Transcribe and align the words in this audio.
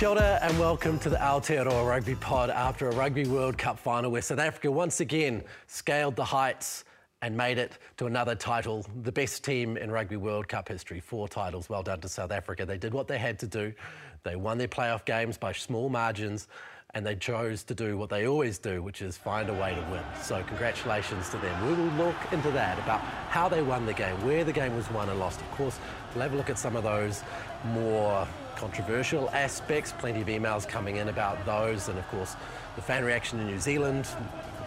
Kia 0.00 0.08
ora 0.08 0.38
and 0.40 0.58
welcome 0.58 0.98
to 1.00 1.10
the 1.10 1.18
Aotearoa 1.18 1.86
Rugby 1.86 2.14
Pod 2.14 2.48
after 2.48 2.88
a 2.88 2.94
Rugby 2.94 3.26
World 3.26 3.58
Cup 3.58 3.78
final 3.78 4.10
where 4.10 4.22
South 4.22 4.38
Africa 4.38 4.72
once 4.72 5.00
again 5.00 5.44
scaled 5.66 6.16
the 6.16 6.24
heights 6.24 6.86
and 7.20 7.36
made 7.36 7.58
it 7.58 7.76
to 7.98 8.06
another 8.06 8.34
title, 8.34 8.86
the 9.02 9.12
best 9.12 9.44
team 9.44 9.76
in 9.76 9.90
Rugby 9.90 10.16
World 10.16 10.48
Cup 10.48 10.68
history. 10.68 11.00
Four 11.00 11.28
titles, 11.28 11.68
well 11.68 11.82
done 11.82 12.00
to 12.00 12.08
South 12.08 12.32
Africa. 12.32 12.64
They 12.64 12.78
did 12.78 12.94
what 12.94 13.08
they 13.08 13.18
had 13.18 13.38
to 13.40 13.46
do. 13.46 13.74
They 14.22 14.36
won 14.36 14.56
their 14.56 14.68
playoff 14.68 15.04
games 15.04 15.36
by 15.36 15.52
small 15.52 15.90
margins 15.90 16.48
and 16.94 17.04
they 17.04 17.14
chose 17.14 17.62
to 17.64 17.74
do 17.74 17.98
what 17.98 18.08
they 18.08 18.26
always 18.26 18.58
do, 18.58 18.82
which 18.82 19.02
is 19.02 19.18
find 19.18 19.50
a 19.50 19.52
way 19.52 19.74
to 19.74 19.92
win. 19.92 20.02
So 20.22 20.42
congratulations 20.44 21.28
to 21.28 21.36
them. 21.36 21.68
We 21.68 21.74
will 21.74 22.06
look 22.06 22.16
into 22.32 22.50
that, 22.52 22.78
about 22.78 23.00
how 23.28 23.50
they 23.50 23.62
won 23.62 23.84
the 23.84 23.92
game, 23.92 24.16
where 24.24 24.44
the 24.44 24.52
game 24.52 24.74
was 24.74 24.90
won 24.90 25.10
and 25.10 25.20
lost. 25.20 25.42
Of 25.42 25.50
course, 25.50 25.78
we'll 26.14 26.22
have 26.22 26.32
a 26.32 26.36
look 26.36 26.48
at 26.48 26.58
some 26.58 26.74
of 26.74 26.84
those 26.84 27.22
more 27.66 28.26
controversial 28.60 29.30
aspects. 29.30 29.94
Plenty 29.98 30.20
of 30.20 30.26
emails 30.26 30.68
coming 30.68 30.96
in 30.96 31.08
about 31.08 31.42
those, 31.46 31.88
and 31.88 31.98
of 31.98 32.06
course, 32.08 32.36
the 32.76 32.82
fan 32.82 33.06
reaction 33.06 33.40
in 33.40 33.46
New 33.46 33.58
Zealand, 33.58 34.06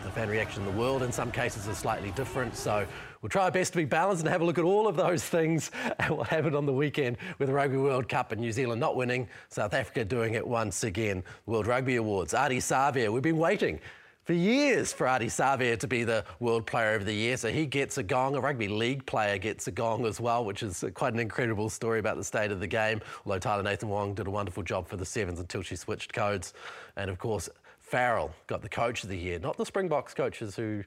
the 0.03 0.09
fan 0.09 0.29
reaction 0.29 0.63
in 0.63 0.71
the 0.73 0.79
world 0.79 1.03
in 1.03 1.11
some 1.11 1.31
cases 1.31 1.67
is 1.67 1.77
slightly 1.77 2.09
different. 2.11 2.55
So 2.55 2.87
we'll 3.21 3.29
try 3.29 3.43
our 3.43 3.51
best 3.51 3.71
to 3.73 3.77
be 3.77 3.85
balanced 3.85 4.23
and 4.23 4.29
have 4.29 4.41
a 4.41 4.45
look 4.45 4.57
at 4.57 4.63
all 4.63 4.87
of 4.87 4.95
those 4.95 5.23
things 5.23 5.69
and 5.99 6.17
what 6.17 6.27
happened 6.27 6.55
on 6.55 6.65
the 6.65 6.73
weekend 6.73 7.17
with 7.37 7.49
the 7.49 7.53
Rugby 7.53 7.77
World 7.77 8.09
Cup 8.09 8.31
and 8.31 8.41
New 8.41 8.51
Zealand 8.51 8.81
not 8.81 8.95
winning, 8.95 9.27
South 9.49 9.75
Africa 9.75 10.03
doing 10.03 10.33
it 10.33 10.45
once 10.45 10.83
again. 10.83 11.23
World 11.45 11.67
Rugby 11.67 11.97
Awards, 11.97 12.33
Ardie 12.33 12.57
Savea, 12.57 13.13
we've 13.13 13.21
been 13.21 13.37
waiting 13.37 13.79
for 14.23 14.33
years 14.33 14.93
for 14.93 15.05
Ardie 15.05 15.25
Savea 15.25 15.77
to 15.79 15.87
be 15.87 16.03
the 16.03 16.23
World 16.39 16.65
Player 16.65 16.95
of 16.95 17.05
the 17.05 17.13
Year. 17.13 17.37
So 17.37 17.49
he 17.49 17.65
gets 17.65 17.97
a 17.97 18.03
gong. 18.03 18.35
A 18.35 18.41
rugby 18.41 18.67
league 18.67 19.05
player 19.05 19.37
gets 19.37 19.67
a 19.67 19.71
gong 19.71 20.05
as 20.05 20.19
well, 20.19 20.45
which 20.45 20.63
is 20.63 20.83
quite 20.93 21.13
an 21.13 21.19
incredible 21.19 21.69
story 21.69 21.99
about 21.99 22.17
the 22.17 22.23
state 22.23 22.51
of 22.51 22.59
the 22.59 22.67
game. 22.67 23.01
Although 23.25 23.39
Tyla 23.39 23.63
Nathan-Wong 23.63 24.13
did 24.13 24.27
a 24.27 24.31
wonderful 24.31 24.63
job 24.63 24.87
for 24.87 24.97
the 24.97 25.05
Sevens 25.05 25.39
until 25.39 25.61
she 25.61 25.75
switched 25.75 26.13
codes. 26.13 26.53
And 26.95 27.09
of 27.09 27.19
course, 27.19 27.49
Farrell 27.79 28.33
got 28.47 28.61
the 28.61 28.69
Coach 28.69 29.03
of 29.03 29.09
the 29.09 29.17
Year, 29.17 29.39
not 29.39 29.57
the 29.57 29.65
Springboks 29.65 30.13
coaches 30.13 30.55
who 30.55 30.83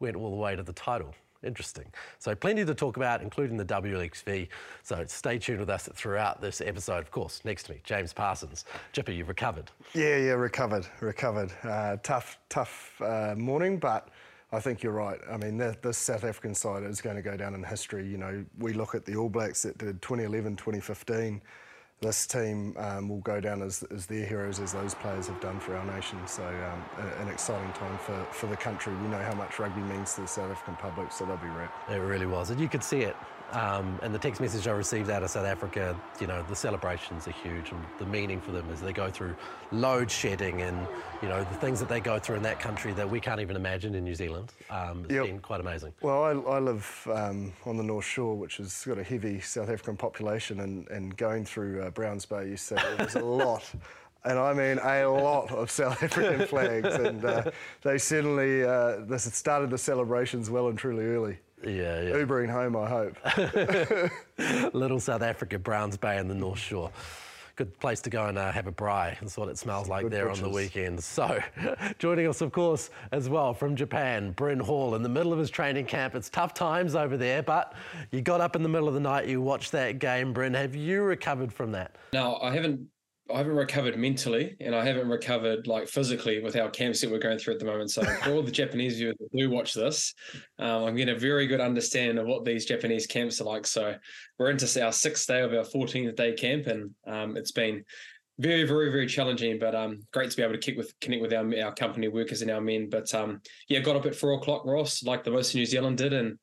went 0.00 0.16
all 0.16 0.30
the 0.30 0.36
way 0.36 0.54
to 0.54 0.62
the 0.62 0.72
title. 0.72 1.14
Interesting. 1.44 1.84
So, 2.18 2.34
plenty 2.34 2.64
to 2.64 2.74
talk 2.74 2.96
about, 2.96 3.22
including 3.22 3.56
the 3.56 3.64
WXV. 3.64 4.48
So, 4.82 5.04
stay 5.06 5.38
tuned 5.38 5.60
with 5.60 5.70
us 5.70 5.88
throughout 5.94 6.40
this 6.40 6.60
episode. 6.60 6.98
Of 6.98 7.12
course, 7.12 7.42
next 7.44 7.64
to 7.64 7.72
me, 7.72 7.80
James 7.84 8.12
Parsons. 8.12 8.64
Jipper, 8.92 9.12
you've 9.12 9.28
recovered. 9.28 9.70
Yeah, 9.94 10.16
yeah, 10.16 10.32
recovered, 10.32 10.86
recovered. 11.00 11.52
Uh, 11.62 11.96
tough, 12.02 12.38
tough 12.48 13.00
uh, 13.00 13.34
morning, 13.36 13.78
but 13.78 14.08
I 14.50 14.58
think 14.58 14.82
you're 14.82 14.92
right. 14.92 15.20
I 15.30 15.36
mean, 15.36 15.58
the, 15.58 15.76
this 15.80 15.98
South 15.98 16.24
African 16.24 16.54
side 16.54 16.82
is 16.82 17.00
going 17.00 17.16
to 17.16 17.22
go 17.22 17.36
down 17.36 17.54
in 17.54 17.62
history. 17.62 18.06
You 18.08 18.18
know, 18.18 18.44
we 18.58 18.72
look 18.72 18.94
at 18.94 19.04
the 19.04 19.14
All 19.14 19.28
Blacks 19.28 19.62
that 19.62 19.78
did 19.78 20.02
2011, 20.02 20.56
2015 20.56 21.40
this 22.00 22.26
team 22.26 22.74
um, 22.78 23.08
will 23.08 23.20
go 23.20 23.40
down 23.40 23.62
as, 23.62 23.82
as 23.90 24.06
their 24.06 24.24
heroes 24.24 24.60
as 24.60 24.72
those 24.72 24.94
players 24.94 25.26
have 25.26 25.40
done 25.40 25.58
for 25.58 25.76
our 25.76 25.84
nation. 25.94 26.18
So 26.26 26.44
um, 26.44 27.04
an 27.20 27.28
exciting 27.28 27.72
time 27.72 27.98
for, 27.98 28.26
for 28.32 28.46
the 28.46 28.56
country. 28.56 28.94
We 28.96 29.08
know 29.08 29.18
how 29.18 29.34
much 29.34 29.58
rugby 29.58 29.80
means 29.82 30.14
to 30.14 30.22
the 30.22 30.28
South 30.28 30.50
African 30.50 30.76
public, 30.76 31.10
so 31.10 31.24
they'll 31.24 31.36
be 31.38 31.48
wrapped. 31.48 31.90
It 31.90 31.96
really 31.96 32.26
was, 32.26 32.50
and 32.50 32.60
you 32.60 32.68
could 32.68 32.84
see 32.84 33.00
it. 33.00 33.16
Um, 33.52 33.98
and 34.02 34.14
the 34.14 34.18
text 34.18 34.40
message 34.40 34.68
I 34.68 34.72
received 34.72 35.08
out 35.08 35.22
of 35.22 35.30
South 35.30 35.46
Africa, 35.46 35.98
you 36.20 36.26
know, 36.26 36.42
the 36.48 36.54
celebrations 36.56 37.26
are 37.26 37.30
huge, 37.32 37.70
and 37.70 37.82
the 37.98 38.04
meaning 38.04 38.40
for 38.40 38.52
them 38.52 38.68
is 38.70 38.80
they 38.80 38.92
go 38.92 39.10
through 39.10 39.34
load 39.72 40.10
shedding 40.10 40.60
and, 40.62 40.86
you 41.22 41.28
know, 41.28 41.38
the 41.38 41.54
things 41.56 41.80
that 41.80 41.88
they 41.88 42.00
go 42.00 42.18
through 42.18 42.36
in 42.36 42.42
that 42.42 42.60
country 42.60 42.92
that 42.92 43.08
we 43.08 43.20
can't 43.20 43.40
even 43.40 43.56
imagine 43.56 43.94
in 43.94 44.04
New 44.04 44.14
Zealand. 44.14 44.52
Um, 44.70 45.04
it's 45.04 45.14
Yep. 45.14 45.26
been 45.26 45.38
quite 45.40 45.60
amazing. 45.60 45.94
Well, 46.02 46.24
I, 46.24 46.30
I 46.56 46.58
live 46.58 47.08
um, 47.10 47.52
on 47.64 47.76
the 47.78 47.82
North 47.82 48.04
Shore, 48.04 48.36
which 48.36 48.58
has 48.58 48.84
got 48.84 48.98
a 48.98 49.02
heavy 49.02 49.40
South 49.40 49.70
African 49.70 49.96
population, 49.96 50.60
and, 50.60 50.86
and 50.88 51.16
going 51.16 51.44
through 51.46 51.82
uh, 51.82 51.90
Browns 51.90 52.26
Bay, 52.26 52.48
you 52.50 52.56
said 52.56 52.78
there's 52.98 53.14
a 53.14 53.20
lot. 53.24 53.64
And 54.24 54.36
I 54.36 54.52
mean 54.52 54.78
a 54.80 55.06
lot 55.06 55.52
of 55.52 55.70
South 55.70 56.02
African 56.02 56.44
flags, 56.48 56.92
and 56.92 57.24
uh, 57.24 57.50
they 57.82 57.96
certainly 57.98 58.64
uh, 58.64 58.96
this 59.06 59.32
started 59.32 59.70
the 59.70 59.78
celebrations 59.78 60.50
well 60.50 60.66
and 60.68 60.76
truly 60.76 61.04
early. 61.06 61.38
Yeah, 61.64 62.00
yeah. 62.02 62.14
Ubering 62.14 62.50
home, 62.50 62.76
I 62.76 62.88
hope. 62.88 64.72
Little 64.74 65.00
South 65.00 65.22
Africa, 65.22 65.58
Browns 65.58 65.96
Bay 65.96 66.18
and 66.18 66.30
the 66.30 66.34
North 66.34 66.58
Shore. 66.58 66.90
Good 67.56 67.76
place 67.80 68.00
to 68.02 68.10
go 68.10 68.26
and 68.26 68.38
uh, 68.38 68.52
have 68.52 68.68
a 68.68 68.72
braai. 68.72 69.18
That's 69.18 69.36
what 69.36 69.48
it 69.48 69.58
smells 69.58 69.88
like 69.88 70.04
good 70.04 70.12
there 70.12 70.30
on 70.30 70.36
the 70.36 70.42
butchers. 70.42 70.54
weekend. 70.54 71.02
So, 71.02 71.40
joining 71.98 72.28
us, 72.28 72.40
of 72.40 72.52
course, 72.52 72.90
as 73.10 73.28
well 73.28 73.52
from 73.52 73.74
Japan, 73.74 74.30
Bryn 74.30 74.60
Hall, 74.60 74.94
in 74.94 75.02
the 75.02 75.08
middle 75.08 75.32
of 75.32 75.40
his 75.40 75.50
training 75.50 75.86
camp. 75.86 76.14
It's 76.14 76.30
tough 76.30 76.54
times 76.54 76.94
over 76.94 77.16
there, 77.16 77.42
but 77.42 77.74
you 78.12 78.20
got 78.20 78.40
up 78.40 78.54
in 78.54 78.62
the 78.62 78.68
middle 78.68 78.86
of 78.86 78.94
the 78.94 79.00
night, 79.00 79.26
you 79.26 79.40
watched 79.42 79.72
that 79.72 79.98
game, 79.98 80.32
Bryn. 80.32 80.54
Have 80.54 80.76
you 80.76 81.02
recovered 81.02 81.52
from 81.52 81.72
that? 81.72 81.96
Now 82.12 82.36
I 82.36 82.52
haven't 82.54 82.86
I 83.32 83.38
haven't 83.38 83.56
recovered 83.56 83.98
mentally 83.98 84.56
and 84.60 84.74
I 84.74 84.84
haven't 84.84 85.08
recovered 85.08 85.66
like 85.66 85.88
physically 85.88 86.40
with 86.40 86.56
our 86.56 86.70
camps 86.70 87.00
that 87.00 87.10
we're 87.10 87.18
going 87.18 87.38
through 87.38 87.54
at 87.54 87.60
the 87.60 87.66
moment. 87.66 87.90
So 87.90 88.02
for 88.02 88.32
all 88.32 88.42
the 88.42 88.50
Japanese 88.50 88.96
viewers 88.96 89.16
that 89.20 89.36
do 89.36 89.50
watch 89.50 89.74
this, 89.74 90.14
um, 90.58 90.84
I'm 90.84 90.96
getting 90.96 91.14
a 91.14 91.18
very 91.18 91.46
good 91.46 91.60
understanding 91.60 92.18
of 92.18 92.26
what 92.26 92.44
these 92.44 92.64
Japanese 92.64 93.06
camps 93.06 93.40
are 93.40 93.44
like. 93.44 93.66
So 93.66 93.94
we're 94.38 94.50
into 94.50 94.84
our 94.84 94.92
sixth 94.92 95.26
day 95.26 95.42
of 95.42 95.52
our 95.52 95.64
14th 95.64 96.16
day 96.16 96.32
camp 96.32 96.66
and 96.66 96.94
um, 97.06 97.36
it's 97.36 97.52
been 97.52 97.84
very, 98.38 98.64
very, 98.64 98.90
very 98.90 99.06
challenging, 99.06 99.58
but 99.58 99.74
um, 99.74 100.00
great 100.12 100.30
to 100.30 100.36
be 100.36 100.42
able 100.42 100.54
to 100.54 100.58
kick 100.58 100.76
with, 100.76 100.98
connect 101.00 101.22
with 101.22 101.32
our, 101.32 101.44
our 101.62 101.74
company 101.74 102.08
workers 102.08 102.40
and 102.40 102.50
our 102.50 102.60
men. 102.60 102.88
But 102.88 103.12
um, 103.14 103.40
yeah, 103.68 103.80
got 103.80 103.96
up 103.96 104.06
at 104.06 104.14
four 104.14 104.32
o'clock, 104.34 104.64
Ross, 104.64 105.02
like 105.02 105.24
the 105.24 105.30
most 105.30 105.50
of 105.50 105.56
New 105.56 105.66
Zealand 105.66 105.98
did. 105.98 106.12
And 106.12 106.38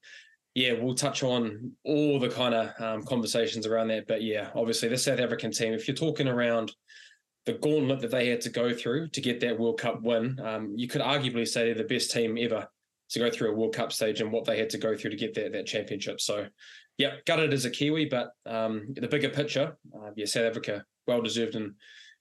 yeah, 0.56 0.72
we'll 0.72 0.96
touch 0.96 1.22
on 1.22 1.74
all 1.84 2.18
the 2.18 2.30
kind 2.30 2.56
of 2.56 2.82
um, 2.82 3.04
conversations 3.04 3.68
around 3.68 3.90
that. 3.90 4.08
But 4.08 4.24
yeah, 4.24 4.50
obviously 4.56 4.88
the 4.88 4.98
South 4.98 5.20
African 5.20 5.52
team, 5.52 5.74
if 5.74 5.88
you're 5.88 5.96
talking 5.96 6.30
around 6.30 6.72
the 7.46 7.54
gauntlet 7.54 8.00
that 8.00 8.10
they 8.12 8.30
had 8.30 8.42
to 8.42 8.50
go 8.50 8.74
through 8.74 9.10
to 9.10 9.22
get 9.22 9.42
that 9.42 9.60
World 9.60 9.80
Cup 9.80 10.02
win, 10.02 10.40
um, 10.40 10.74
you 10.76 10.88
could 10.88 11.02
arguably 11.02 11.46
say 11.46 11.66
they're 11.66 11.76
the 11.76 11.84
best 11.84 12.10
team 12.12 12.38
ever 12.40 12.68
to 13.10 13.20
go 13.20 13.30
through 13.30 13.52
a 13.52 13.54
World 13.54 13.76
Cup 13.76 13.92
stage 13.92 14.22
and 14.22 14.32
what 14.32 14.46
they 14.46 14.58
had 14.58 14.70
to 14.72 14.78
go 14.78 14.96
through 14.96 15.12
to 15.12 15.18
get 15.18 15.36
that 15.36 15.52
that 15.52 15.68
championship. 15.68 16.22
So, 16.22 16.48
yeah, 16.98 17.16
gutted 17.26 17.54
as 17.54 17.66
a 17.66 17.70
Kiwi, 17.70 18.06
but 18.06 18.32
um, 18.46 18.88
the 18.96 19.08
bigger 19.08 19.30
picture, 19.30 19.78
uh, 19.94 20.12
yeah, 20.16 20.26
South 20.26 20.46
Africa 20.46 20.86
well 21.06 21.22
deserved 21.22 21.56
in 21.56 21.76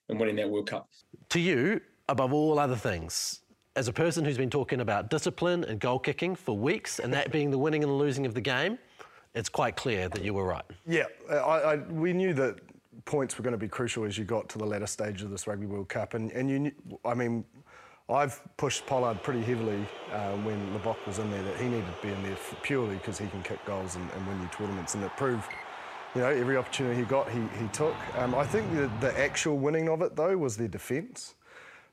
in 0.09 0.19
winning 0.19 0.37
that 0.37 0.51
World 0.51 0.69
Cup. 0.69 0.89
To 1.31 1.41
you, 1.41 1.81
above 2.09 2.33
all 2.33 2.59
other 2.59 2.77
things, 2.77 3.41
as 3.77 3.89
a 3.89 3.93
person 3.93 4.25
who's 4.25 4.39
been 4.39 4.51
talking 4.51 4.81
about 4.81 5.11
discipline 5.11 5.65
and 5.65 5.81
goal 5.81 5.99
kicking 5.99 6.37
for 6.37 6.57
weeks, 6.57 6.99
and 7.01 7.13
that 7.13 7.33
being 7.33 7.51
the 7.51 7.59
winning 7.59 7.83
and 7.83 7.91
the 7.91 7.97
losing 7.97 8.25
of 8.27 8.35
the 8.35 8.41
game, 8.41 8.79
it's 9.35 9.49
quite 9.49 9.77
clear 9.77 10.09
that 10.09 10.23
you 10.23 10.33
were 10.33 10.45
right. 10.45 10.65
Yeah, 10.87 11.05
I, 11.29 11.35
I, 11.35 11.77
we 11.77 12.13
knew 12.13 12.33
that 12.35 12.61
points 13.05 13.37
were 13.37 13.43
going 13.43 13.53
to 13.53 13.59
be 13.59 13.69
crucial 13.69 14.05
as 14.05 14.17
you 14.17 14.25
got 14.25 14.49
to 14.51 14.59
the 14.59 14.65
latter 14.65 14.87
stage 14.87 15.23
of 15.23 15.31
this 15.31 15.47
Rugby 15.47 15.67
World 15.67 15.89
Cup, 15.89 16.15
and 16.15 16.31
and 16.33 16.49
you, 16.49 16.73
I 17.05 17.15
mean, 17.15 17.45
I've 18.09 18.41
pushed 18.57 18.87
Pollard 18.87 19.23
pretty 19.23 19.43
heavily 19.43 19.85
uh, 20.13 20.33
when 20.39 20.59
Libbok 20.73 21.05
was 21.07 21.19
in 21.19 21.31
there 21.31 21.43
that 21.43 21.57
he 21.57 21.69
needed 21.69 21.87
to 21.87 22.07
be 22.07 22.13
in 22.13 22.23
there 22.23 22.37
purely 22.63 22.97
because 22.97 23.19
he 23.19 23.27
can 23.27 23.43
kick 23.43 23.65
goals 23.65 23.97
and, 23.97 24.09
and 24.13 24.27
win 24.29 24.41
you 24.41 24.49
tournaments, 24.57 24.95
and 24.95 25.03
it 25.03 25.11
proved. 25.17 25.51
You 26.15 26.21
know, 26.21 26.29
every 26.29 26.57
opportunity 26.57 27.01
he 27.01 27.03
got, 27.07 27.29
he, 27.29 27.41
he 27.59 27.67
took. 27.73 27.97
Um, 28.17 28.37
I 28.37 28.47
think 28.47 28.73
the, 28.73 28.89
the 29.01 29.19
actual 29.19 29.59
winning 29.59 29.89
of 29.89 30.01
it, 30.01 30.15
though, 30.15 30.37
was 30.37 30.57
their 30.57 30.69
defence. 30.69 31.35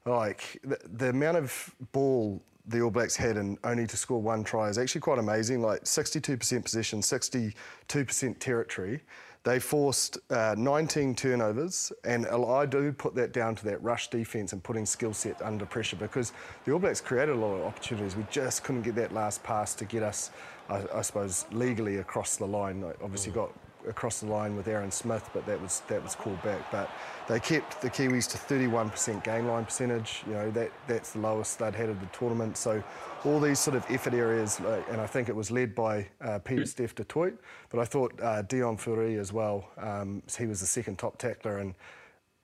Like, 0.05 0.59
the, 0.63 0.79
the 0.97 1.09
amount 1.09 1.37
of 1.37 1.75
ball 1.91 2.41
the 2.67 2.81
All 2.81 2.91
Blacks 2.91 3.15
had 3.15 3.37
and 3.37 3.57
only 3.63 3.87
to 3.87 3.97
score 3.97 4.21
one 4.21 4.43
try 4.43 4.69
is 4.69 4.77
actually 4.77 5.01
quite 5.01 5.19
amazing. 5.19 5.61
Like 5.61 5.83
62% 5.83 6.63
possession, 6.63 7.01
62% 7.01 8.39
territory. 8.39 9.01
They 9.43 9.59
forced 9.59 10.19
uh, 10.29 10.53
19 10.55 11.15
turnovers, 11.15 11.91
and 12.03 12.27
I 12.27 12.65
do 12.67 12.91
put 12.93 13.15
that 13.15 13.33
down 13.33 13.55
to 13.55 13.65
that 13.65 13.81
rush 13.81 14.09
defence 14.09 14.53
and 14.53 14.61
putting 14.61 14.85
skill 14.85 15.13
set 15.13 15.41
under 15.41 15.65
pressure 15.65 15.95
because 15.95 16.31
the 16.63 16.73
All 16.73 16.79
Blacks 16.79 17.01
created 17.01 17.33
a 17.33 17.39
lot 17.39 17.55
of 17.55 17.63
opportunities. 17.63 18.15
We 18.15 18.25
just 18.29 18.63
couldn't 18.63 18.83
get 18.83 18.93
that 18.95 19.13
last 19.13 19.41
pass 19.41 19.73
to 19.75 19.85
get 19.85 20.03
us, 20.03 20.29
I, 20.69 20.83
I 20.93 21.01
suppose, 21.01 21.45
legally 21.51 21.97
across 21.97 22.37
the 22.37 22.45
line. 22.45 22.81
Like 22.81 22.97
obviously, 23.03 23.31
mm. 23.31 23.35
got 23.35 23.51
across 23.87 24.19
the 24.19 24.27
line 24.27 24.55
with 24.55 24.67
Aaron 24.67 24.91
Smith, 24.91 25.29
but 25.33 25.45
that 25.45 25.61
was 25.61 25.81
that 25.87 26.01
was 26.01 26.15
called 26.15 26.41
back. 26.43 26.71
But 26.71 26.89
they 27.27 27.39
kept 27.39 27.81
the 27.81 27.89
Kiwis 27.89 28.29
to 28.31 28.37
31% 28.37 29.23
game 29.23 29.47
line 29.47 29.65
percentage. 29.65 30.23
You 30.27 30.33
know 30.33 30.51
that 30.51 30.71
that's 30.87 31.11
the 31.11 31.19
lowest 31.19 31.59
they'd 31.59 31.75
had 31.75 31.89
of 31.89 31.99
the 31.99 32.05
tournament. 32.07 32.57
So 32.57 32.83
all 33.25 33.39
these 33.39 33.59
sort 33.59 33.75
of 33.75 33.85
effort 33.89 34.13
areas, 34.13 34.59
and 34.89 34.99
I 34.99 35.07
think 35.07 35.29
it 35.29 35.35
was 35.35 35.51
led 35.51 35.75
by 35.75 36.07
uh, 36.21 36.39
Pieter-Steph 36.39 36.95
du 36.95 37.03
Toit, 37.03 37.33
but 37.69 37.79
I 37.79 37.85
thought 37.85 38.13
uh, 38.21 38.43
Deon 38.43 38.79
Fourie 38.79 39.15
as 39.15 39.31
well. 39.31 39.69
Um, 39.77 40.23
he 40.37 40.45
was 40.45 40.59
the 40.59 40.67
second 40.67 40.97
top 40.97 41.17
tackler 41.17 41.59
and. 41.59 41.73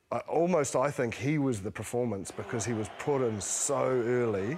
I, 0.10 0.20
almost, 0.20 0.78
I 0.78 0.90
think 0.90 1.16
he 1.16 1.38
was 1.38 1.60
the 1.60 1.70
performance 1.70 2.32
because 2.32 2.64
he 2.64 2.72
was 2.72 2.88
put 2.98 3.22
in 3.22 3.42
so 3.42 3.84
early 3.84 4.58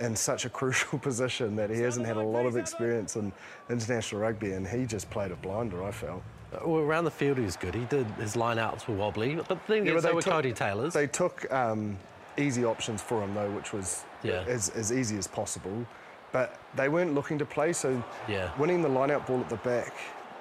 in 0.00 0.16
such 0.16 0.44
a 0.44 0.50
crucial 0.50 0.98
position 1.08 1.56
that 1.56 1.70
he 1.70 1.80
hasn't 1.80 2.06
had 2.06 2.16
a 2.16 2.22
lot 2.22 2.46
of 2.46 2.56
experience 2.56 3.16
in 3.16 3.32
international 3.70 4.20
rugby, 4.20 4.52
and 4.52 4.66
he 4.66 4.86
just 4.86 5.10
played 5.10 5.30
a 5.30 5.36
blinder. 5.36 5.82
I 5.82 5.90
felt. 5.90 6.22
Well, 6.64 6.80
around 6.80 7.04
the 7.04 7.10
field 7.10 7.36
he 7.36 7.44
was 7.44 7.56
good. 7.56 7.74
He 7.74 7.84
did 7.84 8.06
his 8.12 8.34
lineouts 8.34 8.86
were 8.88 8.94
wobbly, 8.94 9.36
but 9.36 9.58
then 9.66 9.84
yeah, 9.84 10.00
they 10.00 10.12
were 10.12 10.22
took, 10.22 10.32
Codie 10.32 10.54
Taylor's. 10.54 10.94
They 10.94 11.06
took 11.06 11.50
um, 11.52 11.98
easy 12.38 12.64
options 12.64 13.02
for 13.02 13.22
him 13.22 13.34
though, 13.34 13.50
which 13.50 13.72
was 13.72 14.04
yeah. 14.22 14.44
as, 14.46 14.70
as 14.70 14.92
easy 14.92 15.18
as 15.18 15.26
possible. 15.26 15.86
But 16.32 16.58
they 16.74 16.88
weren't 16.88 17.14
looking 17.14 17.38
to 17.38 17.44
play, 17.44 17.72
so 17.72 18.02
yeah. 18.28 18.50
winning 18.58 18.82
the 18.82 18.88
lineout 18.88 19.26
ball 19.26 19.40
at 19.40 19.48
the 19.48 19.56
back, 19.56 19.94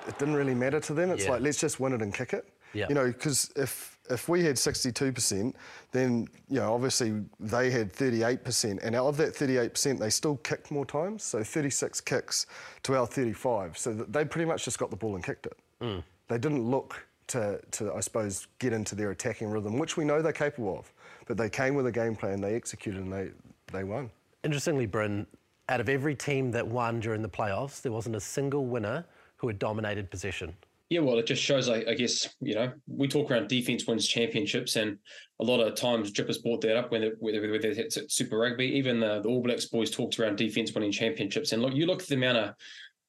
it 0.08 0.18
didn't 0.18 0.36
really 0.36 0.54
matter 0.54 0.80
to 0.82 0.94
them. 0.94 1.12
It's 1.12 1.26
yeah. 1.26 1.32
like 1.32 1.42
let's 1.42 1.60
just 1.60 1.80
win 1.80 1.94
it 1.94 2.02
and 2.02 2.14
kick 2.14 2.34
it. 2.34 2.46
Yeah. 2.74 2.88
You 2.90 2.96
know, 2.96 3.08
because 3.08 3.52
if 3.56 3.97
if 4.10 4.30
we 4.30 4.44
had 4.44 4.56
62%, 4.56 5.54
then 5.92 6.28
you 6.50 6.60
know 6.60 6.74
obviously 6.74 7.24
they 7.40 7.70
had 7.70 7.94
38%, 7.94 8.80
and 8.84 8.96
out 8.96 9.08
of 9.08 9.18
that 9.18 9.34
38%, 9.34 10.00
they 10.00 10.10
still 10.10 10.38
kicked 10.38 10.72
more 10.72 10.86
times, 10.86 11.24
so 11.24 11.44
36 11.44 12.02
kicks 12.02 12.46
to 12.84 12.96
our 12.96 13.08
35. 13.08 13.78
So 13.78 13.94
they 13.94 14.26
pretty 14.26 14.46
much 14.46 14.66
just 14.66 14.80
got 14.80 14.90
the 14.90 14.96
ball 14.96 15.16
and 15.16 15.24
kicked 15.24 15.46
it. 15.46 15.58
Mm. 15.82 16.04
They 16.28 16.38
didn't 16.38 16.64
look 16.64 17.06
to, 17.28 17.60
to, 17.72 17.94
I 17.94 18.00
suppose, 18.00 18.48
get 18.60 18.74
into 18.74 18.96
their 18.96 19.12
attacking 19.12 19.50
rhythm, 19.50 19.78
which 19.78 19.98
we 19.98 20.06
know 20.06 20.22
they're 20.22 20.32
capable 20.32 20.80
of. 20.80 20.92
But 21.26 21.38
they 21.38 21.50
came 21.50 21.76
with 21.76 21.88
a 21.88 21.92
game 21.92 22.16
plan, 22.16 22.40
they 22.42 22.56
executed, 22.56 23.02
and 23.02 23.12
they 23.12 23.32
they 23.74 23.84
won. 23.84 24.10
Interestingly, 24.44 24.86
Bryn, 24.86 25.28
out 25.70 25.82
of 25.82 25.90
every 25.90 26.16
team 26.16 26.52
that 26.52 26.66
won 26.66 27.00
during 27.00 27.22
the 27.22 27.30
playoffs, 27.30 27.82
there 27.82 27.92
wasn't 27.92 28.16
a 28.16 28.20
single 28.20 28.66
winner 28.66 29.06
who 29.36 29.48
had 29.48 29.60
dominated 29.60 30.10
possession. 30.10 30.56
Yeah, 30.90 31.02
well, 31.02 31.18
it 31.18 31.26
just 31.26 31.44
shows, 31.44 31.68
I, 31.68 31.84
I, 31.88 31.96
guess, 31.96 32.34
you 32.40 32.56
know, 32.56 32.72
we 32.88 33.10
talk 33.10 33.30
around 33.30 33.50
defense 33.50 33.86
wins 33.86 34.08
championships, 34.08 34.78
and 34.78 34.98
a 35.42 35.44
lot 35.44 35.60
of 35.60 35.76
times 35.76 36.14
Drippers 36.14 36.42
brought 36.42 36.62
that 36.62 36.78
up 36.78 36.92
when 36.92 37.02
they, 37.02 37.12
whether 37.20 37.44
it's 37.54 37.98
Super 38.08 38.38
Rugby. 38.38 38.66
Even 38.66 39.02
the, 39.02 39.20
the 39.22 39.28
All 39.28 39.44
Blacks 39.44 39.66
boys 39.66 39.92
talked 39.92 40.18
around 40.18 40.38
defense 40.38 40.74
winning 40.74 40.94
championships. 40.94 41.52
And 41.52 41.62
look, 41.62 41.74
you 41.74 41.88
look 41.88 42.02
at 42.02 42.08
the 42.08 42.16
amount 42.16 42.38
of 42.38 42.56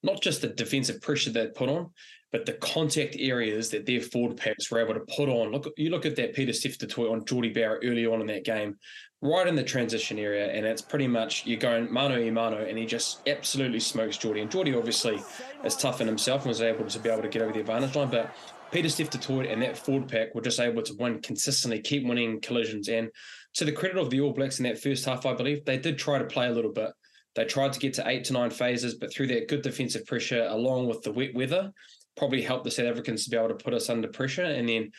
not 0.03 0.21
just 0.21 0.41
the 0.41 0.49
defensive 0.49 1.01
pressure 1.01 1.31
they 1.31 1.47
put 1.49 1.69
on, 1.69 1.91
but 2.33 2.45
the 2.45 2.55
contact 2.55 3.17
areas 3.19 3.71
that 3.71 3.87
their 3.87 4.01
forward 4.01 4.37
packs 4.37 4.71
were 4.71 4.81
able 4.81 4.95
to 4.95 5.15
put 5.17 5.29
on. 5.29 5.51
Look, 5.51 5.73
you 5.77 5.91
look 5.91 6.05
at 6.05 6.17
that 6.17 6.35
Pieter-Steph 6.35 6.79
toy 6.89 7.11
on 7.11 7.25
Jordie 7.25 7.55
Barrett 7.55 7.89
early 7.89 8.07
on 8.07 8.21
in 8.21 8.27
that 8.27 8.45
game, 8.45 8.77
right 9.21 9.47
in 9.47 9.57
the 9.57 9.65
transition 9.65 10.19
area, 10.19 10.53
and 10.53 10.65
it's 10.65 10.83
pretty 10.83 11.09
much 11.09 11.45
you're 11.47 11.59
going 11.59 11.93
mano 11.93 12.17
a 12.17 12.31
mano, 12.31 12.65
and 12.65 12.79
he 12.79 12.87
just 12.87 13.27
absolutely 13.29 13.81
smokes 13.81 14.17
Jordie. 14.17 14.43
And 14.43 14.51
Jordie 14.51 14.75
obviously 14.75 15.21
is 15.65 15.77
tough 15.77 16.01
in 16.01 16.07
himself 16.07 16.43
and 16.43 16.49
was 16.49 16.63
able 16.63 16.87
to 16.87 16.99
be 17.01 17.09
able 17.09 17.23
to 17.23 17.29
get 17.29 17.43
over 17.43 17.53
the 17.53 17.61
advantage 17.61 17.97
line, 17.97 18.11
but 18.11 18.35
Pieter-Steph 18.71 19.29
and 19.29 19.63
that 19.63 19.79
forward 19.79 20.09
pack 20.09 20.35
were 20.35 20.43
just 20.43 20.61
able 20.61 20.83
to 20.83 20.95
win 20.99 21.21
consistently, 21.21 21.81
keep 21.81 22.07
winning 22.07 22.41
collisions. 22.41 22.89
And 22.89 23.09
to 23.55 23.65
the 23.65 23.73
credit 23.73 23.97
of 23.97 24.11
the 24.11 24.21
All 24.21 24.33
Blacks 24.33 24.59
in 24.59 24.65
that 24.65 24.81
first 24.81 25.05
half, 25.05 25.27
I 25.27 25.35
believe 25.35 25.65
they 25.65 25.79
did 25.79 25.99
try 25.99 26.19
to 26.19 26.25
play 26.25 26.49
a 26.49 26.53
little 26.53 26.73
bit. 26.73 26.91
They 27.35 27.45
tried 27.45 27.73
to 27.73 27.81
get 27.81 27.95
to 27.95 28.09
eight 28.09 28.25
to 28.25 28.35
nine 28.35 28.51
phases, 28.51 28.95
but 28.95 29.13
through 29.13 29.29
that 29.29 29.49
good 29.49 29.63
defensive 29.63 30.05
pressure, 30.07 30.47
along 30.51 30.87
with 30.87 31.03
the 31.03 31.13
wet 31.13 31.35
weather, 31.35 31.73
probably 32.17 32.43
helped 32.43 32.65
the 32.65 32.71
South 32.71 32.87
Africans 32.87 33.25
to 33.25 33.31
be 33.31 33.37
able 33.37 33.49
to 33.49 33.55
put 33.55 33.75
us 33.75 33.89
under 33.89 34.09
pressure. 34.09 34.45
And 34.45 34.69
then, 34.69 34.91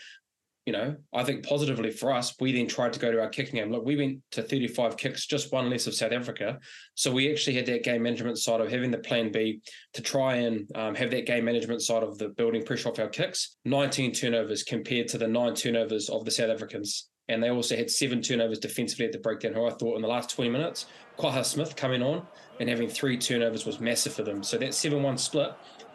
you 0.70 0.74
know, 0.74 0.96
I 1.12 1.24
think 1.24 1.44
positively 1.44 1.90
for 1.90 2.14
us, 2.14 2.36
we 2.40 2.52
then 2.52 2.68
tried 2.68 2.94
to 2.94 3.00
go 3.00 3.12
to 3.12 3.20
our 3.20 3.28
kicking 3.28 3.56
game. 3.56 3.72
Look, 3.72 3.84
we 3.84 3.96
went 3.96 4.20
to 4.34 4.44
35 4.44 4.98
kicks, 4.98 5.26
just 5.26 5.52
one 5.52 5.68
less 5.68 5.88
of 5.88 5.96
South 5.96 6.12
Africa. 6.12 6.60
So 6.94 7.12
we 7.12 7.32
actually 7.32 7.56
had 7.56 7.66
that 7.66 7.84
game 7.84 8.04
management 8.04 8.38
side 8.38 8.62
of 8.62 8.70
having 8.70 8.92
the 8.92 9.00
plan 9.00 9.32
B 9.32 9.62
to 9.96 10.04
try 10.04 10.36
and 10.36 10.70
um, 10.76 10.94
have 10.94 11.10
that 11.10 11.26
game 11.26 11.46
management 11.46 11.82
side 11.82 12.04
of 12.04 12.20
the 12.20 12.30
building 12.30 12.64
pressure 12.64 12.90
off 12.90 13.00
our 13.00 13.08
kicks. 13.08 13.58
19 13.66 14.12
turnovers 14.12 14.62
compared 14.62 15.08
to 15.08 15.18
the 15.18 15.28
nine 15.28 15.56
turnovers 15.56 16.08
of 16.08 16.24
the 16.24 16.30
South 16.30 16.52
Africans. 16.52 17.10
And 17.30 17.42
they 17.42 17.50
also 17.50 17.76
had 17.76 17.90
seven 17.90 18.22
turnovers 18.22 18.60
defensively 18.60 19.08
at 19.08 19.12
the 19.12 19.18
breakdown, 19.18 19.54
who 19.54 19.66
I 19.66 19.72
thought 19.72 19.96
in 19.96 20.04
the 20.04 20.08
last 20.08 20.30
20 20.36 20.52
minutes, 20.52 20.86
Kwagga 21.18 21.44
Smith 21.44 21.76
coming 21.76 22.04
on 22.04 22.28
and 22.60 22.70
having 22.70 22.90
three 22.90 23.18
turnovers 23.18 23.66
was 23.66 23.80
massive 23.80 24.14
for 24.14 24.22
them. 24.22 24.44
So 24.44 24.60
that 24.60 24.76
7 24.76 25.02
1 25.02 25.18
split 25.18 25.52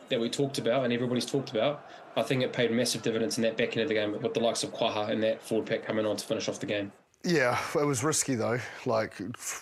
that 0.08 0.20
we 0.20 0.28
talked 0.28 0.58
about 0.58 0.84
and 0.84 0.92
everybody's 0.92 1.26
talked 1.26 1.50
about, 1.50 1.86
I 2.16 2.22
think 2.22 2.42
it 2.42 2.52
paid 2.52 2.70
massive 2.70 3.02
dividends 3.02 3.38
in 3.38 3.42
that 3.42 3.56
back 3.56 3.76
end 3.76 3.82
of 3.82 3.88
the 3.88 3.94
game 3.94 4.12
with 4.20 4.34
the 4.34 4.40
likes 4.40 4.62
of 4.62 4.72
Kwagga 4.72 5.10
and 5.10 5.22
that 5.22 5.42
forward 5.42 5.66
pack 5.66 5.84
coming 5.84 6.06
on 6.06 6.16
to 6.16 6.24
finish 6.24 6.48
off 6.48 6.60
the 6.60 6.66
game. 6.66 6.92
Yeah, 7.26 7.58
it 7.74 7.86
was 7.86 8.04
risky 8.04 8.34
though. 8.34 8.60
Like, 8.84 9.14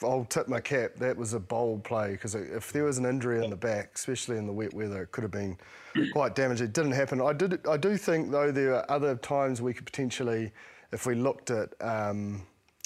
I'll 0.02 0.24
tip 0.24 0.48
my 0.48 0.60
cap. 0.60 0.96
That 0.96 1.16
was 1.16 1.32
a 1.32 1.38
bold 1.38 1.84
play 1.84 2.12
because 2.12 2.34
if 2.34 2.72
there 2.72 2.84
was 2.84 2.98
an 2.98 3.06
injury 3.06 3.42
in 3.42 3.50
the 3.50 3.56
back, 3.56 3.92
especially 3.94 4.36
in 4.36 4.46
the 4.46 4.52
wet 4.52 4.74
weather, 4.74 5.02
it 5.02 5.12
could 5.12 5.22
have 5.22 5.30
been 5.30 5.56
quite 6.12 6.34
damaging. 6.34 6.66
It 6.66 6.72
didn't 6.72 6.92
happen. 6.92 7.20
I 7.20 7.32
did. 7.32 7.64
I 7.68 7.76
do 7.76 7.96
think 7.96 8.32
though 8.32 8.50
there 8.50 8.74
are 8.74 8.90
other 8.90 9.14
times 9.14 9.62
we 9.62 9.72
could 9.72 9.86
potentially, 9.86 10.52
if 10.90 11.06
we 11.06 11.14
looked 11.14 11.52
at, 11.52 11.72
um, 11.80 12.42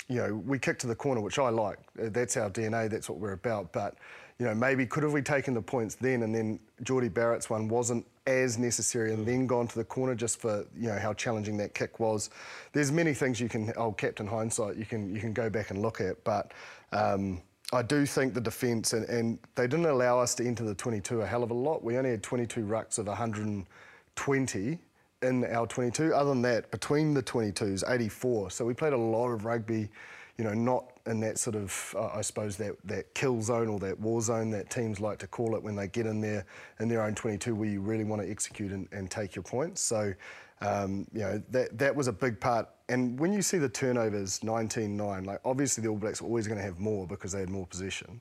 you 0.08 0.16
know, 0.16 0.42
we 0.44 0.58
kicked 0.58 0.82
to 0.82 0.86
the 0.86 0.94
corner, 0.94 1.22
which 1.22 1.38
I 1.38 1.48
like. 1.48 1.78
That's 1.94 2.36
our 2.36 2.50
DNA. 2.50 2.90
That's 2.90 3.08
what 3.08 3.18
we're 3.18 3.32
about. 3.32 3.72
But 3.72 3.96
you 4.38 4.46
know, 4.46 4.54
maybe 4.54 4.84
could 4.84 5.02
have 5.02 5.12
we 5.12 5.22
taken 5.22 5.54
the 5.54 5.62
points 5.62 5.94
then 5.94 6.22
and 6.22 6.34
then 6.34 6.60
Jordie 6.82 7.08
Barrett's 7.08 7.48
one 7.48 7.68
wasn't 7.68 8.06
as 8.26 8.58
necessary 8.58 9.14
and 9.14 9.26
then 9.26 9.46
gone 9.46 9.66
to 9.68 9.74
the 9.76 9.84
corner 9.84 10.14
just 10.14 10.40
for, 10.40 10.66
you 10.76 10.88
know, 10.88 10.98
how 10.98 11.14
challenging 11.14 11.56
that 11.56 11.74
kick 11.74 12.00
was. 12.00 12.28
There's 12.72 12.92
many 12.92 13.14
things 13.14 13.40
you 13.40 13.48
can, 13.48 13.72
oh, 13.76 13.92
captain 13.92 14.26
hindsight, 14.26 14.76
you 14.76 14.84
can, 14.84 15.14
you 15.14 15.20
can 15.20 15.32
go 15.32 15.48
back 15.48 15.70
and 15.70 15.80
look 15.80 16.00
at, 16.00 16.22
but 16.24 16.52
um, 16.92 17.40
I 17.72 17.82
do 17.82 18.04
think 18.04 18.34
the 18.34 18.40
defence, 18.40 18.92
and, 18.92 19.08
and 19.08 19.38
they 19.54 19.66
didn't 19.66 19.86
allow 19.86 20.20
us 20.20 20.34
to 20.36 20.46
enter 20.46 20.64
the 20.64 20.74
22 20.74 21.22
a 21.22 21.26
hell 21.26 21.42
of 21.42 21.50
a 21.50 21.54
lot. 21.54 21.82
We 21.82 21.96
only 21.96 22.10
had 22.10 22.22
22 22.22 22.60
rucks 22.64 22.98
of 22.98 23.06
120 23.06 24.78
in 25.22 25.44
our 25.46 25.66
22. 25.66 26.14
Other 26.14 26.30
than 26.30 26.42
that, 26.42 26.70
between 26.70 27.14
the 27.14 27.22
22s, 27.22 27.82
84. 27.88 28.50
So 28.50 28.64
we 28.64 28.74
played 28.74 28.92
a 28.92 28.98
lot 28.98 29.28
of 29.28 29.44
rugby 29.44 29.88
you 30.38 30.44
know, 30.44 30.52
not 30.52 30.92
in 31.06 31.20
that 31.20 31.38
sort 31.38 31.56
of, 31.56 31.94
uh, 31.96 32.08
I 32.08 32.20
suppose, 32.20 32.56
that, 32.56 32.74
that 32.84 33.14
kill 33.14 33.40
zone 33.40 33.68
or 33.68 33.78
that 33.80 33.98
war 33.98 34.20
zone 34.20 34.50
that 34.50 34.70
teams 34.70 35.00
like 35.00 35.18
to 35.20 35.26
call 35.26 35.54
it 35.56 35.62
when 35.62 35.76
they 35.76 35.88
get 35.88 36.04
in 36.06 36.20
there 36.20 36.44
in 36.78 36.88
their 36.88 37.02
own 37.02 37.14
22 37.14 37.54
where 37.54 37.68
you 37.68 37.80
really 37.80 38.04
want 38.04 38.20
to 38.20 38.30
execute 38.30 38.72
and, 38.72 38.86
and 38.92 39.10
take 39.10 39.34
your 39.34 39.42
points. 39.42 39.80
So, 39.80 40.12
um, 40.60 41.06
you 41.12 41.20
know, 41.20 41.42
that, 41.50 41.78
that 41.78 41.94
was 41.94 42.08
a 42.08 42.12
big 42.12 42.38
part. 42.38 42.68
And 42.88 43.18
when 43.18 43.32
you 43.32 43.40
see 43.40 43.58
the 43.58 43.68
turnovers 43.68 44.40
19-9, 44.40 45.26
like 45.26 45.40
obviously 45.44 45.82
the 45.82 45.88
All 45.88 45.96
Blacks 45.96 46.20
were 46.20 46.28
always 46.28 46.46
going 46.46 46.58
to 46.58 46.64
have 46.64 46.78
more 46.78 47.06
because 47.06 47.32
they 47.32 47.40
had 47.40 47.50
more 47.50 47.66
possession, 47.66 48.20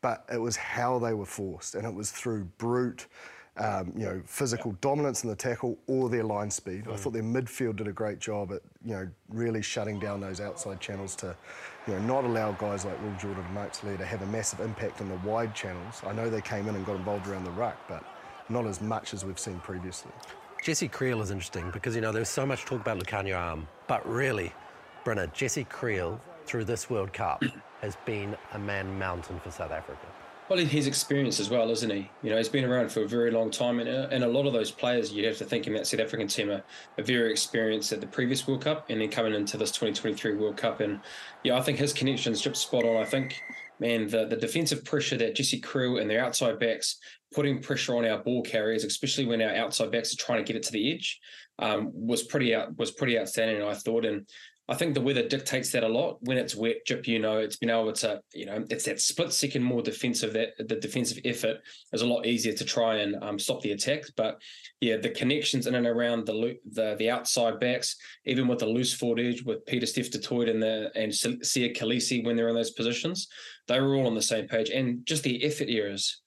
but 0.00 0.24
it 0.32 0.38
was 0.38 0.56
how 0.56 0.98
they 0.98 1.12
were 1.12 1.26
forced 1.26 1.74
and 1.74 1.84
it 1.84 1.92
was 1.92 2.10
through 2.12 2.44
brute, 2.58 3.06
um, 3.58 3.92
you 3.96 4.04
know, 4.04 4.22
physical 4.24 4.72
dominance 4.80 5.24
in 5.24 5.30
the 5.30 5.36
tackle 5.36 5.76
or 5.86 6.08
their 6.08 6.24
line 6.24 6.50
speed. 6.50 6.84
Mm. 6.84 6.92
I 6.92 6.96
thought 6.96 7.12
their 7.12 7.22
midfield 7.22 7.76
did 7.76 7.88
a 7.88 7.92
great 7.92 8.18
job 8.18 8.52
at, 8.52 8.62
you 8.84 8.92
know, 8.92 9.08
really 9.28 9.62
shutting 9.62 9.98
down 9.98 10.20
those 10.20 10.40
outside 10.40 10.80
channels 10.80 11.16
to, 11.16 11.36
you 11.86 11.94
know, 11.94 12.00
not 12.00 12.24
allow 12.24 12.52
guys 12.52 12.84
like 12.84 13.00
Will 13.02 13.14
Jordan 13.18 13.44
and 13.44 13.54
Moxley 13.54 13.96
to 13.96 14.04
have 14.04 14.22
a 14.22 14.26
massive 14.26 14.60
impact 14.60 15.00
on 15.00 15.08
the 15.08 15.16
wide 15.28 15.54
channels. 15.54 16.02
I 16.06 16.12
know 16.12 16.30
they 16.30 16.40
came 16.40 16.68
in 16.68 16.74
and 16.74 16.86
got 16.86 16.96
involved 16.96 17.26
around 17.26 17.44
the 17.44 17.50
ruck, 17.52 17.76
but 17.88 18.04
not 18.48 18.66
as 18.66 18.80
much 18.80 19.12
as 19.12 19.24
we've 19.24 19.38
seen 19.38 19.58
previously. 19.60 20.12
Jesse 20.62 20.88
Kriel 20.88 21.20
is 21.22 21.30
interesting 21.30 21.70
because, 21.70 21.94
you 21.94 22.00
know, 22.00 22.12
there's 22.12 22.28
so 22.28 22.44
much 22.44 22.64
talk 22.64 22.80
about 22.80 22.98
Lukhanyo 22.98 23.34
Am, 23.34 23.66
but 23.86 24.06
really, 24.08 24.52
Brenner, 25.04 25.26
Jesse 25.28 25.64
Kriel 25.64 26.18
through 26.46 26.64
this 26.64 26.90
World 26.90 27.12
Cup 27.12 27.42
has 27.80 27.96
been 28.04 28.36
a 28.52 28.58
man 28.58 28.98
mountain 28.98 29.38
for 29.40 29.50
South 29.50 29.70
Africa. 29.70 30.06
Well, 30.48 30.58
he's 30.58 30.86
experienced 30.86 31.40
as 31.40 31.50
well, 31.50 31.70
isn't 31.70 31.90
he? 31.90 32.10
You 32.22 32.30
know, 32.30 32.38
he's 32.38 32.48
been 32.48 32.64
around 32.64 32.90
for 32.90 33.02
a 33.02 33.08
very 33.08 33.30
long 33.30 33.50
time, 33.50 33.80
and, 33.80 33.88
uh, 33.88 34.08
and 34.10 34.24
a 34.24 34.28
lot 34.28 34.46
of 34.46 34.54
those 34.54 34.70
players 34.70 35.12
you'd 35.12 35.26
have 35.26 35.36
to 35.38 35.44
think 35.44 35.66
in 35.66 35.74
that 35.74 35.86
South 35.86 36.00
African 36.00 36.26
team 36.26 36.50
are, 36.50 36.64
are, 36.96 37.04
very 37.04 37.30
experienced 37.30 37.92
at 37.92 38.00
the 38.00 38.06
previous 38.06 38.48
World 38.48 38.62
Cup, 38.62 38.86
and 38.88 38.98
then 38.98 39.10
coming 39.10 39.34
into 39.34 39.58
this 39.58 39.70
2023 39.72 40.36
World 40.36 40.56
Cup, 40.56 40.80
and 40.80 41.00
yeah, 41.44 41.58
I 41.58 41.60
think 41.60 41.76
his 41.76 41.92
connections 41.92 42.40
just 42.40 42.62
spot 42.62 42.84
on. 42.84 42.96
I 42.96 43.04
think, 43.04 43.38
man, 43.78 44.08
the 44.08 44.24
the 44.24 44.36
defensive 44.36 44.86
pressure 44.86 45.18
that 45.18 45.34
Jesse 45.34 45.60
Kriel 45.60 46.00
and 46.00 46.08
their 46.08 46.24
outside 46.24 46.58
backs 46.58 46.96
putting 47.34 47.60
pressure 47.60 47.96
on 47.96 48.06
our 48.06 48.18
ball 48.18 48.42
carriers, 48.42 48.84
especially 48.84 49.26
when 49.26 49.42
our 49.42 49.54
outside 49.54 49.92
backs 49.92 50.14
are 50.14 50.16
trying 50.16 50.42
to 50.42 50.50
get 50.50 50.56
it 50.56 50.62
to 50.62 50.72
the 50.72 50.94
edge, 50.94 51.20
um, 51.58 51.90
was 51.92 52.22
pretty 52.22 52.54
out 52.54 52.74
was 52.78 52.90
pretty 52.90 53.18
outstanding. 53.18 53.62
I 53.62 53.74
thought, 53.74 54.06
and 54.06 54.26
I 54.70 54.74
think 54.74 54.92
the 54.92 55.00
weather 55.00 55.26
dictates 55.26 55.72
that 55.72 55.82
a 55.82 55.88
lot. 55.88 56.18
When 56.20 56.36
it's 56.36 56.54
wet, 56.54 56.84
Jip, 56.86 57.08
you 57.08 57.18
know, 57.18 57.38
it's 57.38 57.56
been 57.56 57.70
able 57.70 57.92
to, 57.92 58.20
you 58.34 58.44
know, 58.44 58.64
it's 58.68 58.84
that 58.84 59.00
split 59.00 59.32
second 59.32 59.62
more 59.62 59.80
defensive 59.80 60.34
that 60.34 60.50
the 60.58 60.76
defensive 60.76 61.18
effort 61.24 61.58
is 61.94 62.02
a 62.02 62.06
lot 62.06 62.26
easier 62.26 62.52
to 62.52 62.64
try 62.66 62.96
and 62.96 63.16
um, 63.22 63.38
stop 63.38 63.62
the 63.62 63.72
attacks. 63.72 64.10
But 64.10 64.38
yeah, 64.82 64.98
the 64.98 65.08
connections 65.08 65.66
in 65.66 65.74
and 65.74 65.86
around 65.86 66.26
the 66.26 66.56
the 66.70 66.96
the 66.98 67.08
outside 67.08 67.58
backs, 67.60 67.96
even 68.26 68.46
with 68.46 68.58
the 68.58 68.66
loose 68.66 68.92
forward 68.92 69.20
edge 69.20 69.42
with 69.42 69.64
Pieter-Steph 69.64 70.10
du 70.10 70.18
Toit 70.18 70.50
and 70.50 70.62
the 70.62 70.90
and 70.94 71.12
Siya 71.12 71.74
Kolisi 71.74 72.24
when 72.24 72.36
they're 72.36 72.48
in 72.48 72.54
those 72.54 72.72
positions, 72.72 73.26
they 73.68 73.80
were 73.80 73.96
all 73.96 74.06
on 74.06 74.14
the 74.14 74.22
same 74.22 74.48
page. 74.48 74.68
And 74.68 75.06
just 75.06 75.22
the 75.22 75.42
effort 75.44 75.68
areas, 75.70 76.20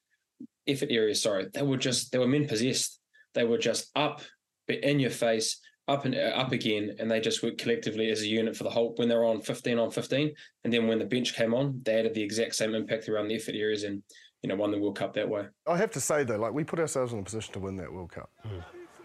effort 0.66 0.90
areas, 0.90 1.22
sorry, 1.22 1.48
they 1.54 1.62
were 1.62 1.78
just 1.78 2.12
they 2.12 2.18
were 2.18 2.28
men 2.28 2.48
possessed. 2.48 3.00
They 3.34 3.44
were 3.44 3.60
just 3.60 3.92
up, 3.96 4.22
in 4.68 5.00
your 5.00 5.12
face 5.12 5.60
up 5.88 6.06
and 6.06 6.16
uh, 6.16 6.34
up 6.36 6.52
again, 6.52 6.96
and 7.00 7.10
they 7.10 7.20
just 7.20 7.44
worked 7.44 7.60
collectively 7.60 8.10
as 8.10 8.22
a 8.22 8.28
unit 8.28 8.56
for 8.56 8.64
the 8.64 8.70
whole. 8.70 8.94
When 8.96 9.10
they 9.10 9.16
were 9.16 9.26
on 9.26 9.42
fifteen 9.42 9.80
on 9.80 9.92
fifteen, 9.92 10.34
and 10.64 10.72
then 10.72 10.88
when 10.88 11.00
the 11.00 11.06
bench 11.06 11.36
came 11.36 11.54
on, 11.54 11.82
they 11.84 12.00
added 12.00 12.14
the 12.14 12.24
exact 12.24 12.56
same 12.56 12.76
impact 12.76 13.10
around 13.10 13.28
the 13.28 13.36
effort 13.36 13.56
areas 13.56 13.84
and 13.84 14.04
you 14.42 14.50
know 14.50 14.56
won 14.56 14.72
the 14.72 14.80
World 14.80 14.98
Cup 14.98 15.14
that 15.14 15.28
way. 15.28 15.48
I 15.68 15.78
have 15.78 15.92
to 15.92 16.02
say 16.02 16.24
though, 16.24 16.38
like 16.38 16.54
we 16.54 16.64
put 16.64 16.80
ourselves 16.80 17.14
in 17.14 17.20
a 17.20 17.24
position 17.24 17.54
to 17.54 17.60
win 17.60 17.76
that 17.78 17.92
World 17.92 18.12
Cup. 18.12 18.30
Mm. 18.46 18.64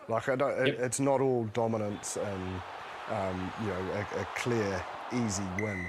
Like 0.09 0.29
I 0.29 0.37
don't, 0.37 0.67
yep. 0.67 0.79
it's 0.79 1.01
not 1.01 1.21
all 1.21 1.45
dominance 1.53 2.17
and 2.17 2.61
um, 3.11 3.53
you 3.63 3.69
know 3.69 3.81
a, 3.95 4.21
a, 4.21 4.25
clear 4.37 4.85
easy 5.13 5.43
win. 5.61 5.85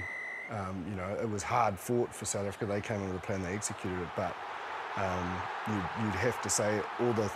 Um, 0.50 0.84
you 0.88 0.96
know 0.96 1.16
it 1.20 1.28
was 1.28 1.42
hard 1.42 1.78
fought 1.78 2.14
for 2.14 2.24
South 2.24 2.46
Africa. 2.46 2.66
They 2.66 2.80
came 2.80 3.00
in 3.00 3.08
with 3.08 3.16
a 3.16 3.26
plan, 3.26 3.42
they 3.42 3.54
executed 3.54 4.00
it, 4.00 4.08
but 4.16 4.34
um, 4.96 5.42
you'd, 5.68 6.04
you'd 6.04 6.14
have 6.14 6.40
to 6.42 6.50
say 6.50 6.80
all 7.00 7.12
the 7.12 7.30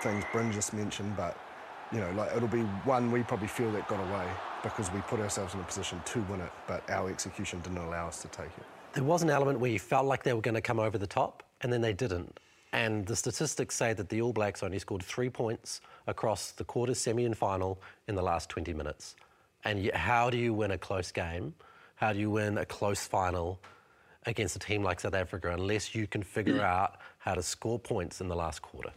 things 0.00 0.24
Bryn 0.32 0.50
just 0.52 0.72
mentioned, 0.72 1.16
but 1.16 1.36
you 1.92 2.00
know, 2.00 2.10
like 2.12 2.34
it'll 2.34 2.48
be 2.48 2.62
one 2.84 3.10
we 3.10 3.22
probably 3.22 3.48
feel 3.48 3.70
that 3.72 3.86
got 3.88 4.00
away 4.00 4.26
because 4.62 4.92
we 4.92 5.00
put 5.02 5.20
ourselves 5.20 5.54
in 5.54 5.60
a 5.60 5.64
position 5.64 6.00
to 6.04 6.22
win 6.22 6.40
it, 6.40 6.50
but 6.66 6.88
our 6.90 7.08
execution 7.08 7.60
didn't 7.60 7.78
allow 7.78 8.08
us 8.08 8.20
to 8.22 8.28
take 8.28 8.46
it. 8.46 8.64
There 8.94 9.04
was 9.04 9.22
an 9.22 9.30
element 9.30 9.60
where 9.60 9.70
you 9.70 9.78
felt 9.78 10.06
like 10.06 10.22
they 10.22 10.32
were 10.32 10.40
going 10.40 10.54
to 10.54 10.60
come 10.60 10.80
over 10.80 10.98
the 10.98 11.06
top, 11.06 11.42
and 11.60 11.72
then 11.72 11.80
they 11.80 11.92
didn't. 11.92 12.40
And 12.72 13.06
the 13.06 13.16
statistics 13.16 13.74
say 13.74 13.92
that 13.92 14.08
the 14.08 14.20
All 14.20 14.32
Blacks 14.32 14.62
only 14.62 14.78
scored 14.78 15.02
three 15.02 15.30
points 15.30 15.80
across 16.06 16.50
the 16.52 16.64
quarter, 16.64 16.94
semi, 16.94 17.24
and 17.24 17.36
final 17.36 17.80
in 18.08 18.14
the 18.14 18.22
last 18.22 18.48
20 18.48 18.74
minutes. 18.74 19.16
And 19.64 19.90
how 19.92 20.30
do 20.30 20.36
you 20.36 20.52
win 20.52 20.72
a 20.72 20.78
close 20.78 21.12
game? 21.12 21.54
How 21.96 22.12
do 22.12 22.18
you 22.18 22.30
win 22.30 22.58
a 22.58 22.66
close 22.66 23.06
final 23.06 23.60
against 24.26 24.56
a 24.56 24.58
team 24.58 24.82
like 24.82 25.00
South 25.00 25.14
Africa 25.14 25.52
unless 25.52 25.94
you 25.94 26.06
can 26.06 26.22
figure 26.22 26.60
out 26.64 26.98
how 27.18 27.34
to 27.34 27.42
score 27.42 27.78
points 27.78 28.20
in 28.20 28.28
the 28.28 28.36
last 28.36 28.62
quarter? 28.62 28.90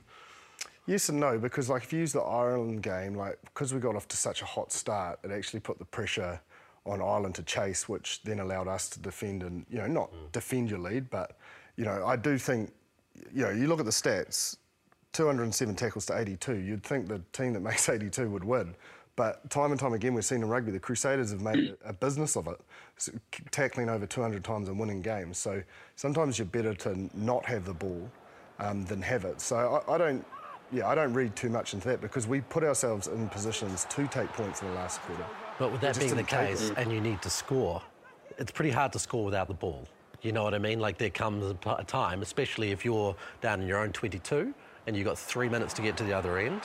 Yes 0.89 1.07
and 1.09 1.19
no, 1.19 1.37
because 1.37 1.69
like 1.69 1.83
if 1.83 1.93
you 1.93 1.99
use 1.99 2.13
the 2.13 2.21
Ireland 2.21 2.81
game, 2.81 3.13
like 3.13 3.37
because 3.43 3.75
we 3.75 3.79
got 3.79 3.95
off 3.95 4.07
to 4.07 4.17
such 4.17 4.41
a 4.41 4.45
hot 4.45 4.71
start, 4.71 5.19
it 5.23 5.29
actually 5.29 5.59
put 5.59 5.77
the 5.77 5.85
pressure 5.85 6.41
on 6.83 6.99
Ireland 6.99 7.35
to 7.35 7.43
chase, 7.43 7.87
which 7.87 8.23
then 8.23 8.39
allowed 8.39 8.67
us 8.67 8.89
to 8.89 8.99
defend 8.99 9.43
and 9.43 9.67
you 9.69 9.77
know 9.77 9.85
not 9.85 10.11
mm. 10.11 10.31
defend 10.31 10.67
your 10.71 10.79
lead, 10.79 11.11
but 11.11 11.37
you 11.75 11.85
know 11.85 12.03
I 12.07 12.15
do 12.15 12.39
think 12.39 12.73
you 13.31 13.43
know 13.43 13.51
you 13.51 13.67
look 13.67 13.77
at 13.77 13.85
the 13.85 13.91
stats, 13.91 14.57
207 15.13 15.75
tackles 15.75 16.07
to 16.07 16.17
82. 16.17 16.55
You'd 16.55 16.81
think 16.81 17.07
the 17.07 17.21
team 17.33 17.53
that 17.53 17.59
makes 17.69 17.87
82 17.87 18.27
would 18.27 18.43
win, 18.43 18.73
but 19.15 19.47
time 19.51 19.69
and 19.69 19.79
time 19.79 19.93
again 19.93 20.15
we've 20.15 20.25
seen 20.25 20.41
in 20.41 20.49
rugby 20.49 20.71
the 20.71 20.79
Crusaders 20.79 21.29
have 21.29 21.41
made 21.41 21.77
a 21.85 21.93
business 21.93 22.35
of 22.35 22.47
it, 22.47 22.59
tackling 23.51 23.89
over 23.89 24.07
200 24.07 24.43
times 24.43 24.69
and 24.69 24.79
winning 24.79 25.03
games. 25.03 25.37
So 25.37 25.61
sometimes 25.97 26.39
you're 26.39 26.47
better 26.47 26.73
to 26.73 27.07
not 27.13 27.45
have 27.45 27.65
the 27.65 27.75
ball 27.75 28.09
um, 28.57 28.85
than 28.85 29.03
have 29.03 29.23
it. 29.23 29.39
So 29.39 29.83
I, 29.87 29.93
I 29.93 29.97
don't 29.99 30.25
yeah, 30.71 30.87
I 30.87 30.95
don't 30.95 31.13
read 31.13 31.35
too 31.35 31.49
much 31.49 31.73
into 31.73 31.87
that 31.87 32.01
because 32.01 32.27
we 32.27 32.41
put 32.41 32.63
ourselves 32.63 33.07
in 33.07 33.27
positions 33.29 33.85
to 33.89 34.07
take 34.07 34.31
points 34.33 34.61
in 34.61 34.67
the 34.67 34.73
last 34.75 35.01
quarter. 35.01 35.25
But 35.57 35.71
with 35.71 35.81
that 35.81 35.99
being 35.99 36.15
the 36.15 36.23
case, 36.23 36.71
and 36.77 36.91
you 36.91 37.01
need 37.01 37.21
to 37.23 37.29
score, 37.29 37.81
it's 38.37 38.51
pretty 38.51 38.71
hard 38.71 38.93
to 38.93 38.99
score 38.99 39.25
without 39.25 39.47
the 39.47 39.53
ball. 39.53 39.87
You 40.21 40.31
know 40.31 40.43
what 40.43 40.53
I 40.53 40.59
mean? 40.59 40.79
Like 40.79 40.97
there 40.97 41.09
comes 41.09 41.55
a 41.65 41.83
time, 41.83 42.21
especially 42.21 42.71
if 42.71 42.85
you're 42.85 43.15
down 43.41 43.61
in 43.61 43.67
your 43.67 43.79
own 43.79 43.91
22 43.91 44.53
and 44.87 44.95
you've 44.95 45.05
got 45.05 45.17
three 45.17 45.49
minutes 45.49 45.73
to 45.75 45.81
get 45.81 45.97
to 45.97 46.03
the 46.03 46.13
other 46.13 46.37
end, 46.37 46.61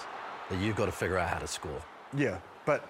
that 0.51 0.59
you've 0.61 0.77
got 0.77 0.87
to 0.87 0.93
figure 0.93 1.19
out 1.19 1.29
how 1.29 1.39
to 1.39 1.47
score. 1.47 1.83
Yeah, 2.17 2.39
but 2.65 2.89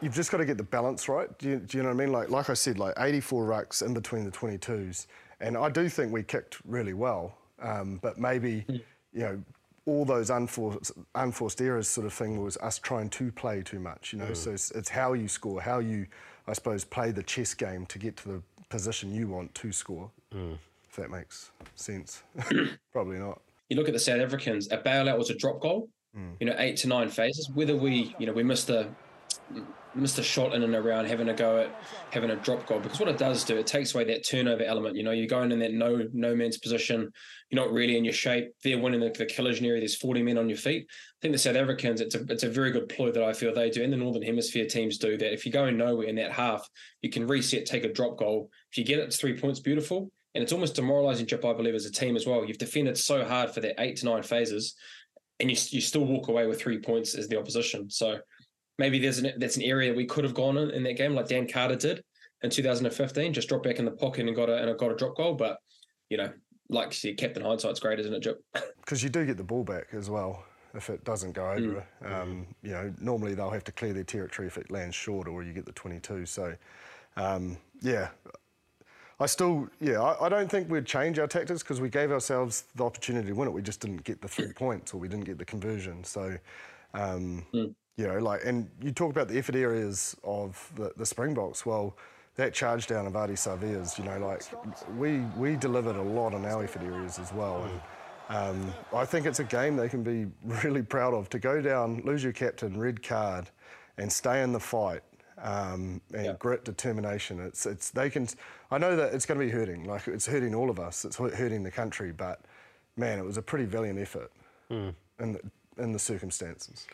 you've 0.00 0.14
just 0.14 0.30
got 0.30 0.38
to 0.38 0.44
get 0.44 0.56
the 0.56 0.62
balance 0.62 1.08
right. 1.08 1.36
Do 1.38 1.48
you, 1.48 1.56
do 1.58 1.78
you 1.78 1.82
know 1.82 1.90
what 1.90 1.96
I 1.96 1.98
mean? 1.98 2.12
Like, 2.12 2.30
like 2.30 2.50
I 2.50 2.54
said, 2.54 2.78
like 2.78 2.94
84 2.98 3.46
rucks 3.46 3.84
in 3.84 3.94
between 3.94 4.24
the 4.24 4.30
22s, 4.30 5.06
and 5.40 5.56
I 5.56 5.68
do 5.70 5.88
think 5.88 6.12
we 6.12 6.22
kicked 6.22 6.58
really 6.64 6.94
well. 6.94 7.36
Um, 7.60 7.98
but 8.02 8.18
maybe, 8.18 8.60
hmm. 8.60 8.76
you 9.12 9.20
know, 9.20 9.42
all 9.86 10.04
those 10.04 10.30
unforced, 10.30 10.92
unforced 11.14 11.60
errors 11.60 11.88
sort 11.88 12.06
of 12.06 12.12
thing 12.12 12.42
was 12.42 12.56
us 12.58 12.78
trying 12.78 13.08
to 13.10 13.32
play 13.32 13.62
too 13.62 13.80
much, 13.80 14.12
you 14.12 14.18
know. 14.18 14.26
Mm. 14.26 14.36
So 14.36 14.50
it's, 14.52 14.70
it's, 14.72 14.88
how 14.88 15.14
you 15.14 15.28
score, 15.28 15.60
how 15.60 15.78
you, 15.78 16.06
I 16.46 16.52
suppose, 16.52 16.84
play 16.84 17.10
the 17.10 17.22
chess 17.22 17.54
game 17.54 17.86
to 17.86 17.98
get 17.98 18.16
to 18.18 18.28
the 18.28 18.42
position 18.68 19.12
you 19.14 19.28
want 19.28 19.54
to 19.56 19.72
score. 19.72 20.10
Mm. 20.34 20.58
If 20.88 20.96
that 20.96 21.10
makes 21.10 21.50
sense, 21.76 22.22
probably 22.92 23.18
not. 23.18 23.40
You 23.68 23.76
look 23.76 23.88
at 23.88 23.94
the 23.94 24.00
South 24.00 24.20
Africans. 24.20 24.70
A 24.72 24.78
bailout 24.78 25.16
was 25.16 25.30
a 25.30 25.34
drop 25.34 25.60
goal. 25.60 25.88
Mm. 26.16 26.34
You 26.40 26.46
know, 26.46 26.56
eight 26.58 26.76
to 26.78 26.88
nine 26.88 27.08
phases. 27.08 27.48
Whether 27.54 27.76
we, 27.76 28.14
you 28.18 28.26
know, 28.26 28.32
we 28.32 28.42
missed 28.42 28.68
a 28.70 28.88
a 29.94 30.22
shot 30.22 30.54
in 30.54 30.62
and 30.62 30.74
around 30.74 31.06
having 31.06 31.28
a 31.28 31.34
go 31.34 31.58
at 31.58 31.74
having 32.10 32.30
a 32.30 32.36
drop 32.36 32.64
goal 32.66 32.78
because 32.78 33.00
what 33.00 33.08
it 33.08 33.18
does 33.18 33.44
do 33.44 33.56
it 33.56 33.66
takes 33.66 33.94
away 33.94 34.04
that 34.04 34.26
turnover 34.26 34.62
element 34.62 34.96
you 34.96 35.02
know 35.02 35.10
you're 35.10 35.26
going 35.26 35.50
in 35.50 35.58
that 35.58 35.72
no 35.72 36.06
no 36.12 36.34
man's 36.34 36.58
position 36.58 37.10
you're 37.50 37.62
not 37.62 37.72
really 37.72 37.96
in 37.96 38.04
your 38.04 38.12
shape 38.12 38.50
they're 38.62 38.78
winning 38.78 39.00
the, 39.00 39.10
the 39.10 39.26
collision 39.26 39.66
area 39.66 39.80
there's 39.80 39.96
40 39.96 40.22
men 40.22 40.38
on 40.38 40.48
your 40.48 40.58
feet 40.58 40.86
i 40.88 41.18
think 41.20 41.32
the 41.32 41.38
south 41.38 41.56
africans 41.56 42.00
it's 42.00 42.14
a, 42.14 42.22
it's 42.28 42.44
a 42.44 42.50
very 42.50 42.70
good 42.70 42.88
ploy 42.88 43.10
that 43.10 43.22
i 43.22 43.32
feel 43.32 43.52
they 43.52 43.70
do 43.70 43.82
and 43.82 43.92
the 43.92 43.96
northern 43.96 44.22
hemisphere 44.22 44.66
teams 44.66 44.98
do 44.98 45.16
that 45.16 45.32
if 45.32 45.44
you're 45.44 45.52
going 45.52 45.76
nowhere 45.76 46.06
in 46.06 46.16
that 46.16 46.32
half 46.32 46.68
you 47.02 47.10
can 47.10 47.26
reset 47.26 47.66
take 47.66 47.84
a 47.84 47.92
drop 47.92 48.16
goal 48.18 48.50
if 48.70 48.78
you 48.78 48.84
get 48.84 48.98
it 48.98 49.04
it's 49.04 49.16
three 49.16 49.38
points 49.38 49.60
beautiful 49.60 50.10
and 50.34 50.42
it's 50.42 50.52
almost 50.52 50.76
demoralizing 50.76 51.26
Jip, 51.26 51.44
I 51.44 51.52
believe, 51.52 51.74
as 51.74 51.86
a 51.86 51.92
team 51.92 52.14
as 52.14 52.26
well. 52.26 52.44
You've 52.44 52.56
defended 52.56 52.96
so 52.96 53.24
hard 53.24 53.50
for 53.50 53.60
that 53.62 53.80
eight 53.80 53.96
to 53.96 54.06
nine 54.06 54.22
phases, 54.22 54.76
and 55.40 55.50
you, 55.50 55.56
you 55.70 55.80
still 55.80 56.04
walk 56.04 56.28
away 56.28 56.46
with 56.46 56.60
three 56.60 56.78
points 56.78 57.16
as 57.16 57.26
the 57.26 57.38
opposition. 57.38 57.90
So 57.90 58.20
maybe 58.80 58.98
there's 58.98 59.18
an 59.18 59.32
that's 59.36 59.56
an 59.56 59.62
area 59.62 59.94
we 59.94 60.06
could 60.06 60.24
have 60.24 60.34
gone 60.34 60.56
in 60.56 60.70
in 60.70 60.82
that 60.82 60.96
game, 60.96 61.14
like 61.14 61.28
Dan 61.28 61.46
Carter 61.46 61.76
did 61.76 62.02
in 62.42 62.50
2015, 62.50 63.32
just 63.32 63.48
dropped 63.48 63.64
back 63.64 63.78
in 63.78 63.84
the 63.84 63.90
pocket 63.92 64.26
and 64.26 64.34
got 64.34 64.48
a 64.48 64.56
and 64.56 64.78
got 64.78 64.90
a 64.90 64.96
drop 64.96 65.16
goal. 65.16 65.34
But 65.34 65.58
you 66.08 66.16
know, 66.16 66.32
like 66.68 66.88
you 66.88 66.94
said, 66.94 67.18
Captain 67.18 67.44
Hindsight's 67.44 67.78
great, 67.78 68.00
isn't 68.00 68.12
it, 68.12 68.20
Jip? 68.20 68.42
Because 68.80 69.04
you 69.04 69.08
do 69.08 69.24
get 69.24 69.36
the 69.36 69.44
ball 69.44 69.62
back 69.62 69.86
as 69.92 70.10
well 70.10 70.42
if 70.74 70.90
it 70.90 71.04
doesn't 71.04 71.32
go 71.32 71.48
over. 71.48 71.86
Mm. 72.02 72.12
Um, 72.12 72.46
you 72.60 72.72
know, 72.72 72.92
normally 73.00 73.34
they'll 73.34 73.50
have 73.50 73.62
to 73.64 73.72
clear 73.72 73.92
their 73.92 74.02
territory 74.02 74.48
if 74.48 74.58
it 74.58 74.68
lands 74.68 74.96
short, 74.96 75.28
or 75.28 75.44
you 75.44 75.52
get 75.52 75.64
the 75.64 75.72
22. 75.72 76.26
So, 76.26 76.56
um, 77.16 77.56
yeah. 77.80 78.08
I 79.20 79.26
still, 79.26 79.68
yeah, 79.80 80.00
I, 80.02 80.26
I, 80.26 80.28
don't 80.28 80.50
think 80.50 80.68
we'd 80.68 80.86
change 80.86 81.20
our 81.20 81.28
tactics 81.28 81.62
because 81.62 81.80
we 81.80 81.88
gave 81.88 82.10
ourselves 82.10 82.64
the 82.74 82.84
opportunity 82.84 83.28
to 83.28 83.32
win 83.34 83.46
it. 83.46 83.52
We 83.52 83.62
just 83.62 83.80
didn't 83.80 84.02
get 84.02 84.22
the 84.22 84.28
three 84.28 84.52
points 84.52 84.92
or 84.92 84.96
we 84.96 85.06
didn't 85.06 85.26
get 85.26 85.38
the 85.38 85.44
conversion. 85.44 86.02
So, 86.02 86.36
um, 86.94 87.46
mm. 87.54 87.72
You 88.00 88.06
know, 88.06 88.18
like, 88.18 88.46
and 88.46 88.66
you 88.80 88.92
talk 88.92 89.10
about 89.10 89.28
the 89.28 89.36
effort 89.36 89.54
areas 89.54 90.16
of 90.24 90.72
the, 90.74 90.90
the 90.96 91.04
Springboks. 91.04 91.66
Well, 91.66 91.94
that 92.36 92.54
charge 92.54 92.86
down 92.86 93.06
of 93.06 93.12
Ardie 93.12 93.36
Savea's, 93.36 93.98
you 93.98 94.04
know, 94.04 94.18
like, 94.18 94.42
we, 94.96 95.18
we 95.36 95.54
delivered 95.54 95.96
a 95.96 96.02
lot 96.02 96.32
on 96.32 96.46
our 96.46 96.64
effort 96.64 96.80
areas 96.80 97.18
as 97.18 97.30
well. 97.34 97.64
And 97.64 97.80
um, 98.30 98.74
I 98.94 99.04
think 99.04 99.26
it's 99.26 99.40
a 99.40 99.44
game 99.44 99.76
they 99.76 99.90
can 99.90 100.02
be 100.02 100.26
really 100.64 100.80
proud 100.80 101.12
of. 101.12 101.28
To 101.28 101.38
go 101.38 101.60
down, 101.60 102.00
lose 102.06 102.24
your 102.24 102.32
captain, 102.32 102.80
red 102.80 103.02
card, 103.02 103.50
and 103.98 104.10
stay 104.10 104.42
in 104.42 104.52
the 104.52 104.60
fight 104.60 105.02
um, 105.36 106.00
and 106.14 106.24
yeah. 106.24 106.34
grit, 106.38 106.64
determination. 106.64 107.38
It's, 107.38 107.66
it's, 107.66 107.90
they 107.90 108.08
can, 108.08 108.28
I 108.70 108.78
know 108.78 108.96
that 108.96 109.12
it's 109.12 109.26
going 109.26 109.38
to 109.38 109.44
be 109.44 109.52
hurting, 109.52 109.84
like 109.84 110.08
it's 110.08 110.26
hurting 110.26 110.54
all 110.54 110.70
of 110.70 110.80
us, 110.80 111.04
it's 111.04 111.16
hurting 111.16 111.64
the 111.64 111.70
country, 111.70 112.12
but 112.12 112.40
man, 112.96 113.18
it 113.18 113.26
was 113.26 113.36
a 113.36 113.42
pretty 113.42 113.66
valiant 113.66 113.98
effort 113.98 114.32
mm. 114.70 114.94
in, 115.18 115.34
the, 115.34 115.40
in 115.76 115.92
the 115.92 115.98
circumstances. 115.98 116.86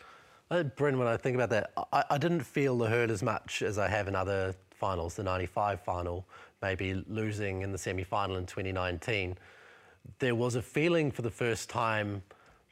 Bryn, 0.49 0.97
when 0.97 1.07
I 1.07 1.17
think 1.17 1.35
about 1.35 1.49
that, 1.49 1.71
I, 1.91 2.03
I, 2.11 2.17
didn't 2.17 2.41
feel 2.41 2.77
the 2.77 2.87
hurt 2.87 3.09
as 3.09 3.21
much 3.21 3.61
as 3.61 3.77
I 3.77 3.89
have 3.89 4.07
in 4.07 4.15
other 4.15 4.55
finals. 4.71 5.15
The 5.15 5.23
95 5.23 5.81
final, 5.81 6.25
maybe 6.61 7.03
losing 7.07 7.63
in 7.63 7.71
the 7.71 7.77
semi 7.77 8.03
final 8.03 8.37
in 8.37 8.45
2019. 8.45 9.37
There 10.19 10.35
was 10.35 10.55
a 10.55 10.61
feeling 10.61 11.11
for 11.11 11.21
the 11.21 11.29
first 11.29 11.69
time 11.69 12.23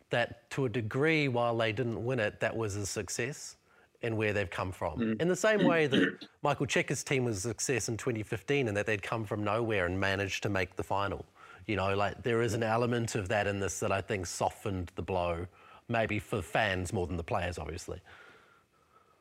that, 0.10 0.50
to 0.52 0.66
a 0.66 0.70
degree, 0.70 1.28
while 1.28 1.58
they 1.58 1.74
didn't 1.74 2.04
win 2.04 2.20
it, 2.20 2.40
that 2.40 2.56
was 2.56 2.78
a 2.78 2.86
success 2.86 3.58
in 4.02 4.16
where 4.16 4.32
they've 4.32 4.50
come 4.50 4.72
from. 4.72 5.00
Mm. 5.00 5.22
In 5.22 5.28
the 5.28 5.36
same 5.36 5.66
way 5.66 5.88
that 5.88 6.26
Michael 6.44 6.68
Cheika's 6.68 7.04
team 7.04 7.26
was 7.26 7.38
a 7.38 7.50
success 7.50 7.90
in 7.90 7.98
2015 7.98 8.70
and 8.70 8.78
that 8.78 8.86
they'd 8.86 9.04
come 9.04 9.26
from 9.26 9.44
nowhere 9.44 9.86
and 9.86 10.00
managed 10.00 10.44
to 10.44 10.50
make 10.50 10.76
the 10.76 10.84
final. 10.84 11.26
You 11.66 11.76
know, 11.76 11.96
like 11.96 12.24
there 12.24 12.42
is 12.42 12.54
an 12.54 12.64
element 12.64 13.16
of 13.16 13.28
that 13.30 13.48
in 13.48 13.60
this 13.60 13.80
that 13.80 13.92
I 13.92 14.00
think 14.00 14.28
softened 14.28 14.92
the 14.96 15.02
blow 15.02 15.48
maybe 15.90 16.20
for 16.20 16.42
fans 16.42 16.94
more 16.94 17.08
than 17.08 17.18
the 17.18 17.24
players, 17.24 17.58
obviously. 17.58 18.02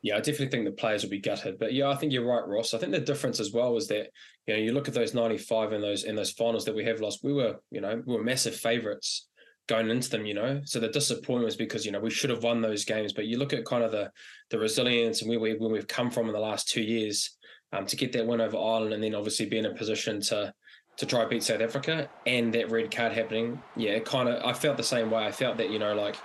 Yeah, 0.02 0.16
I 0.16 0.18
definitely 0.18 0.48
think 0.48 0.66
the 0.66 0.72
players 0.72 1.02
will 1.02 1.10
be 1.10 1.18
gutted. 1.18 1.58
But 1.58 1.72
yeah, 1.72 1.88
I 1.88 1.96
think 1.96 2.12
you're 2.12 2.26
right, 2.26 2.46
Ross. 2.46 2.74
I 2.74 2.78
think 2.78 2.92
the 2.92 3.00
difference 3.00 3.40
as 3.40 3.52
well 3.52 3.74
is 3.76 3.88
that 3.88 4.10
you 4.46 4.54
know 4.54 4.60
you 4.60 4.72
look 4.72 4.86
at 4.86 4.92
those 4.92 5.14
95 5.14 5.72
and 5.72 5.82
those 5.82 6.04
in 6.04 6.14
those 6.14 6.30
finals 6.30 6.66
that 6.66 6.74
we 6.74 6.84
have 6.84 7.00
lost. 7.00 7.24
We 7.24 7.32
were 7.32 7.56
you 7.70 7.80
know 7.80 8.02
we 8.04 8.14
were 8.14 8.22
massive 8.22 8.54
favourites 8.54 9.28
going 9.66 9.88
into 9.88 10.10
them, 10.10 10.26
you 10.26 10.34
know. 10.34 10.60
So 10.64 10.78
the 10.78 10.88
disappointment 10.88 11.46
was 11.46 11.56
because 11.56 11.86
you 11.86 11.92
know 11.92 12.00
we 12.00 12.10
should 12.10 12.28
have 12.28 12.42
won 12.42 12.60
those 12.60 12.84
games. 12.84 13.14
But 13.14 13.26
you 13.26 13.38
look 13.38 13.54
at 13.54 13.64
kind 13.64 13.82
of 13.82 13.92
the 13.92 14.10
the 14.50 14.58
resilience 14.58 15.22
and 15.22 15.30
where 15.30 15.40
we 15.40 15.54
where 15.54 15.70
we've 15.70 15.88
come 15.88 16.10
from 16.10 16.26
in 16.26 16.34
the 16.34 16.38
last 16.38 16.68
two 16.68 16.82
years 16.82 17.36
um, 17.72 17.86
to 17.86 17.96
get 17.96 18.12
that 18.12 18.26
win 18.26 18.42
over 18.42 18.58
Ireland, 18.58 18.92
and 18.92 19.02
then 19.02 19.14
obviously 19.14 19.46
be 19.46 19.58
in 19.58 19.66
a 19.66 19.74
position 19.74 20.20
to 20.22 20.52
to 20.96 21.06
try 21.06 21.24
beat 21.24 21.42
South 21.42 21.60
Africa, 21.60 22.08
and 22.26 22.52
that 22.54 22.70
red 22.70 22.94
card 22.94 23.12
happening. 23.12 23.62
Yeah, 23.74 23.98
kind 24.00 24.28
of. 24.28 24.44
I 24.44 24.52
felt 24.52 24.76
the 24.76 24.82
same 24.82 25.10
way. 25.10 25.24
I 25.24 25.32
felt 25.32 25.56
that 25.56 25.70
you 25.70 25.78
know 25.78 25.94
like. 25.94 26.16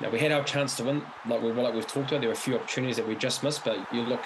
You 0.00 0.10
we 0.10 0.18
had 0.18 0.32
our 0.32 0.44
chance 0.44 0.76
to 0.76 0.84
win, 0.84 1.02
like 1.26 1.40
we 1.42 1.52
like 1.52 1.74
we've 1.74 1.86
talked 1.86 2.10
about. 2.10 2.20
There 2.20 2.28
were 2.28 2.34
a 2.34 2.36
few 2.36 2.56
opportunities 2.56 2.96
that 2.96 3.08
we 3.08 3.14
just 3.14 3.42
missed, 3.42 3.64
but 3.64 3.78
you 3.92 4.02
look, 4.02 4.22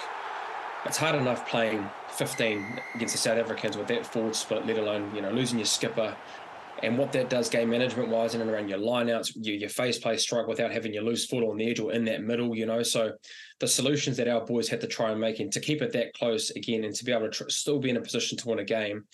it's 0.85 0.97
hard 0.97 1.15
enough 1.15 1.47
playing 1.47 1.89
15 2.09 2.79
against 2.95 3.13
the 3.13 3.17
South 3.17 3.37
Africans 3.37 3.77
with 3.77 3.87
that 3.87 4.05
forward 4.05 4.35
split, 4.35 4.65
let 4.65 4.77
alone 4.77 5.13
you 5.15 5.21
know 5.21 5.31
losing 5.31 5.59
your 5.59 5.65
skipper, 5.65 6.15
and 6.83 6.97
what 6.97 7.13
that 7.13 7.29
does 7.29 7.49
game 7.49 7.69
management 7.69 8.09
wise 8.09 8.35
in 8.35 8.41
and 8.41 8.49
around 8.49 8.67
your 8.67 8.79
lineouts, 8.79 9.31
your, 9.35 9.55
your 9.55 9.69
face 9.69 9.97
play 9.97 10.17
strike 10.17 10.47
without 10.47 10.71
having 10.71 10.93
your 10.93 11.03
loose 11.03 11.25
foot 11.25 11.43
on 11.43 11.55
the 11.55 11.69
edge 11.69 11.79
or 11.79 11.93
in 11.93 12.03
that 12.05 12.21
middle, 12.21 12.53
you 12.55 12.65
know. 12.65 12.83
So 12.83 13.13
the 13.59 13.67
solutions 13.67 14.17
that 14.17 14.27
our 14.27 14.45
boys 14.45 14.67
had 14.67 14.81
to 14.81 14.87
try 14.87 15.11
and 15.11 15.21
make 15.21 15.39
and 15.39 15.53
to 15.53 15.59
keep 15.61 15.81
it 15.81 15.93
that 15.93 16.13
close 16.13 16.49
again 16.49 16.83
and 16.83 16.93
to 16.95 17.05
be 17.05 17.13
able 17.13 17.29
to 17.29 17.29
tr- 17.29 17.49
still 17.49 17.79
be 17.79 17.89
in 17.89 17.97
a 17.97 18.01
position 18.01 18.37
to 18.39 18.47
win 18.49 18.59
a 18.59 18.65
game. 18.65 19.05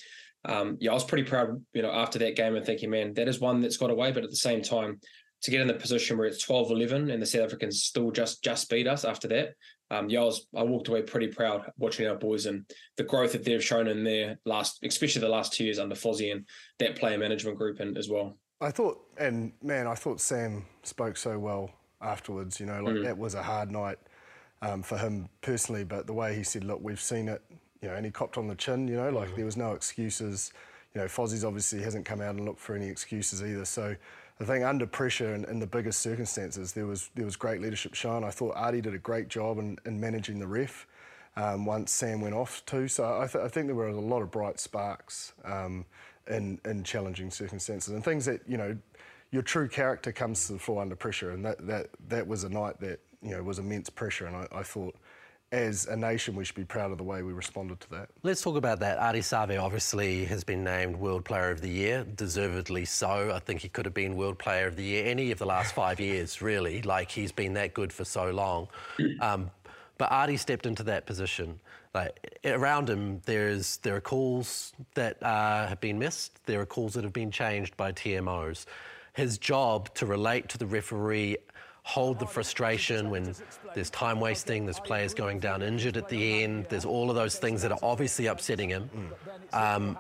Um, 0.46 0.78
yeah, 0.80 0.92
I 0.92 0.94
was 0.94 1.04
pretty 1.04 1.26
proud, 1.26 1.64
you 1.74 1.82
know, 1.82 1.92
after 1.92 2.18
that 2.20 2.36
game 2.36 2.56
and 2.56 2.66
thinking, 2.66 2.90
man, 2.90 3.14
that 3.16 3.28
is 3.28 3.40
one 3.40 3.62
that's 3.62 3.78
got 3.78 3.90
away. 3.90 4.12
But 4.12 4.24
at 4.24 4.30
the 4.30 4.36
same 4.36 4.62
time, 4.62 5.02
to 5.44 5.51
get 5.51 5.62
in 5.62 5.67
the 5.67 5.74
position 5.74 6.17
where 6.17 6.27
it's 6.27 6.44
12 6.44 6.72
11 6.72 7.10
and 7.12 7.22
the 7.22 7.25
South 7.25 7.44
Africans 7.44 7.84
still 7.84 8.12
just 8.12 8.44
just 8.44 8.70
beat 8.70 8.88
us 8.88 9.06
after 9.06 9.27
that, 9.27 9.53
um, 9.89 10.10
yeah, 10.10 10.22
I 10.22 10.25
was 10.25 10.48
I 10.56 10.63
walked 10.63 10.89
away 10.89 11.01
pretty 11.01 11.27
proud 11.27 11.72
watching 11.77 12.08
our 12.08 12.15
boys 12.15 12.46
and 12.46 12.65
the 12.98 13.03
growth 13.03 13.32
that 13.32 13.46
they've 13.46 13.63
shown 13.63 13.88
in 13.88 14.03
their 14.03 14.38
last, 14.46 14.79
especially 14.84 15.22
the 15.22 15.29
last 15.29 15.53
two 15.53 15.63
years 15.63 15.79
under 15.79 15.96
Fozzie 15.96 16.32
and 16.32 16.46
that 16.79 16.98
player 16.98 17.17
management 17.17 17.58
group 17.58 17.79
and 17.79 17.98
as 17.98 18.10
well. 18.10 18.38
I 18.60 18.72
thought, 18.72 19.00
and 19.17 19.53
man, 19.62 19.88
I 19.88 19.96
thought 19.96 20.20
Sam 20.20 20.65
spoke 20.84 21.15
so 21.15 21.39
well 21.39 21.72
afterwards. 22.01 22.60
You 22.60 22.65
know, 22.65 22.82
like 22.82 22.96
mm. 22.96 23.03
that 23.03 23.17
was 23.17 23.36
a 23.36 23.44
hard 23.44 23.72
night 23.72 23.98
um, 24.62 24.84
for 24.84 24.98
him 24.98 25.29
personally, 25.41 25.84
but 25.84 26.06
the 26.06 26.13
way 26.13 26.36
he 26.36 26.44
said, 26.44 26.63
"Look, 26.63 26.79
we've 26.82 27.00
seen 27.00 27.29
it," 27.29 27.41
you 27.82 27.88
know, 27.88 27.96
and 27.96 28.06
he 28.06 28.12
copped 28.12 28.38
on 28.38 28.48
the 28.48 28.56
chin. 28.56 28.88
You 28.88 28.98
know, 28.98 29.10
like 29.10 29.29
mm. 29.29 29.36
there 29.36 29.46
was 29.46 29.58
no 29.58 29.74
excuses. 29.74 30.51
You 30.94 31.01
know, 31.01 31.08
Fozzie's 31.08 31.46
obviously 31.46 31.82
hasn't 31.82 32.06
come 32.06 32.20
out 32.20 32.36
and 32.36 32.46
looked 32.46 32.60
for 32.60 32.75
any 32.75 32.88
excuses 32.88 33.44
either. 33.44 33.65
So 33.65 33.96
I 34.39 34.44
think 34.44 34.63
under 34.63 34.86
pressure 34.86 35.34
and 35.34 35.46
in 35.46 35.60
the 35.60 35.67
biggest 35.67 36.01
circumstances, 36.01 36.74
there 36.74 36.86
was 36.86 37.10
there 37.15 37.25
was 37.25 37.36
great 37.36 37.62
leadership 37.62 37.96
shown. 37.96 38.24
I 38.24 38.29
thought 38.29 38.56
Ardie 38.56 38.82
did 38.82 38.94
a 38.94 39.00
great 39.00 39.29
job 39.29 39.58
in, 39.58 39.79
in 39.86 40.00
managing 40.00 40.39
the 40.39 40.48
ref 40.48 40.88
um, 41.36 41.65
once 41.65 41.91
Sam 41.91 42.22
went 42.22 42.36
off 42.36 42.63
too. 42.65 42.88
So 42.88 43.20
I, 43.22 43.27
th- 43.27 43.44
I, 43.44 43.48
think 43.48 43.67
there 43.67 43.75
were 43.75 43.88
a 43.88 44.00
lot 44.00 44.22
of 44.22 44.32
bright 44.32 44.60
sparks 44.60 45.34
um, 45.44 45.86
in 46.27 46.60
in 46.65 46.84
challenging 46.84 47.32
circumstances 47.32 47.94
and 47.94 48.03
things 48.03 48.25
that 48.25 48.41
you 48.48 48.58
know 48.58 48.77
your 49.32 49.41
true 49.41 49.67
character 49.67 50.12
comes 50.12 50.48
to 50.48 50.53
the 50.53 50.60
floor 50.60 50.82
under 50.82 50.96
pressure, 50.96 51.32
and 51.32 51.44
that 51.44 51.65
that 51.65 51.89
that 52.08 52.27
was 52.27 52.44
a 52.44 52.50
night 52.50 52.79
that 52.79 53.00
you 53.24 53.32
know 53.32 53.41
was 53.41 53.58
immense 53.58 53.89
pressure, 53.89 54.27
and 54.27 54.36
I, 54.36 54.48
I 54.51 54.63
thought 54.63 54.96
as 55.51 55.86
a 55.86 55.96
nation, 55.96 56.36
we 56.36 56.44
should 56.44 56.56
be 56.56 56.66
proud 56.66 56.92
of 56.92 56.98
the 56.98 57.04
way 57.04 57.24
we 57.24 57.32
responded 57.32 57.80
to 57.80 57.89
that. 57.92 58.10
Let's 58.24 58.42
talk 58.42 58.58
about 58.58 58.80
that. 58.82 59.00
Ardie 59.00 59.20
Savea 59.20 59.62
obviously 59.62 60.25
has 60.25 60.44
been 60.44 60.63
named 60.63 60.98
World 60.98 61.24
Player 61.24 61.51
of 61.51 61.62
the 61.62 61.70
Year, 61.70 62.06
deservedly 62.16 62.84
so. 62.84 63.32
I 63.34 63.39
think 63.39 63.62
he 63.62 63.70
could 63.70 63.86
have 63.86 63.94
been 63.94 64.18
World 64.18 64.39
Player 64.39 64.68
of 64.68 64.75
the 64.75 64.84
Year 64.84 65.06
any 65.06 65.32
of 65.32 65.39
the 65.39 65.46
last 65.46 65.74
five 65.74 66.00
years, 66.00 66.42
really. 66.42 66.82
Like 66.82 67.10
he's 67.10 67.32
been 67.32 67.54
that 67.54 67.74
good 67.74 67.94
for 67.94 68.04
so 68.04 68.32
long. 68.32 68.68
Um, 69.22 69.51
but 69.98 70.12
Ardie 70.12 70.38
stepped 70.38 70.66
into 70.66 70.84
that 70.84 71.06
position. 71.06 71.60
Like 71.94 72.39
around 72.46 72.89
him, 72.89 73.22
there's 73.25 73.77
there 73.77 73.96
are 73.96 74.01
calls 74.01 74.74
that 74.94 75.22
uh, 75.24 75.68
have 75.68 75.80
been 75.80 75.98
missed. 75.98 76.46
There 76.46 76.60
are 76.62 76.66
calls 76.66 76.94
that 76.94 77.04
have 77.04 77.13
been 77.13 77.32
changed 77.32 77.75
by 77.77 77.92
TMOs. 77.94 78.66
His 79.13 79.38
job 79.38 79.94
to 79.96 80.06
relate 80.06 80.50
to 80.50 80.58
the 80.58 80.68
referee 80.68 81.38
hold 81.88 82.20
the 82.20 82.27
frustration 82.27 83.10
when 83.10 83.34
there's 83.74 83.89
time 83.89 84.20
wasting, 84.20 84.65
there's 84.65 84.79
players 84.79 85.13
going 85.13 85.39
down 85.39 85.62
injured 85.62 85.96
at 85.96 86.10
the 86.10 86.44
end, 86.44 86.65
there's 86.67 86.84
all 86.84 87.10
of 87.10 87.15
those 87.15 87.38
things 87.39 87.62
that 87.62 87.72
are 87.72 87.79
obviously 87.82 88.25
upsetting 88.25 88.67
him. 88.67 88.89
Um, 89.53 89.98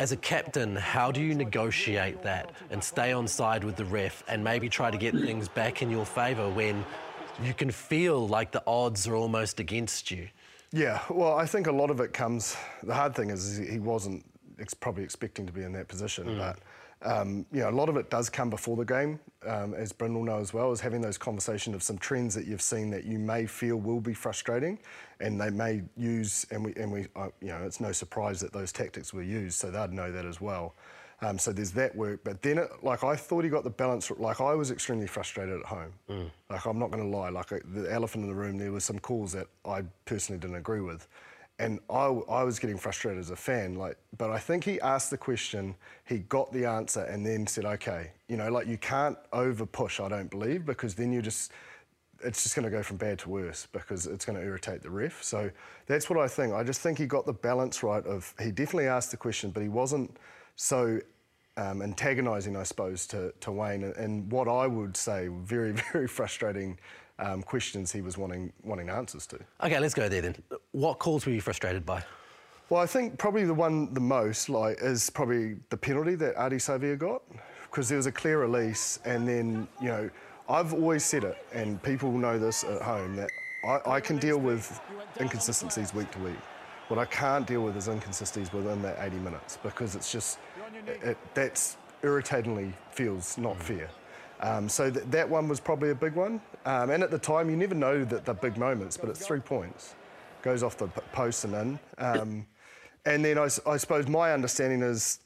as 0.00 0.10
a 0.10 0.16
captain, 0.16 0.74
how 0.74 1.12
do 1.12 1.20
you 1.20 1.32
negotiate 1.36 2.24
that 2.24 2.50
and 2.70 2.82
stay 2.82 3.12
on 3.12 3.28
side 3.28 3.62
with 3.62 3.76
the 3.76 3.84
ref 3.84 4.24
and 4.26 4.42
maybe 4.42 4.68
try 4.68 4.90
to 4.90 4.98
get 4.98 5.14
things 5.14 5.48
back 5.48 5.80
in 5.80 5.92
your 5.92 6.04
favour 6.04 6.50
when 6.50 6.84
you 7.40 7.54
can 7.54 7.70
feel 7.70 8.26
like 8.26 8.50
the 8.50 8.62
odds 8.66 9.06
are 9.06 9.14
almost 9.14 9.60
against 9.60 10.10
you? 10.10 10.26
Yeah, 10.72 11.00
well, 11.08 11.36
I 11.36 11.46
think 11.46 11.68
a 11.68 11.72
lot 11.72 11.90
of 11.90 12.00
it 12.00 12.12
comes. 12.12 12.56
The 12.82 12.94
hard 12.94 13.14
thing 13.14 13.30
is 13.30 13.58
he 13.58 13.78
wasn't 13.78 14.24
probably 14.80 15.04
expecting 15.04 15.46
to 15.46 15.52
be 15.52 15.62
in 15.62 15.72
that 15.74 15.86
position, 15.86 16.26
mm. 16.26 16.38
but 16.38 16.58
um, 17.04 17.46
you 17.52 17.60
know, 17.60 17.70
a 17.70 17.72
lot 17.72 17.88
of 17.88 17.96
it 17.96 18.10
does 18.10 18.30
come 18.30 18.50
before 18.50 18.76
the 18.76 18.84
game, 18.84 19.18
um, 19.46 19.74
as 19.74 19.92
Bryn 19.92 20.14
will 20.14 20.24
know 20.24 20.38
as 20.38 20.54
well, 20.54 20.72
is 20.72 20.80
having 20.80 21.00
those 21.00 21.18
conversations 21.18 21.74
of 21.74 21.82
some 21.82 21.98
trends 21.98 22.34
that 22.34 22.46
you've 22.46 22.62
seen 22.62 22.90
that 22.90 23.04
you 23.04 23.18
may 23.18 23.46
feel 23.46 23.76
will 23.76 24.00
be 24.00 24.14
frustrating, 24.14 24.78
and 25.20 25.40
they 25.40 25.50
may 25.50 25.82
use, 25.96 26.46
and 26.50 26.64
we, 26.64 26.74
and 26.74 26.92
we, 26.92 27.06
uh, 27.16 27.28
you 27.40 27.48
know, 27.48 27.62
it's 27.64 27.80
no 27.80 27.92
surprise 27.92 28.40
that 28.40 28.52
those 28.52 28.72
tactics 28.72 29.12
were 29.12 29.22
used, 29.22 29.58
so 29.58 29.70
they'd 29.70 29.92
know 29.92 30.12
that 30.12 30.24
as 30.24 30.40
well. 30.40 30.74
Um, 31.20 31.38
so 31.38 31.52
there's 31.52 31.70
that 31.72 31.94
work, 31.94 32.20
but 32.24 32.42
then, 32.42 32.58
it, 32.58 32.68
like 32.82 33.04
I 33.04 33.14
thought 33.14 33.44
he 33.44 33.50
got 33.50 33.62
the 33.62 33.70
balance. 33.70 34.10
Like 34.10 34.40
I 34.40 34.54
was 34.54 34.72
extremely 34.72 35.06
frustrated 35.06 35.60
at 35.60 35.66
home. 35.66 35.92
Mm. 36.10 36.30
Like 36.50 36.66
I'm 36.66 36.80
not 36.80 36.90
going 36.90 37.08
to 37.08 37.16
lie. 37.16 37.28
Like 37.28 37.48
the 37.48 37.86
elephant 37.92 38.24
in 38.24 38.28
the 38.28 38.34
room, 38.34 38.58
there 38.58 38.72
were 38.72 38.80
some 38.80 38.98
calls 38.98 39.32
that 39.32 39.46
I 39.64 39.82
personally 40.04 40.40
didn't 40.40 40.56
agree 40.56 40.80
with 40.80 41.06
and 41.58 41.78
I, 41.88 42.06
I 42.06 42.42
was 42.42 42.58
getting 42.58 42.78
frustrated 42.78 43.20
as 43.20 43.30
a 43.30 43.36
fan. 43.36 43.74
Like, 43.74 43.96
but 44.18 44.30
I 44.30 44.38
think 44.38 44.64
he 44.64 44.80
asked 44.80 45.10
the 45.10 45.18
question, 45.18 45.74
he 46.04 46.18
got 46.18 46.52
the 46.52 46.64
answer, 46.64 47.02
and 47.02 47.24
then 47.24 47.46
said, 47.46 47.64
"Okay, 47.64 48.10
you 48.28 48.36
know, 48.36 48.50
like 48.50 48.66
you 48.66 48.78
can't 48.78 49.16
over 49.32 49.66
push. 49.66 50.00
I 50.00 50.08
don't 50.08 50.30
believe 50.30 50.64
because 50.66 50.94
then 50.94 51.12
you 51.12 51.22
just." 51.22 51.52
It's 52.24 52.44
just 52.44 52.54
going 52.54 52.64
to 52.64 52.70
go 52.70 52.84
from 52.84 52.98
bad 52.98 53.18
to 53.20 53.28
worse 53.28 53.66
because 53.72 54.06
it's 54.06 54.24
going 54.24 54.38
to 54.38 54.44
irritate 54.44 54.80
the 54.80 54.90
ref. 54.90 55.24
So 55.24 55.50
that's 55.86 56.08
what 56.08 56.20
I 56.20 56.28
think. 56.28 56.54
I 56.54 56.62
just 56.62 56.80
think 56.80 56.96
he 56.96 57.04
got 57.04 57.26
the 57.26 57.32
balance 57.32 57.82
right. 57.82 58.06
Of 58.06 58.32
he 58.40 58.52
definitely 58.52 58.86
asked 58.86 59.10
the 59.10 59.16
question, 59.16 59.50
but 59.50 59.60
he 59.60 59.68
wasn't 59.68 60.16
so 60.54 61.00
um, 61.56 61.82
antagonising, 61.82 62.56
I 62.56 62.62
suppose, 62.62 63.06
to, 63.08 63.32
to 63.40 63.52
Wayne. 63.52 63.84
And, 63.84 63.96
and 63.96 64.32
what 64.32 64.48
I 64.48 64.66
would 64.66 64.96
say, 64.96 65.28
very, 65.28 65.72
very 65.92 66.08
frustrating 66.08 66.78
um, 67.18 67.42
questions 67.42 67.92
he 67.92 68.00
was 68.00 68.18
wanting 68.18 68.52
wanting 68.62 68.88
answers 68.88 69.26
to. 69.28 69.38
Okay, 69.62 69.78
let's 69.78 69.94
go 69.94 70.08
there 70.08 70.22
then. 70.22 70.36
What 70.72 70.98
calls 70.98 71.26
were 71.26 71.32
you 71.32 71.40
frustrated 71.40 71.84
by? 71.84 72.04
Well, 72.70 72.80
I 72.80 72.86
think 72.86 73.18
probably 73.18 73.44
the 73.44 73.54
one 73.54 73.92
the 73.92 74.00
most 74.00 74.48
like 74.48 74.78
is 74.80 75.10
probably 75.10 75.56
the 75.68 75.76
penalty 75.76 76.14
that 76.16 76.36
Ardie 76.36 76.54
Savea 76.54 76.98
got 76.98 77.22
because 77.64 77.88
there 77.88 77.96
was 77.96 78.06
a 78.06 78.12
clear 78.12 78.40
release, 78.40 78.98
and 79.04 79.28
then 79.28 79.68
you 79.80 79.88
know 79.88 80.10
I've 80.48 80.72
always 80.72 81.04
said 81.04 81.24
it, 81.24 81.36
and 81.52 81.82
people 81.82 82.10
know 82.12 82.38
this 82.38 82.64
at 82.64 82.82
home 82.82 83.16
that 83.16 83.30
I, 83.64 83.80
I 83.86 84.00
can 84.00 84.18
deal 84.18 84.38
with 84.38 84.80
inconsistencies 85.20 85.94
week 85.94 86.10
to 86.12 86.18
week. 86.20 86.36
What 86.88 86.98
I 86.98 87.04
can't 87.04 87.46
deal 87.46 87.62
with 87.62 87.76
is 87.76 87.88
inconsistencies 87.88 88.52
within 88.52 88.82
that 88.82 88.98
80 89.00 89.16
minutes 89.16 89.58
because 89.62 89.94
it's 89.94 90.10
just 90.10 90.38
it, 90.86 91.16
that's 91.34 91.76
irritatingly 92.02 92.72
feels 92.90 93.38
not 93.38 93.56
mm. 93.58 93.62
fair. 93.62 93.90
Um, 94.42 94.68
so 94.68 94.90
th- 94.90 95.06
that 95.06 95.28
one 95.28 95.48
was 95.48 95.60
probably 95.60 95.90
a 95.90 95.94
big 95.94 96.14
one. 96.14 96.40
Um, 96.66 96.90
and 96.90 97.02
at 97.02 97.10
the 97.10 97.18
time, 97.18 97.48
you 97.48 97.56
never 97.56 97.74
know 97.74 98.04
that 98.04 98.24
the 98.24 98.34
big 98.34 98.56
moments, 98.56 98.96
but 98.96 99.08
it's 99.08 99.24
three 99.24 99.40
points. 99.40 99.94
Goes 100.42 100.62
off 100.64 100.76
the 100.76 100.88
p- 100.88 101.00
post 101.12 101.44
and 101.44 101.54
in. 101.54 101.78
Um, 101.98 102.46
and 103.06 103.24
then 103.24 103.38
I, 103.38 103.44
I, 103.66 103.76
suppose 103.76 104.08
my 104.08 104.32
understanding 104.32 104.82
is, 104.82 105.20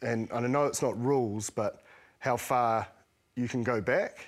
and, 0.00 0.28
I 0.32 0.40
know 0.40 0.64
it's 0.64 0.82
not 0.82 0.98
rules, 1.02 1.50
but 1.50 1.82
how 2.18 2.36
far 2.36 2.88
you 3.36 3.48
can 3.48 3.62
go 3.62 3.80
back, 3.80 4.26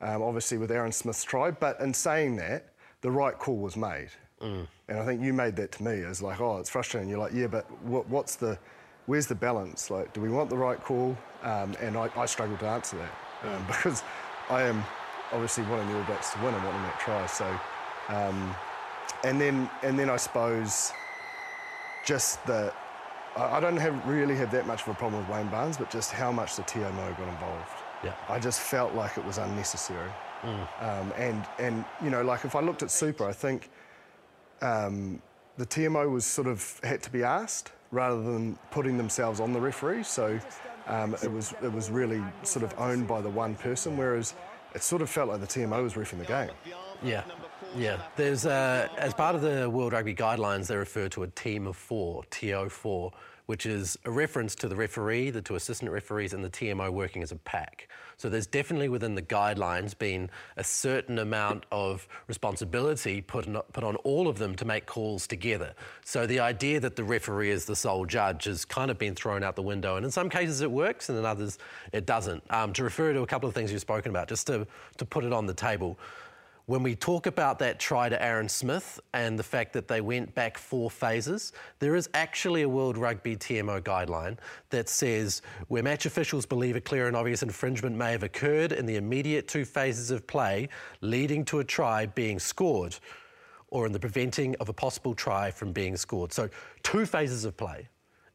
um, 0.00 0.22
obviously 0.22 0.58
with 0.58 0.72
Aaron 0.72 0.92
Smith's 0.92 1.22
try. 1.22 1.52
But 1.52 1.80
in 1.80 1.94
saying 1.94 2.36
that, 2.36 2.74
the 3.00 3.10
right 3.10 3.38
call 3.38 3.58
was 3.58 3.76
made. 3.76 4.08
Mm. 4.40 4.66
And 4.88 4.98
I 4.98 5.06
think 5.06 5.22
you 5.22 5.32
made 5.32 5.54
that 5.56 5.70
to 5.72 5.84
me 5.84 6.02
as 6.02 6.20
like, 6.20 6.40
oh, 6.40 6.58
it's 6.58 6.70
frustrating. 6.70 7.08
You're 7.08 7.18
like, 7.18 7.32
yeah, 7.32 7.46
but 7.46 7.70
what, 7.82 8.08
what's 8.08 8.34
the, 8.34 8.58
where's 9.06 9.28
the 9.28 9.36
balance? 9.36 9.88
Like, 9.88 10.12
do 10.12 10.20
we 10.20 10.30
want 10.30 10.50
the 10.50 10.56
right 10.56 10.80
call? 10.80 11.16
Um, 11.44 11.76
and 11.80 11.96
I, 11.96 12.10
I 12.16 12.26
struggled 12.26 12.58
to 12.60 12.66
answer 12.66 12.96
that 12.96 13.12
um, 13.44 13.64
because 13.66 14.02
I 14.50 14.62
am 14.62 14.84
obviously 15.32 15.64
wanting 15.64 15.88
the 15.88 15.96
All 15.96 16.04
Blacks 16.04 16.32
to 16.32 16.38
win 16.42 16.54
and 16.54 16.64
wanting 16.64 16.82
that 16.82 17.00
try. 17.00 17.26
So, 17.26 17.46
um, 18.08 18.54
and 19.24 19.40
then 19.40 19.70
and 19.82 19.98
then 19.98 20.10
I 20.10 20.16
suppose 20.16 20.92
just 22.04 22.44
the 22.46 22.72
I, 23.36 23.60
don't 23.60 23.76
have 23.76 24.06
really 24.06 24.36
have 24.36 24.50
that 24.52 24.66
much 24.66 24.82
of 24.82 24.88
a 24.88 24.94
problem 24.94 25.26
with 25.26 25.34
Wayne 25.34 25.48
Barnes, 25.48 25.76
but 25.76 25.90
just 25.90 26.12
how 26.12 26.30
much 26.30 26.56
the 26.56 26.62
TMO 26.62 27.16
got 27.16 27.28
involved. 27.28 27.70
Yeah. 28.04 28.14
I 28.28 28.38
just 28.38 28.60
felt 28.60 28.94
like 28.94 29.16
it 29.16 29.24
was 29.24 29.38
unnecessary. 29.38 30.10
Mm. 30.42 30.82
Um, 30.82 31.12
and 31.16 31.46
and 31.58 31.84
you 32.02 32.10
know, 32.10 32.22
like 32.22 32.44
if 32.44 32.56
I 32.56 32.60
looked 32.60 32.82
at 32.82 32.90
Super, 32.90 33.26
I 33.26 33.32
think 33.32 33.70
um, 34.60 35.22
the 35.56 35.66
TMO 35.66 36.10
was 36.10 36.24
sort 36.24 36.48
of 36.48 36.80
had 36.82 37.02
to 37.02 37.10
be 37.10 37.22
asked 37.22 37.72
rather 37.90 38.22
than 38.22 38.58
putting 38.70 38.96
themselves 38.96 39.38
on 39.38 39.52
the 39.52 39.60
referee. 39.60 40.02
So 40.02 40.40
um, 40.86 41.14
it 41.22 41.30
was 41.30 41.54
it 41.62 41.72
was 41.72 41.90
really 41.90 42.22
sort 42.42 42.64
of 42.64 42.74
owned 42.78 43.06
by 43.06 43.20
the 43.20 43.30
one 43.30 43.54
person, 43.54 43.96
whereas 43.96 44.34
it 44.74 44.82
sort 44.82 45.02
of 45.02 45.10
felt 45.10 45.28
like 45.28 45.40
the 45.40 45.46
TMO 45.46 45.82
was 45.82 45.94
refing 45.94 46.18
the 46.18 46.24
game. 46.24 46.50
Yeah, 47.02 47.24
yeah. 47.76 48.00
There's 48.16 48.46
uh, 48.46 48.88
as 48.98 49.14
part 49.14 49.34
of 49.34 49.42
the 49.42 49.68
World 49.68 49.92
Rugby 49.92 50.14
guidelines, 50.14 50.66
they 50.66 50.76
refer 50.76 51.08
to 51.10 51.22
a 51.22 51.28
team 51.28 51.66
of 51.66 51.76
four, 51.76 52.22
TO4, 52.30 53.12
which 53.46 53.66
is 53.66 53.98
a 54.04 54.10
reference 54.10 54.54
to 54.56 54.68
the 54.68 54.76
referee, 54.76 55.30
the 55.30 55.42
two 55.42 55.54
assistant 55.54 55.90
referees, 55.90 56.32
and 56.32 56.44
the 56.44 56.50
TMO 56.50 56.90
working 56.90 57.22
as 57.22 57.32
a 57.32 57.36
pack. 57.36 57.88
So 58.16 58.28
there's 58.28 58.46
definitely 58.46 58.88
within 58.88 59.16
the 59.16 59.22
guidelines 59.22 59.98
been 59.98 60.30
a 60.56 60.62
certain 60.62 61.18
amount 61.18 61.66
of 61.72 62.06
responsibility 62.28 63.20
put 63.20 63.48
on, 63.48 63.60
put 63.72 63.82
on 63.82 63.96
all 63.96 64.28
of 64.28 64.38
them 64.38 64.54
to 64.56 64.64
make 64.64 64.86
calls 64.86 65.26
together. 65.26 65.74
So 66.04 66.26
the 66.26 66.38
idea 66.38 66.78
that 66.80 66.94
the 66.94 67.02
referee 67.02 67.50
is 67.50 67.64
the 67.64 67.74
sole 67.74 68.06
judge 68.06 68.44
has 68.44 68.64
kind 68.64 68.90
of 68.90 68.98
been 68.98 69.14
thrown 69.14 69.42
out 69.42 69.56
the 69.56 69.62
window, 69.62 69.96
and 69.96 70.04
in 70.04 70.12
some 70.12 70.30
cases 70.30 70.60
it 70.60 70.70
works, 70.70 71.08
and 71.08 71.18
in 71.18 71.24
others 71.24 71.58
it 71.92 72.06
doesn't. 72.06 72.42
Um, 72.50 72.72
to 72.74 72.84
refer 72.84 73.12
to 73.12 73.22
a 73.22 73.26
couple 73.26 73.48
of 73.48 73.54
things 73.54 73.72
you've 73.72 73.80
spoken 73.80 74.10
about, 74.10 74.28
just 74.28 74.46
to, 74.46 74.66
to 74.98 75.04
put 75.04 75.24
it 75.24 75.32
on 75.32 75.46
the 75.46 75.54
table 75.54 75.98
when 76.66 76.82
we 76.82 76.94
talk 76.94 77.26
about 77.26 77.58
that 77.58 77.80
try 77.80 78.08
to 78.08 78.22
Aaron 78.22 78.48
Smith 78.48 79.00
and 79.12 79.38
the 79.38 79.42
fact 79.42 79.72
that 79.72 79.88
they 79.88 80.00
went 80.00 80.34
back 80.34 80.56
four 80.56 80.90
phases, 80.90 81.52
there 81.80 81.96
is 81.96 82.08
actually 82.14 82.62
a 82.62 82.68
World 82.68 82.96
Rugby 82.96 83.36
TMO 83.36 83.80
guideline 83.80 84.38
that 84.70 84.88
says 84.88 85.42
where 85.68 85.82
match 85.82 86.06
officials 86.06 86.46
believe 86.46 86.76
a 86.76 86.80
clear 86.80 87.08
and 87.08 87.16
obvious 87.16 87.42
infringement 87.42 87.96
may 87.96 88.12
have 88.12 88.22
occurred 88.22 88.72
in 88.72 88.86
the 88.86 88.96
immediate 88.96 89.48
two 89.48 89.64
phases 89.64 90.10
of 90.10 90.26
play 90.26 90.68
leading 91.00 91.44
to 91.46 91.58
a 91.58 91.64
try 91.64 92.06
being 92.06 92.38
scored 92.38 92.96
or 93.68 93.86
in 93.86 93.92
the 93.92 93.98
preventing 93.98 94.54
of 94.60 94.68
a 94.68 94.72
possible 94.72 95.14
try 95.14 95.50
from 95.50 95.72
being 95.72 95.96
scored. 95.96 96.32
So, 96.32 96.48
two 96.82 97.06
phases 97.06 97.44
of 97.44 97.56
play 97.56 97.88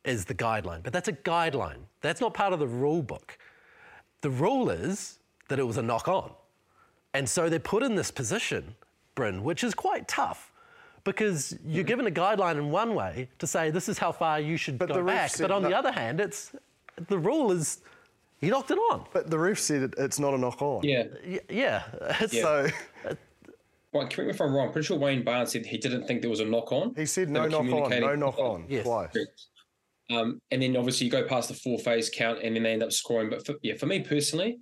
is 0.03 0.25
the 0.25 0.33
guideline, 0.33 0.81
but 0.83 0.91
that's 0.91 1.07
a 1.07 1.13
guideline. 1.13 1.81
That's 2.01 2.19
not 2.19 2.33
part 2.33 2.53
of 2.53 2.59
the 2.59 2.67
rule 2.67 3.03
book. 3.03 3.37
The 4.21 4.29
rule 4.31 4.69
is 4.69 5.19
that 5.47 5.59
it 5.59 5.63
was 5.63 5.77
a 5.77 5.81
knock 5.81 6.07
on. 6.07 6.31
And 7.17 7.27
so 7.27 7.49
they're 7.49 7.59
put 7.59 7.81
in 7.81 7.95
this 7.95 8.11
position, 8.11 8.75
Bryn, 9.15 9.43
which 9.43 9.63
is 9.63 9.73
quite 9.73 10.07
tough 10.07 10.51
because 11.03 11.57
you're 11.65 11.83
given 11.83 12.05
a 12.05 12.11
guideline 12.11 12.57
in 12.57 12.69
one 12.69 12.93
way 12.93 13.27
to 13.39 13.47
say 13.47 13.71
this 13.71 13.89
is 13.89 13.97
how 13.97 14.11
far 14.11 14.39
you 14.39 14.55
should 14.55 14.77
But 14.77 14.89
go 14.89 14.95
the 14.97 15.03
back. 15.03 15.31
But 15.39 15.49
on 15.49 15.63
the 15.63 15.75
other 15.75 15.91
hand, 15.91 16.19
it's 16.21 16.51
the 17.07 17.17
rule 17.17 17.51
is 17.51 17.79
he 18.39 18.49
knocked 18.51 18.69
it 18.69 18.77
on. 18.91 19.05
But 19.13 19.31
the 19.31 19.39
ref 19.39 19.57
said 19.57 19.81
it, 19.81 19.93
it's 19.97 20.19
not 20.19 20.35
a 20.35 20.37
knock 20.37 20.61
on. 20.61 20.83
Yeah. 20.83 21.05
Y- 21.25 21.39
yeah. 21.49 21.83
It's- 22.21 22.31
So 22.39 22.67
Well, 23.93 24.07
correct 24.09 24.17
me 24.19 24.29
if 24.29 24.39
I'm 24.39 24.53
wrong. 24.53 24.71
Pretty 24.71 24.85
sure 24.85 24.99
Wayne 24.99 25.23
Barnes 25.23 25.51
said 25.53 25.65
he 25.65 25.79
didn't 25.79 26.05
think 26.05 26.21
there 26.21 26.29
was 26.29 26.39
a 26.41 26.45
knock 26.45 26.71
on. 26.71 26.93
he 26.95 27.07
said 27.07 27.31
no 27.31 27.41
were 27.43 27.49
knock 27.49 27.61
on, 27.91 27.99
no 27.99 28.15
knock 28.15 28.37
on 28.37 28.65
Yes. 28.69 28.83
twice. 28.85 29.09
Um, 30.11 30.39
and 30.51 30.61
then 30.61 30.77
obviously 30.77 31.05
you 31.05 31.11
go 31.11 31.23
past 31.23 31.47
the 31.49 31.55
four 31.55 31.79
phase 31.79 32.11
count 32.13 32.43
and 32.43 32.55
then 32.55 32.61
they 32.61 32.73
end 32.73 32.83
up 32.83 32.91
scoring. 32.91 33.31
But 33.31 33.43
for, 33.43 33.55
yeah, 33.63 33.73
for 33.75 33.87
me 33.87 34.01
personally, 34.01 34.59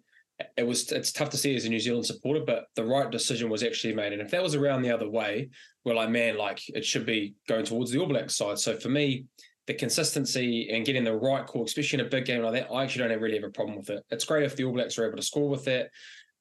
it 0.58 0.68
was 0.68 0.92
it's 0.92 1.12
tough 1.12 1.30
to 1.30 1.38
see 1.38 1.56
as 1.56 1.66
a 1.66 1.70
New 1.70 1.80
Zealand 1.80 2.06
supporter, 2.06 2.42
but 2.46 2.66
the 2.76 2.84
right 2.84 3.10
decision 3.10 3.50
was 3.50 3.64
actually 3.64 3.94
made. 3.94 4.14
And 4.14 4.22
if 4.22 4.32
that 4.32 4.44
was 4.44 4.56
around 4.56 4.82
the 4.82 4.92
other 4.92 5.10
way, 5.10 5.50
we're 5.84 5.96
like, 5.96 6.10
man, 6.10 6.38
like 6.38 6.62
it 6.70 6.86
should 6.86 7.06
be 7.06 7.36
going 7.48 7.66
towards 7.66 7.92
the 7.92 8.00
All 8.00 8.08
Blacks 8.08 8.36
side. 8.36 8.60
So 8.60 8.76
for 8.76 8.90
me, 8.90 9.26
the 9.68 9.74
consistency 9.74 10.70
and 10.72 10.86
getting 10.86 11.04
the 11.04 11.16
right 11.16 11.46
call, 11.46 11.64
especially 11.64 12.00
in 12.00 12.06
a 12.06 12.10
big 12.10 12.26
game 12.26 12.44
like 12.44 12.54
that, 12.54 12.72
I 12.72 12.84
actually 12.84 13.08
don't 13.08 13.22
really 13.22 13.36
have 13.36 13.46
a 13.46 13.52
problem 13.52 13.78
with 13.78 13.90
it. 13.90 14.04
It's 14.10 14.26
great 14.26 14.44
if 14.44 14.56
the 14.56 14.66
All 14.66 14.74
Blacks 14.74 14.98
are 14.98 15.08
able 15.08 15.18
to 15.18 15.24
score 15.24 15.50
with 15.50 15.66
that. 15.66 15.90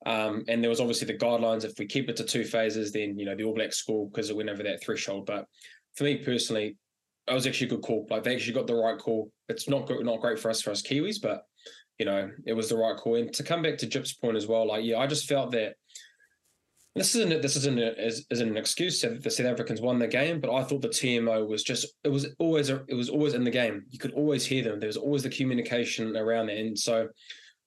Um, 0.06 0.44
and 0.48 0.62
there 0.62 0.68
was 0.68 0.80
obviously 0.80 1.06
the 1.06 1.18
guidelines. 1.18 1.64
If 1.64 1.78
we 1.78 1.86
keep 1.86 2.10
it 2.10 2.16
to 2.16 2.24
two 2.24 2.44
phases, 2.44 2.92
then 2.92 3.18
you 3.18 3.24
know 3.24 3.34
the 3.36 3.44
All 3.44 3.54
Blacks 3.54 3.78
score 3.78 4.08
because 4.08 4.28
it 4.28 4.36
went 4.36 4.50
over 4.50 4.62
that 4.64 4.82
threshold. 4.82 5.26
But 5.26 5.46
for 5.94 6.04
me 6.04 6.16
personally, 6.16 6.76
that 7.26 7.34
was 7.34 7.46
actually 7.46 7.68
a 7.68 7.70
good 7.70 7.82
call. 7.82 8.06
Like 8.10 8.24
they 8.24 8.34
actually 8.34 8.54
got 8.54 8.66
the 8.66 8.74
right 8.74 8.98
call. 8.98 9.30
It's 9.48 9.68
not 9.68 9.86
good, 9.86 10.04
not 10.04 10.20
great 10.20 10.38
for 10.38 10.50
us 10.50 10.62
for 10.62 10.70
us 10.70 10.82
Kiwis, 10.82 11.20
but 11.20 11.46
you 11.98 12.06
know 12.06 12.30
it 12.46 12.54
was 12.54 12.68
the 12.68 12.76
right 12.76 12.96
call. 12.96 13.16
And 13.16 13.32
to 13.34 13.42
come 13.42 13.62
back 13.62 13.78
to 13.78 13.86
Jip's 13.86 14.14
point 14.14 14.36
as 14.36 14.46
well, 14.46 14.66
like 14.66 14.84
yeah, 14.84 14.98
I 14.98 15.06
just 15.06 15.28
felt 15.28 15.52
that 15.52 15.74
this 16.94 17.14
isn't 17.14 17.42
this 17.42 17.56
isn't 17.56 17.78
a, 17.78 18.06
is, 18.06 18.24
isn't 18.30 18.48
an 18.48 18.56
excuse 18.56 19.00
that 19.00 19.22
the 19.22 19.30
South 19.30 19.46
Africans 19.46 19.80
won 19.80 19.98
the 19.98 20.06
game, 20.06 20.40
but 20.40 20.54
I 20.54 20.62
thought 20.62 20.82
the 20.82 20.88
TMO 20.88 21.46
was 21.48 21.62
just 21.62 21.86
it 22.04 22.08
was 22.08 22.28
always 22.38 22.70
a, 22.70 22.84
it 22.88 22.94
was 22.94 23.08
always 23.08 23.34
in 23.34 23.44
the 23.44 23.50
game. 23.50 23.84
You 23.90 23.98
could 23.98 24.12
always 24.12 24.46
hear 24.46 24.62
them. 24.62 24.80
There 24.80 24.86
was 24.86 24.96
always 24.96 25.22
the 25.22 25.30
communication 25.30 26.16
around 26.16 26.50
it, 26.50 26.64
and 26.64 26.78
so. 26.78 27.08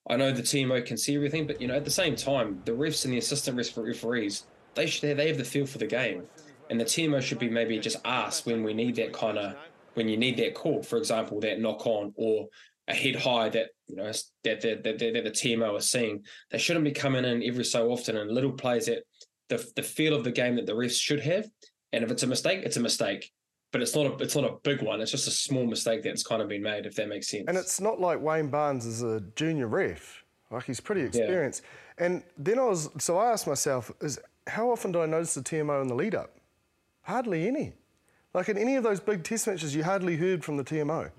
I 0.09 0.15
know 0.15 0.31
the 0.31 0.41
TMO 0.41 0.85
can 0.85 0.95
see 0.95 1.17
everything, 1.17 1.47
but 1.47 1.59
you 1.59 1.67
know, 1.67 1.75
at 1.75 1.83
the 1.83 1.91
same 1.91 2.15
time, 2.15 2.61
the 2.63 2.71
refs 2.71 3.03
and 3.03 3.13
the 3.13 3.17
assistant 3.17 3.57
ref- 3.57 3.75
referees, 3.75 4.45
they 4.73 4.87
should 4.87 5.17
they 5.17 5.27
have 5.27 5.37
the 5.37 5.43
feel 5.43 5.65
for 5.65 5.79
the 5.79 5.85
game, 5.85 6.23
and 6.69 6.79
the 6.79 6.85
TMO 6.85 7.21
should 7.21 7.39
be 7.39 7.49
maybe 7.49 7.77
just 7.77 7.97
asked 8.05 8.45
when 8.45 8.63
we 8.63 8.73
need 8.73 8.95
that 8.95 9.11
kind 9.11 9.37
of 9.37 9.57
when 9.97 10.07
you 10.07 10.15
need 10.15 10.37
that 10.37 10.53
call, 10.53 10.83
for 10.83 10.97
example, 10.97 11.39
that 11.41 11.59
knock 11.59 11.85
on 11.87 12.13
or 12.15 12.47
a 12.87 12.93
head 12.93 13.15
high 13.15 13.49
that 13.49 13.69
you 13.87 13.95
know 13.95 14.05
that 14.05 14.61
that, 14.61 14.83
that, 14.83 14.99
that, 14.99 15.13
that 15.13 15.23
the 15.23 15.31
TMO 15.31 15.77
is 15.77 15.89
seeing. 15.89 16.23
They 16.51 16.59
shouldn't 16.59 16.85
be 16.85 16.91
coming 16.91 17.25
in 17.25 17.43
every 17.43 17.65
so 17.65 17.89
often 17.89 18.15
and 18.15 18.31
little 18.31 18.53
plays 18.53 18.85
that 18.85 19.03
the 19.49 19.65
the 19.75 19.83
feel 19.83 20.13
of 20.13 20.23
the 20.23 20.31
game 20.31 20.55
that 20.55 20.67
the 20.67 20.73
refs 20.73 21.01
should 21.01 21.21
have. 21.21 21.47
And 21.91 22.03
if 22.03 22.11
it's 22.11 22.23
a 22.23 22.27
mistake, 22.27 22.61
it's 22.63 22.77
a 22.77 22.81
mistake. 22.81 23.31
But 23.73 23.81
it's 23.81 23.95
not 23.95 24.05
a 24.05 24.23
it's 24.23 24.35
not 24.35 24.45
a 24.45 24.55
big 24.63 24.81
one. 24.81 25.01
It's 25.01 25.11
just 25.11 25.27
a 25.27 25.31
small 25.31 25.65
mistake 25.65 26.03
that's 26.03 26.23
kind 26.23 26.41
of 26.41 26.47
been 26.47 26.63
made, 26.63 26.85
if 26.85 26.95
that 26.95 27.09
makes 27.09 27.29
sense. 27.29 27.45
And 27.47 27.57
it's 27.57 27.81
not 27.81 27.99
like 27.99 28.21
Wayne 28.21 28.49
Barnes 28.49 28.85
is 28.85 29.01
a 29.01 29.21
junior 29.35 29.67
ref. 29.67 30.23
Like 30.51 30.63
he's 30.65 30.79
pretty 30.79 31.01
experienced. 31.01 31.63
And 31.97 32.23
then 32.37 32.59
I 32.59 32.65
was 32.65 32.89
so 32.99 33.17
I 33.17 33.31
asked 33.31 33.47
myself, 33.47 33.91
is 33.99 34.19
how 34.45 34.69
often 34.69 34.91
do 34.91 35.01
I 35.01 35.07
notice 35.07 35.33
the 35.33 35.41
TMO 35.41 35.81
in 35.81 35.87
the 35.87 35.95
lead 35.95 36.15
up? 36.15 36.37
Hardly 37.01 37.47
any. 37.47 37.73
Like 38.37 38.49
in 38.49 38.57
any 38.59 38.75
of 38.75 38.83
those 38.83 38.99
big 38.99 39.23
test 39.23 39.47
matches, 39.47 39.73
you 39.73 39.83
hardly 39.83 40.15
heard 40.15 40.45
from 40.45 40.57
the 40.57 40.63
TMO. 40.63 41.09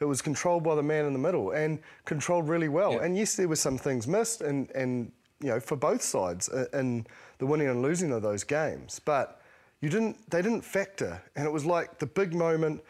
It 0.00 0.04
was 0.04 0.20
controlled 0.20 0.64
by 0.64 0.74
the 0.74 0.82
man 0.82 1.04
in 1.04 1.12
the 1.12 1.18
middle 1.18 1.52
and 1.52 1.78
controlled 2.04 2.48
really 2.48 2.68
well. 2.68 2.94
Yeah. 2.94 3.04
And 3.04 3.16
yes, 3.16 3.36
there 3.36 3.46
were 3.46 3.54
some 3.54 3.78
things 3.78 4.08
missed, 4.08 4.40
and, 4.40 4.68
and 4.72 5.12
you 5.40 5.50
know 5.50 5.60
for 5.60 5.76
both 5.76 6.02
sides 6.02 6.48
uh, 6.48 6.66
in 6.72 7.06
the 7.38 7.46
winning 7.46 7.68
and 7.68 7.82
losing 7.82 8.10
of 8.10 8.22
those 8.22 8.42
games. 8.42 9.00
But 9.02 9.40
you 9.80 9.88
didn't. 9.88 10.28
They 10.28 10.42
didn't 10.42 10.62
factor, 10.62 11.22
and 11.36 11.46
it 11.46 11.52
was 11.52 11.64
like 11.64 12.00
the 12.00 12.06
big 12.06 12.34
moment. 12.34 12.82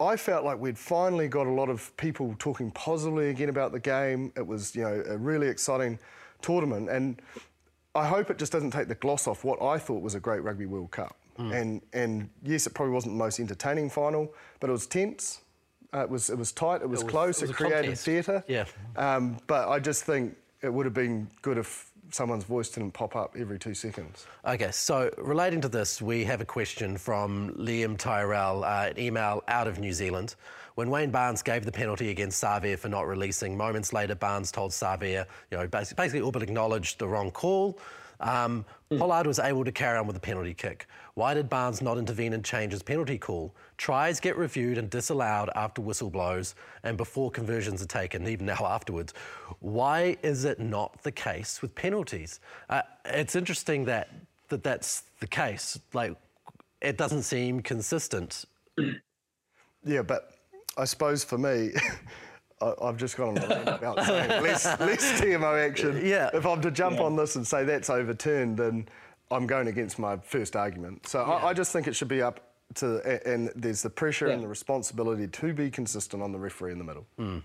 I 0.00 0.16
felt 0.16 0.42
like 0.42 0.58
we'd 0.58 0.78
finally 0.78 1.28
got 1.28 1.46
a 1.46 1.50
lot 1.50 1.68
of 1.68 1.94
people 1.98 2.34
talking 2.38 2.70
positively 2.70 3.28
again 3.28 3.50
about 3.50 3.72
the 3.72 3.80
game. 3.80 4.32
It 4.36 4.46
was, 4.46 4.74
you 4.74 4.84
know, 4.84 5.02
a 5.06 5.18
really 5.18 5.48
exciting 5.48 5.98
tournament, 6.40 6.88
and 6.88 7.20
I 7.94 8.06
hope 8.06 8.30
it 8.30 8.38
just 8.38 8.52
doesn't 8.52 8.70
take 8.70 8.88
the 8.88 8.94
gloss 8.94 9.26
off 9.26 9.44
what 9.44 9.60
I 9.60 9.76
thought 9.76 10.00
was 10.00 10.14
a 10.14 10.20
great 10.20 10.42
Rugby 10.42 10.64
World 10.64 10.92
Cup. 10.92 11.17
And 11.38 11.80
and 11.92 12.28
yes, 12.42 12.66
it 12.66 12.74
probably 12.74 12.92
wasn't 12.94 13.14
the 13.14 13.18
most 13.18 13.38
entertaining 13.38 13.88
final, 13.90 14.34
but 14.60 14.68
it 14.70 14.72
was 14.72 14.86
tense. 14.86 15.40
Uh, 15.94 16.00
it 16.00 16.10
was 16.10 16.30
it 16.30 16.36
was 16.36 16.52
tight. 16.52 16.82
It 16.82 16.88
was, 16.88 17.02
was- 17.04 17.10
close. 17.10 17.38
it 17.42 17.42
was 17.42 17.50
It, 17.50 17.56
created 17.56 17.98
theatre. 17.98 18.44
Yeah. 18.48 18.64
Um, 18.96 19.36
but 19.46 19.68
I 19.68 19.78
just 19.78 20.04
think 20.04 20.36
it 20.62 20.72
would 20.72 20.84
have 20.84 20.94
been 20.94 21.28
good 21.42 21.56
if 21.56 21.92
someone's 22.10 22.44
voice 22.44 22.68
didn't 22.70 22.92
pop 22.92 23.14
up 23.14 23.36
every 23.38 23.58
two 23.58 23.74
seconds. 23.74 24.26
Okay, 24.46 24.70
so 24.72 25.10
relating 25.18 25.60
to 25.60 25.68
this, 25.68 26.00
we 26.02 26.24
have 26.24 26.40
a 26.40 26.44
question 26.44 26.96
from 26.96 27.50
Liam 27.54 27.96
Tyrell, 27.98 28.64
uh, 28.64 28.88
an 28.90 28.98
email 28.98 29.42
out 29.46 29.68
of 29.68 29.78
New 29.78 29.92
Zealand. 29.92 30.34
When 30.74 30.90
Wayne 30.90 31.10
Barnes 31.10 31.42
gave 31.42 31.64
the 31.64 31.72
penalty 31.72 32.10
against 32.10 32.42
Savea 32.42 32.78
for 32.78 32.88
not 32.88 33.06
releasing, 33.06 33.56
moments 33.56 33.92
later 33.92 34.14
Barnes 34.14 34.50
told 34.50 34.70
Savea, 34.70 35.26
you 35.50 35.58
know, 35.58 35.66
basically, 35.66 36.02
basically 36.02 36.20
all 36.22 36.32
but 36.32 36.42
acknowledged 36.42 36.98
the 36.98 37.06
wrong 37.08 37.30
call. 37.30 37.78
Um, 38.20 38.64
Pollard 38.96 39.26
was 39.26 39.38
able 39.38 39.64
to 39.64 39.72
carry 39.72 39.98
on 39.98 40.06
with 40.06 40.14
the 40.14 40.20
penalty 40.20 40.54
kick. 40.54 40.86
Why 41.14 41.34
did 41.34 41.48
Barnes 41.48 41.82
not 41.82 41.98
intervene 41.98 42.32
and 42.32 42.44
change 42.44 42.72
his 42.72 42.82
penalty 42.82 43.18
call? 43.18 43.54
Tries 43.76 44.18
get 44.18 44.36
reviewed 44.36 44.78
and 44.78 44.88
disallowed 44.88 45.50
after 45.54 45.80
whistle 45.80 46.10
blows 46.10 46.54
and 46.82 46.96
before 46.96 47.30
conversions 47.30 47.82
are 47.82 47.86
taken, 47.86 48.26
even 48.26 48.46
now 48.46 48.58
afterwards. 48.60 49.14
Why 49.60 50.16
is 50.22 50.44
it 50.44 50.58
not 50.58 51.02
the 51.02 51.12
case 51.12 51.62
with 51.62 51.74
penalties? 51.74 52.40
Uh, 52.68 52.82
it's 53.04 53.36
interesting 53.36 53.84
that, 53.84 54.08
that 54.48 54.62
that's 54.62 55.04
the 55.20 55.26
case. 55.26 55.78
Like, 55.92 56.16
it 56.80 56.96
doesn't 56.96 57.22
seem 57.22 57.60
consistent. 57.60 58.44
Yeah, 59.84 60.02
but 60.02 60.32
I 60.76 60.84
suppose 60.84 61.24
for 61.24 61.38
me, 61.38 61.70
I, 62.60 62.74
I've 62.82 62.96
just 62.96 63.16
gone 63.16 63.38
on 63.38 63.44
a 63.44 63.48
rant 63.48 63.68
about 63.68 64.04
saying 64.04 64.42
less, 64.42 64.64
less 64.80 65.20
TMO 65.20 65.68
action. 65.68 66.04
Yeah. 66.04 66.30
If 66.34 66.46
I'm 66.46 66.60
to 66.62 66.70
jump 66.70 67.00
on 67.00 67.16
this 67.16 67.36
and 67.36 67.46
say 67.46 67.64
that's 67.64 67.90
overturned, 67.90 68.56
then 68.56 68.88
I'm 69.30 69.46
going 69.46 69.68
against 69.68 69.98
my 69.98 70.16
first 70.18 70.56
argument. 70.56 71.06
So 71.06 71.22
I, 71.22 71.48
I 71.48 71.54
just 71.54 71.72
think 71.72 71.86
it 71.86 71.94
should 71.94 72.08
be 72.08 72.22
up 72.22 72.40
to, 72.76 73.00
and 73.26 73.50
there's 73.54 73.82
the 73.82 73.90
pressure 73.90 74.28
and 74.28 74.42
the 74.42 74.48
responsibility 74.48 75.26
to 75.26 75.52
be 75.52 75.70
consistent 75.70 76.22
on 76.22 76.32
the 76.32 76.38
referee 76.38 76.72
in 76.72 76.78
the 76.78 76.84
middle. 76.84 77.06
Hmm. 77.16 77.38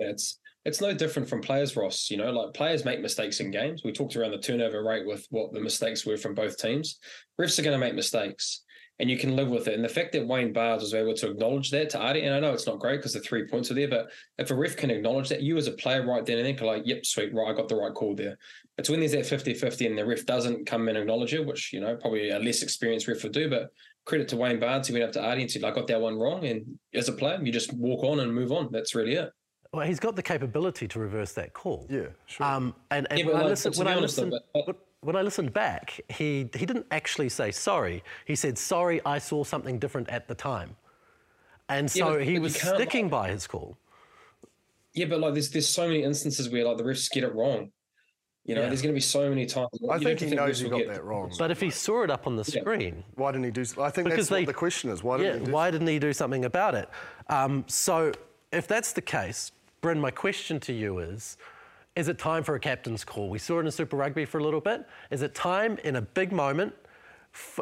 It's 0.00 0.38
it's 0.64 0.80
no 0.80 0.94
different 0.94 1.28
from 1.28 1.42
players, 1.42 1.76
Ross. 1.76 2.10
You 2.10 2.16
know, 2.16 2.30
like 2.32 2.54
players 2.54 2.84
make 2.84 3.00
mistakes 3.00 3.40
in 3.40 3.50
games. 3.50 3.82
We 3.84 3.92
talked 3.92 4.16
around 4.16 4.30
the 4.30 4.38
turnover 4.38 4.82
rate 4.82 5.06
with 5.06 5.26
what 5.30 5.52
the 5.52 5.60
mistakes 5.60 6.06
were 6.06 6.16
from 6.16 6.34
both 6.34 6.56
teams. 6.58 6.98
Refs 7.40 7.58
are 7.58 7.62
going 7.62 7.78
to 7.78 7.86
make 7.86 7.94
mistakes, 7.94 8.62
and 9.00 9.10
you 9.10 9.18
can 9.18 9.34
live 9.34 9.48
with 9.48 9.66
it. 9.66 9.74
And 9.74 9.84
the 9.84 9.88
fact 9.88 10.12
that 10.12 10.26
Wayne 10.26 10.52
Barnes 10.52 10.82
was 10.82 10.94
able 10.94 11.14
to 11.14 11.30
acknowledge 11.30 11.70
that 11.70 11.90
to 11.90 11.98
Ardie, 11.98 12.24
and 12.24 12.34
I 12.34 12.38
know 12.40 12.52
it's 12.52 12.66
not 12.66 12.78
great 12.78 12.98
because 12.98 13.12
the 13.12 13.20
three 13.20 13.46
points 13.46 13.70
are 13.70 13.74
there, 13.74 13.88
but 13.88 14.08
if 14.38 14.50
a 14.50 14.54
ref 14.54 14.76
can 14.76 14.90
acknowledge 14.90 15.28
that, 15.30 15.42
you 15.42 15.56
as 15.56 15.66
a 15.66 15.72
player 15.72 16.06
right 16.06 16.24
then 16.24 16.38
and 16.38 16.46
then 16.46 16.56
can 16.56 16.66
like, 16.66 16.82
yep, 16.86 17.04
sweet, 17.04 17.34
right, 17.34 17.50
I 17.50 17.54
got 17.54 17.68
the 17.68 17.74
right 17.76 17.92
call 17.92 18.14
there. 18.14 18.38
But 18.76 18.88
when 18.88 19.00
there's 19.00 19.12
that 19.12 19.24
50-50 19.24 19.86
and 19.86 19.98
the 19.98 20.06
ref 20.06 20.24
doesn't 20.26 20.66
come 20.66 20.88
and 20.88 20.96
acknowledge 20.96 21.34
it, 21.34 21.44
which, 21.44 21.72
you 21.72 21.80
know, 21.80 21.96
probably 21.96 22.30
a 22.30 22.38
less 22.38 22.62
experienced 22.62 23.08
ref 23.08 23.22
would 23.24 23.32
do, 23.32 23.50
but 23.50 23.70
credit 24.04 24.28
to 24.28 24.36
Wayne 24.36 24.60
Barnes, 24.60 24.86
he 24.86 24.92
went 24.92 25.04
up 25.04 25.12
to 25.12 25.20
Ardie 25.20 25.42
and 25.42 25.50
said, 25.50 25.64
I 25.64 25.72
got 25.72 25.88
that 25.88 26.00
one 26.00 26.16
wrong. 26.16 26.44
And 26.44 26.78
as 26.94 27.08
a 27.08 27.12
player, 27.12 27.40
you 27.42 27.50
just 27.50 27.72
walk 27.72 28.04
on 28.04 28.20
and 28.20 28.32
move 28.32 28.52
on. 28.52 28.68
That's 28.70 28.94
really 28.94 29.14
it. 29.14 29.30
Well, 29.72 29.84
he's 29.84 29.98
got 29.98 30.14
the 30.14 30.22
capability 30.22 30.86
to 30.86 31.00
reverse 31.00 31.32
that 31.32 31.52
call. 31.52 31.88
Yeah, 31.90 32.02
sure. 32.26 32.46
Um, 32.46 32.76
and 32.92 33.08
and 33.10 33.18
Yeah, 33.18 33.24
when, 33.26 33.34
but 33.34 33.42
I 33.44 33.48
listen, 33.48 33.72
to 33.72 33.78
when, 33.80 33.86
be 33.88 33.92
I 33.92 33.96
honest, 33.96 34.16
though, 34.16 34.22
listened, 34.26 34.42
but- 34.66 34.76
when- 35.04 35.14
when 35.14 35.16
I 35.16 35.22
listened 35.22 35.52
back, 35.52 36.00
he, 36.08 36.48
he 36.54 36.66
didn't 36.66 36.86
actually 36.90 37.28
say 37.28 37.50
sorry. 37.50 38.02
He 38.24 38.34
said, 38.34 38.56
sorry, 38.58 39.00
I 39.06 39.18
saw 39.18 39.44
something 39.44 39.78
different 39.78 40.08
at 40.08 40.28
the 40.28 40.34
time. 40.34 40.76
And 41.68 41.94
Yeah, 41.94 42.04
so 42.04 42.12
but- 42.14 42.24
he 42.24 42.34
but 42.34 42.42
was 42.42 42.56
sticking 42.56 43.08
by 43.08 43.30
his 43.30 43.46
call. 43.46 43.76
Yeah, 44.94 45.06
but 45.06 45.20
like 45.20 45.32
there's 45.34 45.50
there's 45.50 45.68
so 45.68 45.86
many 45.88 46.02
instances 46.04 46.48
where 46.48 46.64
like 46.64 46.76
the 46.76 46.84
refs 46.84 47.10
get 47.10 47.24
it 47.24 47.34
wrong. 47.34 47.72
You 48.44 48.54
know, 48.54 48.60
Yeah. 48.60 48.68
there's 48.68 48.82
going 48.82 48.92
to 48.92 48.96
be 48.96 49.00
so 49.00 49.28
many 49.28 49.46
times. 49.46 49.70
I 49.90 49.98
think 49.98 50.18
don't 50.20 50.28
he 50.28 50.34
knows 50.36 50.58
he 50.58 50.64
will 50.64 50.72
got 50.72 50.78
get- 50.78 50.88
that 50.94 51.04
wrong. 51.04 51.32
But 51.38 51.50
if 51.50 51.60
he 51.60 51.70
saw 51.70 52.02
it 52.04 52.10
up 52.10 52.26
on 52.26 52.36
the 52.36 52.44
Yeah. 52.46 52.60
screen, 52.60 53.02
Why 53.14 53.32
didn't 53.32 53.44
he 53.44 53.50
do? 53.50 53.62
I 53.80 53.90
think 53.90 54.04
Because 54.08 54.28
that's 54.28 54.30
what 54.42 54.46
the 54.46 54.52
question 54.54 54.90
is. 54.90 55.02
Why 55.02 55.16
yeah, 55.16 55.22
didn't 55.24 55.40
he 55.40 55.46
do? 55.46 55.52
why 55.52 55.70
didn't 55.70 55.86
he 55.86 55.98
do 55.98 56.12
something 56.12 56.44
about 56.44 56.74
it? 56.74 56.88
Um, 57.28 57.64
so 57.66 58.12
if 58.52 58.68
that's 58.68 58.92
the 58.92 59.00
case, 59.02 59.50
Bryn, 59.80 59.98
my 59.98 60.10
question 60.10 60.60
to 60.60 60.72
you 60.72 60.98
is, 60.98 61.38
is 61.96 62.08
it 62.08 62.18
time 62.18 62.42
for 62.42 62.54
a 62.54 62.60
captain's 62.60 63.04
call? 63.04 63.28
We 63.28 63.38
saw 63.38 63.60
it 63.60 63.66
in 63.66 63.70
Super 63.70 63.96
Rugby 63.96 64.24
for 64.24 64.38
a 64.38 64.42
little 64.42 64.60
bit. 64.60 64.86
Is 65.10 65.22
it 65.22 65.34
time 65.34 65.78
in 65.84 65.96
a 65.96 66.02
big 66.02 66.32
moment, 66.32 66.74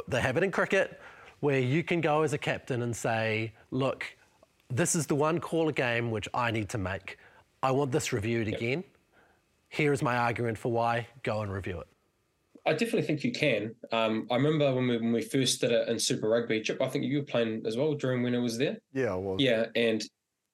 they 0.08 0.20
have 0.20 0.36
it 0.36 0.42
in 0.42 0.50
cricket, 0.50 1.00
where 1.40 1.60
you 1.60 1.82
can 1.82 2.00
go 2.00 2.22
as 2.22 2.32
a 2.32 2.38
captain 2.38 2.82
and 2.82 2.94
say, 2.94 3.52
look, 3.70 4.04
this 4.70 4.94
is 4.94 5.06
the 5.06 5.14
one 5.14 5.38
call 5.38 5.68
a 5.68 5.72
game 5.72 6.10
which 6.10 6.28
I 6.32 6.50
need 6.50 6.68
to 6.70 6.78
make. 6.78 7.18
I 7.62 7.70
want 7.72 7.92
this 7.92 8.12
reviewed 8.12 8.48
again. 8.48 8.84
Here 9.68 9.92
is 9.92 10.02
my 10.02 10.16
argument 10.16 10.58
for 10.58 10.72
why. 10.72 11.06
Go 11.22 11.42
and 11.42 11.52
review 11.52 11.80
it. 11.80 11.86
I 12.64 12.72
definitely 12.72 13.02
think 13.02 13.24
you 13.24 13.32
can. 13.32 13.74
Um, 13.90 14.28
I 14.30 14.36
remember 14.36 14.72
when 14.72 14.86
we 14.86 14.96
when 14.96 15.12
we 15.12 15.22
first 15.22 15.60
did 15.60 15.72
it 15.72 15.88
in 15.88 15.98
Super 15.98 16.28
Rugby. 16.28 16.60
Chip, 16.60 16.80
I 16.80 16.88
think 16.88 17.04
you 17.04 17.18
were 17.18 17.24
playing 17.24 17.62
as 17.66 17.76
well 17.76 17.94
during 17.94 18.22
when 18.22 18.34
it 18.34 18.38
was 18.38 18.56
there. 18.56 18.78
Yeah, 18.92 19.12
I 19.12 19.16
was. 19.16 19.40
Yeah, 19.40 19.66
and 19.74 20.02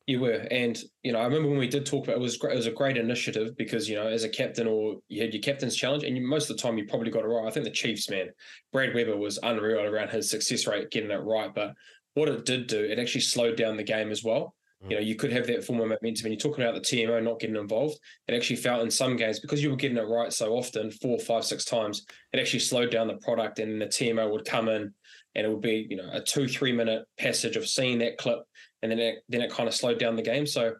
you 0.08 0.20
were, 0.20 0.46
and 0.50 0.82
you 1.02 1.12
know, 1.12 1.18
I 1.18 1.24
remember 1.24 1.50
when 1.50 1.58
we 1.58 1.68
did 1.68 1.84
talk 1.84 2.04
about 2.04 2.14
it, 2.14 2.20
it 2.20 2.22
was 2.22 2.38
great. 2.38 2.54
It 2.54 2.56
was 2.56 2.66
a 2.66 2.72
great 2.72 2.96
initiative 2.96 3.54
because 3.58 3.90
you 3.90 3.96
know, 3.96 4.08
as 4.08 4.24
a 4.24 4.28
captain, 4.28 4.66
or 4.66 4.96
you 5.08 5.20
had 5.20 5.34
your 5.34 5.42
captain's 5.42 5.76
challenge, 5.76 6.02
and 6.02 6.16
you, 6.16 6.26
most 6.26 6.48
of 6.48 6.56
the 6.56 6.62
time 6.62 6.78
you 6.78 6.86
probably 6.86 7.10
got 7.10 7.24
it 7.24 7.28
right. 7.28 7.46
I 7.46 7.50
think 7.50 7.64
the 7.64 7.70
Chiefs, 7.70 8.08
man, 8.08 8.30
Brad 8.72 8.94
Weber 8.94 9.18
was 9.18 9.38
unreal 9.42 9.80
around 9.80 10.08
his 10.08 10.30
success 10.30 10.66
rate 10.66 10.90
getting 10.90 11.10
it 11.10 11.16
right. 11.16 11.54
But 11.54 11.74
what 12.14 12.30
it 12.30 12.46
did 12.46 12.68
do, 12.68 12.82
it 12.82 12.98
actually 12.98 13.20
slowed 13.20 13.58
down 13.58 13.76
the 13.76 13.82
game 13.82 14.10
as 14.10 14.24
well. 14.24 14.54
You 14.88 14.96
know, 14.96 15.02
mm. 15.02 15.06
you 15.06 15.14
could 15.14 15.32
have 15.32 15.46
that 15.48 15.62
form 15.62 15.80
of 15.80 15.88
momentum, 15.88 16.24
and 16.24 16.32
you're 16.32 16.36
talking 16.36 16.64
about 16.64 16.74
the 16.74 16.80
TMO 16.80 17.22
not 17.22 17.38
getting 17.38 17.56
involved. 17.56 17.98
It 18.28 18.34
actually 18.34 18.56
felt 18.56 18.80
in 18.80 18.90
some 18.90 19.16
games 19.16 19.40
because 19.40 19.62
you 19.62 19.68
were 19.68 19.76
getting 19.76 19.98
it 19.98 20.08
right 20.08 20.32
so 20.32 20.54
often, 20.54 20.90
four, 20.90 21.18
five, 21.18 21.44
six 21.44 21.66
times. 21.66 22.06
It 22.32 22.40
actually 22.40 22.60
slowed 22.60 22.90
down 22.90 23.08
the 23.08 23.16
product, 23.16 23.58
and 23.58 23.82
the 23.82 23.86
TMO 23.86 24.32
would 24.32 24.46
come 24.46 24.70
in, 24.70 24.94
and 25.34 25.46
it 25.46 25.50
would 25.50 25.60
be 25.60 25.86
you 25.90 25.96
know 25.96 26.08
a 26.10 26.22
two, 26.22 26.48
three 26.48 26.72
minute 26.72 27.04
passage 27.18 27.56
of 27.56 27.68
seeing 27.68 27.98
that 27.98 28.16
clip 28.16 28.38
and 28.82 28.92
then 28.92 28.98
it, 28.98 29.18
then 29.28 29.40
it 29.42 29.50
kind 29.50 29.68
of 29.68 29.74
slowed 29.74 29.98
down 29.98 30.16
the 30.16 30.22
game. 30.22 30.46
So 30.46 30.74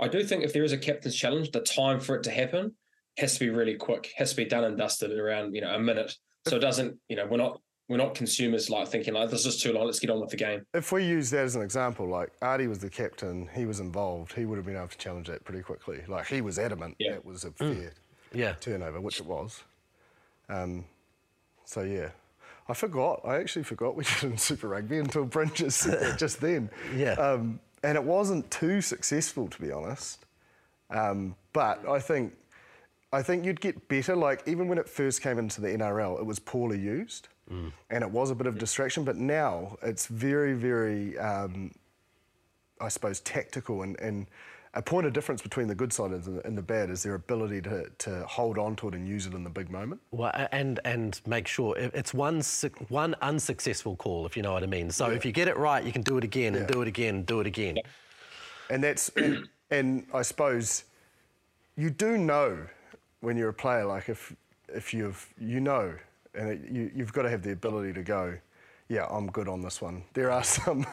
I 0.00 0.08
do 0.08 0.24
think 0.24 0.42
if 0.44 0.52
there 0.52 0.64
is 0.64 0.72
a 0.72 0.78
captain's 0.78 1.14
challenge, 1.16 1.50
the 1.50 1.60
time 1.60 2.00
for 2.00 2.16
it 2.16 2.22
to 2.24 2.30
happen 2.30 2.74
has 3.18 3.34
to 3.34 3.40
be 3.40 3.50
really 3.50 3.74
quick, 3.76 4.10
has 4.16 4.30
to 4.30 4.36
be 4.36 4.44
done 4.44 4.64
and 4.64 4.76
dusted 4.76 5.12
around 5.12 5.54
you 5.54 5.60
know 5.60 5.74
a 5.74 5.78
minute. 5.78 6.14
So 6.48 6.56
it 6.56 6.60
doesn't 6.60 6.96
you 7.08 7.16
know 7.16 7.26
we're 7.26 7.36
not 7.36 7.60
we're 7.88 7.98
not 7.98 8.14
consumers 8.14 8.70
like 8.70 8.88
thinking 8.88 9.12
like 9.12 9.28
this 9.28 9.44
is 9.44 9.60
too 9.60 9.72
long, 9.72 9.84
let's 9.86 9.98
get 9.98 10.08
on 10.08 10.20
with 10.20 10.30
the 10.30 10.36
game. 10.36 10.62
If 10.72 10.92
we 10.92 11.04
use 11.04 11.28
that 11.30 11.44
as 11.44 11.56
an 11.56 11.62
example, 11.62 12.06
like 12.08 12.30
Ardie 12.40 12.68
was 12.68 12.78
the 12.78 12.88
captain, 12.88 13.48
he 13.54 13.66
was 13.66 13.80
involved, 13.80 14.32
he 14.32 14.46
would 14.46 14.56
have 14.56 14.64
been 14.64 14.76
able 14.76 14.88
to 14.88 14.96
challenge 14.96 15.26
that 15.26 15.44
pretty 15.44 15.62
quickly. 15.62 16.00
Like 16.08 16.26
he 16.26 16.40
was 16.40 16.58
adamant 16.58 16.96
Yeah. 16.98 17.12
that 17.12 17.24
was 17.24 17.44
a 17.44 17.50
fair 17.50 17.92
Yeah. 18.32 18.54
turnover, 18.60 19.00
which 19.00 19.20
it 19.20 19.26
was. 19.26 19.62
Um, 20.48 20.86
so 21.64 21.82
yeah, 21.82 22.10
I 22.68 22.74
forgot. 22.74 23.20
I 23.24 23.36
actually 23.36 23.64
forgot 23.64 23.96
we 23.96 24.04
did 24.04 24.16
it 24.18 24.22
in 24.24 24.38
Super 24.38 24.68
Rugby 24.68 24.98
until 24.98 25.24
Brent 25.24 25.54
just 25.54 25.78
said 25.82 26.00
that 26.00 26.18
just 26.18 26.40
then. 26.40 26.70
Yeah. 26.96 27.12
Um, 27.12 27.60
and 27.82 27.96
it 27.96 28.04
wasn't 28.04 28.48
too 28.50 28.80
successful, 28.80 29.48
to 29.48 29.60
be 29.60 29.72
honest. 29.72 30.24
Um, 30.90 31.34
but 31.52 31.86
I 31.88 31.98
think 31.98 32.34
I 33.12 33.22
think 33.22 33.44
you'd 33.44 33.60
get 33.60 33.88
better. 33.88 34.14
Like 34.14 34.42
even 34.46 34.68
when 34.68 34.78
it 34.78 34.88
first 34.88 35.22
came 35.22 35.38
into 35.38 35.60
the 35.60 35.68
NRL, 35.68 36.18
it 36.20 36.24
was 36.24 36.38
poorly 36.38 36.78
used, 36.78 37.28
and 37.90 38.02
it 38.04 38.10
was 38.10 38.30
a 38.30 38.34
bit 38.34 38.46
of 38.46 38.58
distraction. 38.58 39.04
But 39.04 39.16
now 39.16 39.76
it's 39.82 40.06
very, 40.06 40.54
very, 40.54 41.18
um, 41.18 41.72
I 42.80 42.88
suppose, 42.88 43.20
tactical 43.20 43.82
and. 43.82 43.98
and 44.00 44.26
a 44.74 44.80
point 44.82 45.06
of 45.06 45.12
difference 45.12 45.42
between 45.42 45.66
the 45.66 45.74
good 45.74 45.92
side 45.92 46.12
and 46.12 46.24
the, 46.24 46.46
and 46.46 46.56
the 46.56 46.62
bad 46.62 46.88
is 46.88 47.02
their 47.02 47.14
ability 47.14 47.60
to, 47.62 47.90
to 47.98 48.24
hold 48.26 48.56
on 48.56 48.74
to 48.76 48.88
it 48.88 48.94
and 48.94 49.06
use 49.06 49.26
it 49.26 49.34
in 49.34 49.44
the 49.44 49.50
big 49.50 49.70
moment. 49.70 50.00
Well, 50.10 50.32
and 50.52 50.80
and 50.84 51.20
make 51.26 51.46
sure 51.46 51.76
it's 51.76 52.14
one 52.14 52.42
one 52.88 53.14
unsuccessful 53.20 53.96
call, 53.96 54.24
if 54.24 54.36
you 54.36 54.42
know 54.42 54.52
what 54.54 54.62
I 54.62 54.66
mean. 54.66 54.90
So 54.90 55.10
if 55.10 55.24
you 55.24 55.32
get 55.32 55.48
it 55.48 55.56
right, 55.56 55.84
you 55.84 55.92
can 55.92 56.02
do 56.02 56.16
it 56.16 56.24
again 56.24 56.54
and 56.54 56.68
Yeah. 56.68 56.72
do 56.74 56.82
it 56.82 56.88
again 56.88 57.16
and 57.16 57.26
do 57.26 57.40
it 57.40 57.46
again. 57.46 57.78
And 58.70 58.82
that's 58.82 59.10
and, 59.10 59.48
and 59.70 60.06
I 60.14 60.22
suppose 60.22 60.84
you 61.76 61.90
do 61.90 62.16
know 62.16 62.66
when 63.20 63.36
you're 63.36 63.50
a 63.50 63.54
player, 63.54 63.84
like 63.84 64.08
if 64.08 64.34
if 64.68 64.94
you've 64.94 65.26
you 65.38 65.60
know, 65.60 65.94
and 66.34 66.48
it, 66.48 66.60
you 66.70 66.90
you've 66.94 67.12
got 67.12 67.22
to 67.22 67.30
have 67.30 67.42
the 67.42 67.52
ability 67.52 67.92
to 67.92 68.02
go. 68.02 68.38
Yeah, 68.92 69.06
I'm 69.10 69.28
good 69.28 69.48
on 69.48 69.62
this 69.62 69.80
one. 69.80 70.04
There 70.12 70.30
are 70.30 70.44
some, 70.56 70.86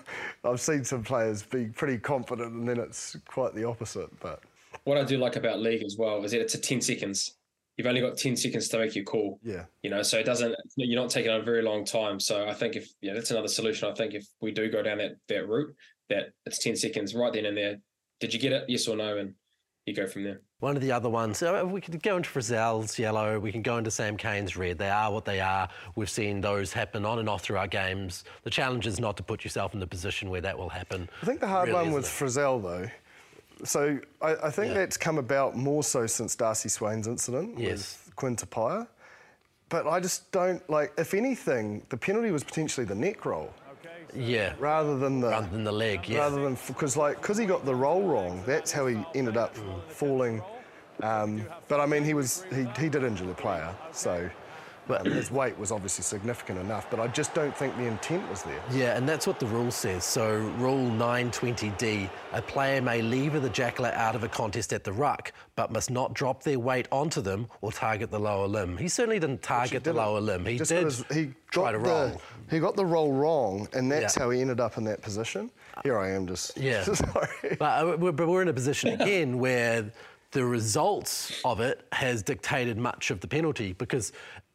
I've 0.45 0.61
seen 0.61 0.85
some 0.85 1.03
players 1.03 1.43
be 1.43 1.65
pretty 1.65 1.97
confident, 1.97 2.53
and 2.53 2.67
then 2.67 2.79
it's 2.79 3.17
quite 3.27 3.53
the 3.53 3.65
opposite. 3.65 4.09
But 4.21 4.41
What 4.85 4.97
I 4.97 5.03
do 5.03 5.17
like 5.17 5.35
about 5.35 5.59
league 5.59 5.83
as 5.83 5.97
well 5.99 6.23
is 6.23 6.31
that 6.31 6.39
it's 6.39 6.55
a 6.55 6.61
ten 6.61 6.79
seconds. 6.79 7.35
You've 7.75 7.87
only 7.87 7.99
got 7.99 8.17
ten 8.17 8.37
seconds 8.37 8.69
to 8.69 8.77
make 8.79 8.95
your 8.95 9.03
call. 9.03 9.37
yeah, 9.43 9.65
You 9.83 9.89
know, 9.89 10.01
so 10.01 10.17
it 10.17 10.25
doesn't. 10.25 10.55
You're 10.77 11.01
not 11.01 11.09
taking 11.09 11.33
a 11.33 11.41
very 11.41 11.61
long 11.61 11.83
time. 11.83 12.21
So 12.21 12.47
I 12.47 12.53
think 12.53 12.77
if 12.77 12.89
yeah, 13.01 13.13
that's 13.13 13.31
another 13.31 13.49
solution. 13.49 13.89
I 13.89 13.93
think 13.93 14.13
if 14.13 14.25
we 14.39 14.51
do 14.51 14.71
go 14.71 14.81
down 14.81 14.99
that 14.99 15.17
that 15.27 15.45
route, 15.45 15.75
that 16.07 16.29
it's 16.45 16.59
ten 16.59 16.77
seconds 16.77 17.13
right 17.13 17.33
then 17.33 17.47
and 17.47 17.57
there. 17.57 17.79
Did 18.21 18.33
you 18.33 18.39
get 18.39 18.53
it? 18.53 18.63
Yes 18.69 18.87
or 18.87 18.95
no? 18.95 19.17
And 19.17 19.33
you 19.89 19.95
go 19.95 20.07
from 20.07 20.23
there. 20.23 20.39
One 20.59 20.75
of 20.75 20.81
the 20.81 20.91
other 20.91 21.09
ones, 21.09 21.41
uh, 21.41 21.63
we 21.65 21.79
could 21.81 22.01
go 22.03 22.17
into 22.17 22.29
Frizell's 22.29 22.97
yellow, 22.99 23.39
we 23.39 23.51
can 23.51 23.61
go 23.61 23.77
into 23.77 23.91
Sam 23.91 24.17
Cane's 24.17 24.55
red. 24.57 24.77
They 24.77 24.89
are 24.89 25.11
what 25.11 25.25
they 25.25 25.39
are. 25.39 25.69
We've 25.95 26.09
seen 26.09 26.41
those 26.41 26.71
happen 26.73 27.05
on 27.05 27.19
and 27.19 27.29
off 27.29 27.41
through 27.43 27.57
our 27.57 27.67
games. 27.67 28.23
The 28.43 28.49
challenge 28.49 28.85
is 28.85 28.99
not 28.99 29.17
to 29.17 29.23
put 29.23 29.43
yourself 29.43 29.73
in 29.73 29.79
the 29.79 29.87
position 29.87 30.29
where 30.29 30.41
that 30.41 30.57
will 30.57 30.69
happen. 30.69 31.09
I 31.21 31.25
think 31.25 31.39
the 31.39 31.47
hard 31.47 31.67
really, 31.69 31.77
one 31.77 31.87
isn't 31.87 31.95
with 31.95 32.05
it? 32.05 32.09
Frizzell 32.39 32.61
though. 32.61 32.89
So 33.65 33.99
I, 34.21 34.35
I 34.43 34.49
think 34.51 34.69
Yeah. 34.69 34.79
that's 34.79 34.97
come 34.97 35.17
about 35.17 35.55
more 35.55 35.83
so 35.83 36.07
since 36.07 36.35
Darcy 36.35 36.69
Swain's 36.69 37.07
incident 37.07 37.57
Yes. 37.59 37.99
with 38.05 38.15
Quinn 38.15 38.35
Tupaea. 38.35 38.87
But 39.69 39.85
I 39.87 39.99
just 39.99 40.31
don't 40.31 40.67
like. 40.69 40.91
If 40.97 41.13
anything, 41.13 41.83
the 41.89 41.97
penalty 41.97 42.31
was 42.31 42.43
potentially 42.43 42.85
the 42.85 42.95
neck 42.95 43.23
roll 43.25 43.53
Yeah, 44.15 44.53
rather 44.59 44.97
than 44.97 45.19
the 45.19 45.29
rather 45.29 45.47
than 45.47 45.63
the 45.63 45.71
leg. 45.71 46.07
Yeah. 46.07 46.19
rather 46.19 46.41
than 46.41 46.57
because 46.67 46.97
like 46.97 47.21
because 47.21 47.37
he 47.37 47.45
got 47.45 47.65
the 47.65 47.75
roll 47.75 48.03
wrong. 48.03 48.43
That's 48.45 48.71
how 48.71 48.87
he 48.87 49.03
ended 49.15 49.37
up 49.37 49.55
falling. 49.87 50.41
Um, 51.01 51.45
but 51.67 51.79
I 51.79 51.85
mean, 51.85 52.03
he 52.03 52.13
was 52.13 52.45
he, 52.53 52.65
he 52.79 52.89
did 52.89 53.03
injure 53.03 53.25
the 53.25 53.33
player, 53.33 53.73
so 53.91 54.29
um, 54.91 55.05
his 55.05 55.31
weight 55.31 55.57
was 55.57 55.71
obviously 55.71 56.03
significant 56.03 56.59
enough. 56.59 56.89
But 56.89 56.99
I 56.99 57.07
just 57.07 57.33
don't 57.33 57.55
think 57.55 57.75
the 57.77 57.85
intent 57.85 58.27
was 58.29 58.43
there. 58.43 58.61
Yeah, 58.71 58.97
and 58.97 59.07
that's 59.07 59.27
what 59.27 59.39
the 59.39 59.45
rule 59.47 59.71
says. 59.71 60.03
So, 60.03 60.37
Rule 60.57 60.89
920D 60.91 62.09
a 62.33 62.41
player 62.41 62.81
may 62.81 63.01
lever 63.01 63.39
the 63.39 63.49
jackler 63.49 63.91
out 63.93 64.15
of 64.15 64.23
a 64.23 64.27
contest 64.27 64.71
at 64.73 64.83
the 64.83 64.91
ruck, 64.93 65.31
but 65.55 65.71
must 65.71 65.89
not 65.89 66.13
drop 66.13 66.43
their 66.43 66.59
weight 66.59 66.87
onto 66.91 67.21
them 67.21 67.47
or 67.61 67.71
target 67.71 68.11
the 68.11 68.19
lower 68.19 68.47
limb. 68.47 68.77
He 68.77 68.87
certainly 68.87 69.19
didn't 69.19 69.41
target 69.41 69.83
the 69.83 69.93
lower 69.93 70.19
limb. 70.21 70.45
He 70.45 70.57
Just 70.57 70.69
did 70.69 70.83
his- 70.83 71.03
he 71.11 71.33
try 71.51 71.71
to 71.71 71.77
the, 71.79 71.83
roll. 71.83 72.21
He 72.49 72.59
got 72.59 72.75
the 72.75 72.85
roll 72.85 73.11
wrong, 73.13 73.67
and 73.73 73.91
that's 73.91 74.15
Yeah. 74.15 74.23
how 74.23 74.29
he 74.29 74.41
ended 74.41 74.59
up 74.59 74.77
in 74.77 74.83
that 74.85 75.01
position. 75.01 75.49
Here 75.83 75.97
I 75.97 76.11
am, 76.11 76.27
just 76.27 76.57
Yeah. 76.57 76.83
sorry. 76.93 77.55
But, 77.57 77.61
uh, 77.83 77.97
we're, 77.97 78.11
but 78.11 78.27
we're 78.27 78.41
in 78.41 78.47
a 78.49 78.53
position 78.53 78.99
again 79.01 79.39
where 79.39 79.91
the 80.31 80.45
results 80.45 81.41
of 81.43 81.59
it 81.59 81.87
has 81.91 82.21
dictated 82.21 82.77
much 82.77 83.09
of 83.09 83.19
the 83.19 83.27
penalty 83.27 83.73
because 83.73 84.11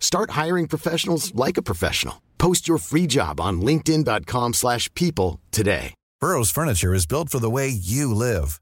Start 0.00 0.30
hiring 0.30 0.66
professionals 0.66 1.34
like 1.34 1.58
a 1.58 1.62
professional. 1.62 2.22
Post 2.38 2.66
your 2.66 2.78
free 2.78 3.06
job 3.06 3.40
on 3.40 3.60
linkedin.com/people 3.60 4.52
slash 4.54 4.88
people 4.94 5.40
today. 5.50 5.94
Burrow's 6.20 6.50
furniture 6.50 6.94
is 6.94 7.06
built 7.06 7.28
for 7.28 7.40
the 7.40 7.50
way 7.50 7.68
you 7.68 8.14
live. 8.14 8.60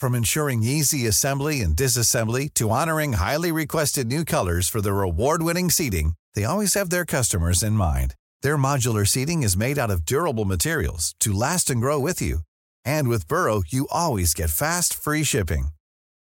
From 0.00 0.14
ensuring 0.14 0.62
easy 0.62 1.06
assembly 1.06 1.60
and 1.62 1.74
disassembly 1.74 2.52
to 2.54 2.70
honoring 2.70 3.14
highly 3.14 3.52
requested 3.52 4.06
new 4.06 4.24
colors 4.24 4.68
for 4.68 4.80
their 4.82 5.02
award-winning 5.02 5.70
seating, 5.70 6.12
they 6.34 6.44
always 6.44 6.74
have 6.74 6.90
their 6.90 7.06
customers 7.06 7.62
in 7.62 7.72
mind. 7.72 8.14
Their 8.42 8.58
modular 8.58 9.06
seating 9.06 9.42
is 9.42 9.56
made 9.56 9.78
out 9.78 9.90
of 9.90 10.04
durable 10.04 10.44
materials 10.44 11.14
to 11.20 11.32
last 11.32 11.70
and 11.70 11.80
grow 11.80 11.98
with 11.98 12.20
you. 12.20 12.40
And 12.84 13.08
with 13.08 13.28
Burrow, 13.28 13.62
you 13.66 13.88
always 13.90 14.34
get 14.34 14.50
fast, 14.50 14.94
free 14.94 15.24
shipping. 15.24 15.68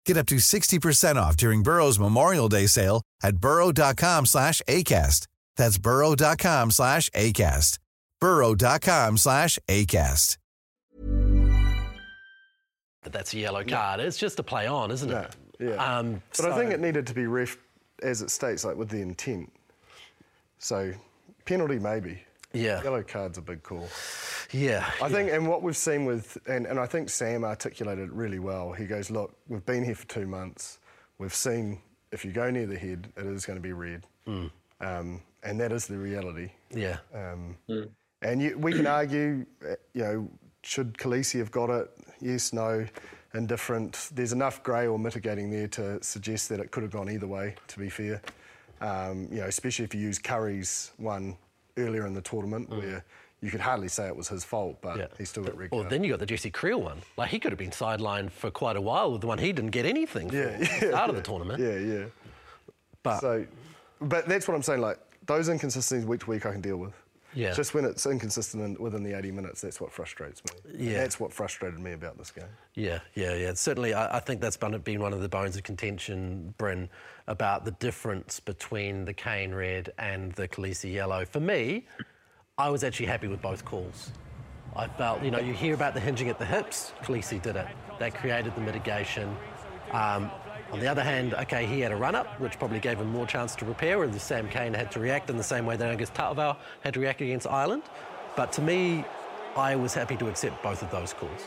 Get 0.07 0.15
up 0.15 0.25
to 0.27 0.35
60% 0.35 1.17
off 1.17 1.35
during 1.35 1.63
Burrow's 1.63 1.99
Memorial 1.99 2.47
Day 2.47 2.65
sale 2.65 3.01
at 3.21 3.37
burrow.com 3.37 4.25
slash 4.25 4.61
ACAST. 4.67 5.27
That's 5.57 5.77
burrow.com 5.77 6.71
slash 6.71 7.09
ACAST. 7.09 7.77
burrow.com 8.21 9.17
slash 9.17 9.59
ACAST. 9.67 10.37
that 13.03 13.11
that's 13.11 13.33
a 13.33 13.37
yellow 13.37 13.63
card. 13.63 13.99
It's 13.99 14.17
just 14.17 14.39
a 14.39 14.43
play 14.43 14.65
on, 14.65 14.91
isn't 14.91 15.11
it? 15.11 15.35
yeah. 15.59 15.75
Um, 15.75 16.21
but 16.37 16.51
I 16.51 16.57
think 16.57 16.71
it 16.71 16.79
needed 16.79 17.05
to 17.07 17.13
be 17.13 17.27
ref 17.27 17.57
as 18.01 18.21
it 18.21 18.31
states, 18.31 18.63
like 18.63 18.77
with 18.77 18.89
the 18.89 19.01
intent. 19.01 19.51
So 20.57 20.93
penalty 21.45 21.79
maybe. 21.79 22.21
Yeah. 22.57 22.83
Yellow 22.83 23.03
card's 23.03 23.37
a 23.37 23.41
big 23.41 23.63
call. 23.63 23.87
Yeah. 24.51 24.89
I 25.01 25.09
think, 25.09 25.31
and 25.31 25.47
what 25.47 25.61
we've 25.63 25.77
seen 25.77 26.05
with, 26.05 26.37
and, 26.47 26.65
and 26.65 26.79
I 26.79 26.85
think 26.85 27.09
Sam 27.09 27.43
articulated 27.43 28.09
it 28.09 28.13
really 28.13 28.39
well. 28.39 28.71
He 28.71 28.85
goes, 28.85 29.09
look, 29.11 29.35
we've 29.47 29.65
been 29.65 29.83
here 29.83 29.95
for 29.95 30.07
two 30.07 30.27
months. 30.27 30.79
We've 31.17 31.33
seen 31.33 31.81
if 32.11 32.23
you 32.23 32.31
go 32.31 32.49
near 32.49 32.65
the 32.65 32.77
head, 32.77 33.11
it 33.17 33.25
is 33.25 33.45
going 33.45 33.57
to 33.57 33.63
be 33.63 33.73
red. 33.73 34.05
Um, 34.79 35.21
and 35.43 35.59
that 35.59 35.71
is 35.71 35.87
the 35.87 35.97
reality. 35.97 36.51
Yeah. 36.73 36.97
Um, 37.13 37.57
And 38.21 38.41
you, 38.41 38.57
we 38.57 38.73
can 38.73 38.87
argue, 38.87 39.45
uh, 39.63 39.75
you 39.93 40.03
know, 40.03 40.29
should 40.63 40.97
Kolisi 40.97 41.37
have 41.39 41.51
got 41.51 41.69
it? 41.69 41.89
Yes, 42.19 42.51
no, 42.51 42.85
indifferent. 43.35 44.09
There's 44.13 44.33
enough 44.33 44.63
grey 44.63 44.87
or 44.87 44.97
mitigating 44.97 45.51
there 45.51 45.67
to 45.69 46.01
suggest 46.03 46.49
that 46.49 46.59
it 46.59 46.71
could 46.71 46.81
have 46.81 46.91
gone 46.91 47.11
either 47.11 47.27
way, 47.27 47.55
to 47.67 47.79
be 47.79 47.89
fair. 47.89 48.21
Um, 48.81 49.27
you 49.31 49.41
know, 49.41 49.47
especially 49.47 49.85
if 49.85 49.93
you 49.93 50.01
use 50.01 50.17
Curry's 50.17 50.91
one 50.97 51.37
earlier 51.77 52.05
in 52.05 52.13
the 52.13 52.21
tournament 52.21 52.69
mm. 52.69 52.79
where 52.79 53.05
you 53.41 53.51
could 53.51 53.59
hardly 53.61 53.87
say 53.87 54.07
it 54.07 54.15
was 54.15 54.27
his 54.27 54.43
fault, 54.43 54.77
but 54.81 54.97
Yeah. 54.97 55.07
he 55.17 55.25
still 55.25 55.43
got 55.43 55.55
red 55.57 55.69
Or 55.71 55.81
card. 55.81 55.91
then 55.91 56.03
you 56.03 56.09
got 56.09 56.19
the 56.19 56.25
Jesse 56.25 56.49
Kriel 56.51 56.81
one. 56.81 56.97
Like 57.17 57.29
he 57.29 57.39
could 57.39 57.51
have 57.51 57.59
been 57.59 57.71
sidelined 57.71 58.31
for 58.31 58.49
quite 58.49 58.75
a 58.75 58.81
while 58.81 59.11
with 59.11 59.21
the 59.21 59.27
one 59.27 59.37
he 59.37 59.51
didn't 59.53 59.71
get 59.71 59.85
anything 59.85 60.29
for 60.29 60.35
Yeah, 60.37 60.43
at 60.59 60.79
the 60.79 60.87
yeah, 60.87 61.05
of 61.05 61.15
the 61.15 61.21
tournament. 61.21 61.59
Yeah, 61.61 61.77
yeah. 61.77 62.05
But 63.03 63.19
So, 63.19 63.45
but 64.01 64.27
that's 64.27 64.47
what 64.47 64.55
I'm 64.55 64.63
saying. 64.63 64.81
Like 64.81 64.99
those 65.25 65.49
inconsistencies 65.49 66.05
week 66.07 66.21
to 66.21 66.29
week, 66.29 66.45
I 66.45 66.51
can 66.51 66.61
deal 66.61 66.77
with. 66.77 66.93
Yeah. 67.37 67.53
Just 67.53 67.75
when 67.75 67.85
it's 67.85 68.07
inconsistent 68.07 68.63
in, 68.63 68.83
within 68.83 69.03
the 69.03 69.15
80 69.15 69.29
minutes, 69.29 69.61
that's 69.61 69.79
what 69.79 69.91
frustrates 69.91 70.41
me. 70.43 70.71
And 70.73 70.81
Yeah. 70.81 70.93
That's 70.93 71.19
what 71.19 71.31
frustrated 71.31 71.79
me 71.79 71.91
about 71.91 72.17
this 72.17 72.31
game. 72.31 72.45
Yeah, 72.73 72.99
yeah, 73.13 73.35
yeah. 73.35 73.53
Certainly, 73.53 73.93
I, 73.93 74.17
I 74.17 74.19
think 74.19 74.41
that's 74.41 74.57
been 74.57 74.75
been 74.79 74.99
one 74.99 75.13
of 75.13 75.21
the 75.21 75.29
bones 75.29 75.55
of 75.55 75.61
contention, 75.61 76.55
Bryn, 76.57 76.89
about 77.27 77.63
the 77.63 77.71
difference 77.71 78.39
between 78.39 79.05
the 79.05 79.13
Cane 79.13 79.53
red 79.53 79.93
and 79.99 80.31
the 80.31 80.47
Kolisi 80.47 80.91
yellow. 80.91 81.25
For 81.25 81.39
me, 81.39 81.85
I 82.57 82.71
was 82.71 82.83
actually 82.83 83.05
happy 83.05 83.27
with 83.27 83.41
both 83.41 83.63
calls. 83.63 84.11
I 84.75 84.87
felt, 84.87 85.23
you 85.23 85.29
know, 85.29 85.39
you 85.39 85.53
hear 85.53 85.75
about 85.75 85.93
the 85.93 85.99
hinging 85.99 86.29
at 86.29 86.39
the 86.39 86.45
hips, 86.45 86.91
Kolisi 87.03 87.39
did 87.39 87.55
it. 87.55 87.67
That 87.99 88.15
created 88.15 88.55
the 88.55 88.61
mitigation. 88.61 89.37
Um, 89.91 90.31
on 90.71 90.79
the 90.79 90.87
other 90.87 91.03
hand, 91.03 91.33
okay, 91.33 91.65
he 91.65 91.79
had 91.79 91.91
a 91.91 91.95
run 91.95 92.15
up, 92.15 92.39
which 92.39 92.59
probably 92.59 92.79
gave 92.79 92.99
him 92.99 93.07
more 93.07 93.25
chance 93.25 93.55
to 93.55 93.65
prepare, 93.65 93.97
whereas 93.97 94.21
Sam 94.21 94.49
Cane 94.49 94.73
had 94.73 94.91
to 94.91 94.99
react 94.99 95.29
in 95.29 95.37
the 95.37 95.43
same 95.43 95.65
way 95.65 95.77
that 95.77 95.87
Angus 95.87 96.09
Ta'avao 96.09 96.57
had 96.81 96.93
to 96.93 96.99
react 96.99 97.21
against 97.21 97.47
Ireland. 97.47 97.83
But 98.35 98.51
to 98.53 98.61
me, 98.61 99.05
I 99.55 99.75
was 99.75 99.93
happy 99.93 100.17
to 100.17 100.27
accept 100.27 100.61
both 100.61 100.81
of 100.81 100.91
those 100.91 101.13
calls. 101.13 101.45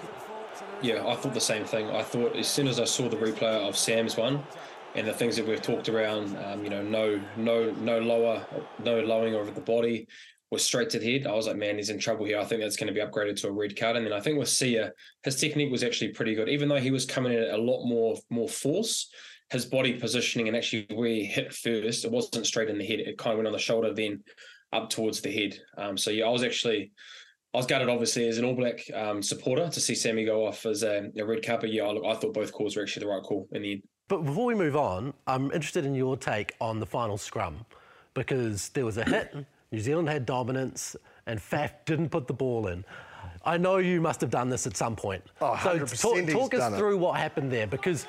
Yeah, 0.83 1.06
I 1.06 1.14
thought 1.16 1.35
the 1.35 1.40
same 1.40 1.64
thing. 1.64 1.90
I 1.90 2.02
thought 2.02 2.35
as 2.35 2.48
soon 2.48 2.66
as 2.66 2.80
I 2.80 2.85
saw 2.85 3.09
the 3.09 3.16
replay 3.16 3.68
of 3.68 3.76
Sam's 3.76 4.16
one, 4.16 4.42
and 4.94 5.06
the 5.06 5.12
things 5.12 5.37
that 5.37 5.46
we've 5.46 5.62
talked 5.62 5.88
around, 5.88 6.37
um, 6.38 6.64
you 6.64 6.70
know, 6.70 6.83
no, 6.83 7.20
no, 7.37 7.70
no 7.72 7.98
lower, 7.98 8.44
no 8.83 9.00
lowering 9.00 9.35
of 9.35 9.54
the 9.54 9.61
body, 9.61 10.09
was 10.50 10.64
straight 10.64 10.90
to 10.90 10.98
the 10.98 11.12
head. 11.12 11.26
I 11.26 11.32
was 11.32 11.46
like, 11.46 11.56
man, 11.56 11.76
he's 11.76 11.90
in 11.90 11.98
trouble 11.98 12.26
here. 12.26 12.38
I 12.38 12.44
think 12.44 12.60
that's 12.60 12.76
going 12.76 12.92
to 12.92 12.94
be 12.94 13.00
upgraded 13.00 13.40
to 13.40 13.48
a 13.48 13.52
red 13.52 13.78
card. 13.78 13.96
And 13.96 14.04
then 14.04 14.12
I 14.12 14.20
think 14.20 14.38
with 14.38 14.48
Siya, 14.48 14.90
his 15.22 15.36
technique 15.36 15.70
was 15.70 15.84
actually 15.84 16.08
pretty 16.08 16.34
good, 16.34 16.48
even 16.48 16.68
though 16.68 16.80
he 16.80 16.90
was 16.90 17.06
coming 17.06 17.32
in 17.32 17.50
a 17.50 17.56
lot 17.56 17.86
more 17.86 18.16
more 18.30 18.48
force. 18.48 19.10
His 19.50 19.66
body 19.66 19.94
positioning 19.94 20.46
and 20.46 20.56
actually 20.56 20.86
where 20.94 21.08
he 21.08 21.24
hit 21.24 21.52
first, 21.52 22.04
it 22.04 22.10
wasn't 22.10 22.46
straight 22.46 22.68
in 22.68 22.78
the 22.78 22.86
head. 22.86 23.00
It 23.00 23.18
kind 23.18 23.32
of 23.32 23.38
went 23.38 23.48
on 23.48 23.52
the 23.52 23.58
shoulder, 23.58 23.92
then 23.92 24.22
up 24.72 24.90
towards 24.90 25.20
the 25.20 25.32
head. 25.32 25.58
Um, 25.76 25.96
so 25.96 26.10
yeah, 26.10 26.26
I 26.26 26.30
was 26.30 26.42
actually. 26.42 26.92
I 27.52 27.56
was 27.56 27.66
gutted, 27.66 27.88
obviously, 27.88 28.28
as 28.28 28.38
an 28.38 28.44
All 28.44 28.54
Black 28.54 28.80
um, 28.94 29.20
supporter 29.20 29.68
to 29.68 29.80
see 29.80 29.96
Sammy 29.96 30.24
go 30.24 30.46
off 30.46 30.66
as 30.66 30.84
a, 30.84 31.10
a 31.18 31.24
red 31.24 31.44
card. 31.44 31.62
But 31.62 31.72
yeah, 31.72 31.82
I, 31.82 32.12
I 32.12 32.14
thought 32.14 32.32
both 32.32 32.52
calls 32.52 32.76
were 32.76 32.82
actually 32.82 33.06
the 33.06 33.10
right 33.10 33.24
call 33.24 33.48
in 33.50 33.62
the 33.62 33.72
end. 33.72 33.82
But 34.06 34.24
before 34.24 34.46
we 34.46 34.54
move 34.54 34.76
on, 34.76 35.14
I'm 35.26 35.50
interested 35.50 35.84
in 35.84 35.94
your 35.96 36.16
take 36.16 36.54
on 36.60 36.78
the 36.78 36.86
final 36.86 37.18
scrum 37.18 37.66
because 38.14 38.68
there 38.68 38.84
was 38.84 38.98
a 38.98 39.04
hit, 39.04 39.34
New 39.72 39.80
Zealand 39.80 40.09
had 40.09 40.26
dominance, 40.26 40.96
and 41.26 41.38
Faf 41.38 41.72
didn't 41.85 42.09
put 42.09 42.26
the 42.26 42.35
ball 42.35 42.66
in. 42.66 42.85
I 43.44 43.56
know 43.56 43.78
you 43.78 44.00
must 44.00 44.20
have 44.20 44.30
done 44.30 44.48
this 44.48 44.66
at 44.66 44.76
some 44.76 44.96
point. 44.96 45.22
Oh, 45.40 45.59
so 45.62 45.78
100% 45.78 46.00
talk, 46.00 46.16
he's 46.18 46.33
talk 46.33 46.54
us 46.54 46.61
done 46.61 46.74
it. 46.74 46.78
through 46.78 46.98
what 46.98 47.18
happened 47.18 47.50
there 47.50 47.66
because 47.66 48.06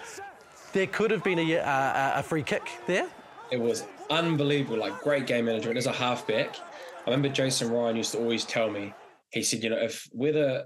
there 0.74 0.88
could 0.88 1.12
have 1.12 1.24
been 1.24 1.39
a, 1.39 1.54
a, 1.54 1.62
uh, 1.62 1.69
uh, 1.69 2.13
a 2.15 2.24
free 2.24 2.43
kick 2.43 2.69
there. 2.88 3.08
It 3.52 3.60
was 3.60 3.86
unbelievable, 4.10 4.78
like 4.78 5.00
great 5.02 5.28
game 5.28 5.45
management. 5.45 5.78
As 5.78 5.86
a 5.86 5.91
halfback, 5.91 6.58
I 6.58 7.10
remember 7.10 7.30
Jason 7.30 7.69
Ryan 7.69 7.95
used 7.95 8.12
to 8.13 8.17
always 8.17 8.43
tell 8.43 8.69
me, 8.69 8.93
he 9.32 9.43
said, 9.43 9.63
you 9.63 9.69
know, 9.69 9.78
if 9.78 10.08
whether 10.12 10.65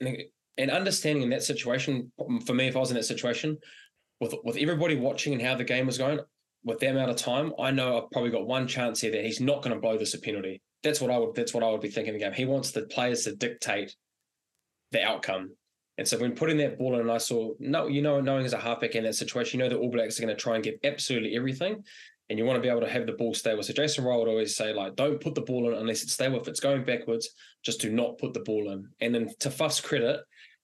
and 0.00 0.70
understanding 0.70 1.22
in 1.22 1.30
that 1.30 1.42
situation, 1.42 2.10
for 2.44 2.54
me, 2.54 2.68
if 2.68 2.76
I 2.76 2.80
was 2.80 2.90
in 2.90 2.96
that 2.96 3.04
situation, 3.04 3.58
with 4.20 4.34
with 4.44 4.56
everybody 4.56 4.96
watching 4.96 5.32
and 5.32 5.42
how 5.42 5.54
the 5.54 5.64
game 5.64 5.86
was 5.86 5.98
going, 5.98 6.20
with 6.66 6.80
that 6.80 6.90
amount 6.90 7.10
of 7.10 7.16
time, 7.16 7.52
I 7.60 7.70
know 7.70 7.96
I've 7.96 8.10
probably 8.10 8.30
got 8.30 8.46
one 8.46 8.66
chance 8.66 9.00
here 9.00 9.12
that 9.12 9.24
he's 9.24 9.40
not 9.40 9.62
going 9.62 9.74
to 9.74 9.80
blow 9.80 9.96
this 9.96 10.14
a 10.14 10.18
penalty. 10.18 10.60
That's 10.82 11.00
what 11.00 11.12
I 11.12 11.18
would. 11.18 11.34
That's 11.34 11.54
what 11.54 11.62
I 11.62 11.70
would 11.70 11.80
be 11.80 11.88
thinking 11.88 12.12
in 12.12 12.18
the 12.20 12.24
game. 12.26 12.34
He 12.34 12.44
wants 12.44 12.72
the 12.72 12.82
players 12.82 13.22
to 13.24 13.36
dictate 13.36 13.94
the 14.90 15.02
outcome. 15.02 15.52
And 15.96 16.06
so 16.06 16.18
when 16.18 16.34
putting 16.34 16.58
that 16.58 16.76
ball 16.76 16.94
in, 16.94 17.00
and 17.02 17.10
I 17.10 17.18
saw 17.18 17.52
no, 17.60 17.86
you 17.86 18.02
know, 18.02 18.20
knowing 18.20 18.44
as 18.44 18.52
a 18.52 18.58
halfback 18.58 18.96
in 18.96 19.04
that 19.04 19.14
situation, 19.14 19.58
you 19.58 19.64
know 19.64 19.70
the 19.70 19.78
All 19.78 19.90
Blacks 19.90 20.18
are 20.18 20.22
going 20.24 20.36
to 20.36 20.42
try 20.42 20.56
and 20.56 20.64
give 20.64 20.74
absolutely 20.82 21.36
everything, 21.36 21.84
and 22.28 22.38
you 22.38 22.44
want 22.44 22.56
to 22.56 22.60
be 22.60 22.68
able 22.68 22.80
to 22.80 22.90
have 22.90 23.06
the 23.06 23.12
ball 23.12 23.32
stable. 23.32 23.62
So 23.62 23.72
Jason 23.72 24.04
Rowe 24.04 24.18
would 24.18 24.28
always 24.28 24.56
say, 24.56 24.74
like, 24.74 24.96
don't 24.96 25.20
put 25.20 25.36
the 25.36 25.42
ball 25.42 25.70
in 25.70 25.78
unless 25.78 26.02
it's 26.02 26.14
stable. 26.14 26.40
If 26.40 26.48
it's 26.48 26.60
going 26.60 26.84
backwards, 26.84 27.30
just 27.64 27.80
do 27.80 27.90
not 27.90 28.18
put 28.18 28.34
the 28.34 28.40
ball 28.40 28.72
in. 28.72 28.88
And 29.00 29.14
then 29.14 29.30
to 29.40 29.50
Faf's 29.50 29.80
credit, 29.80 30.20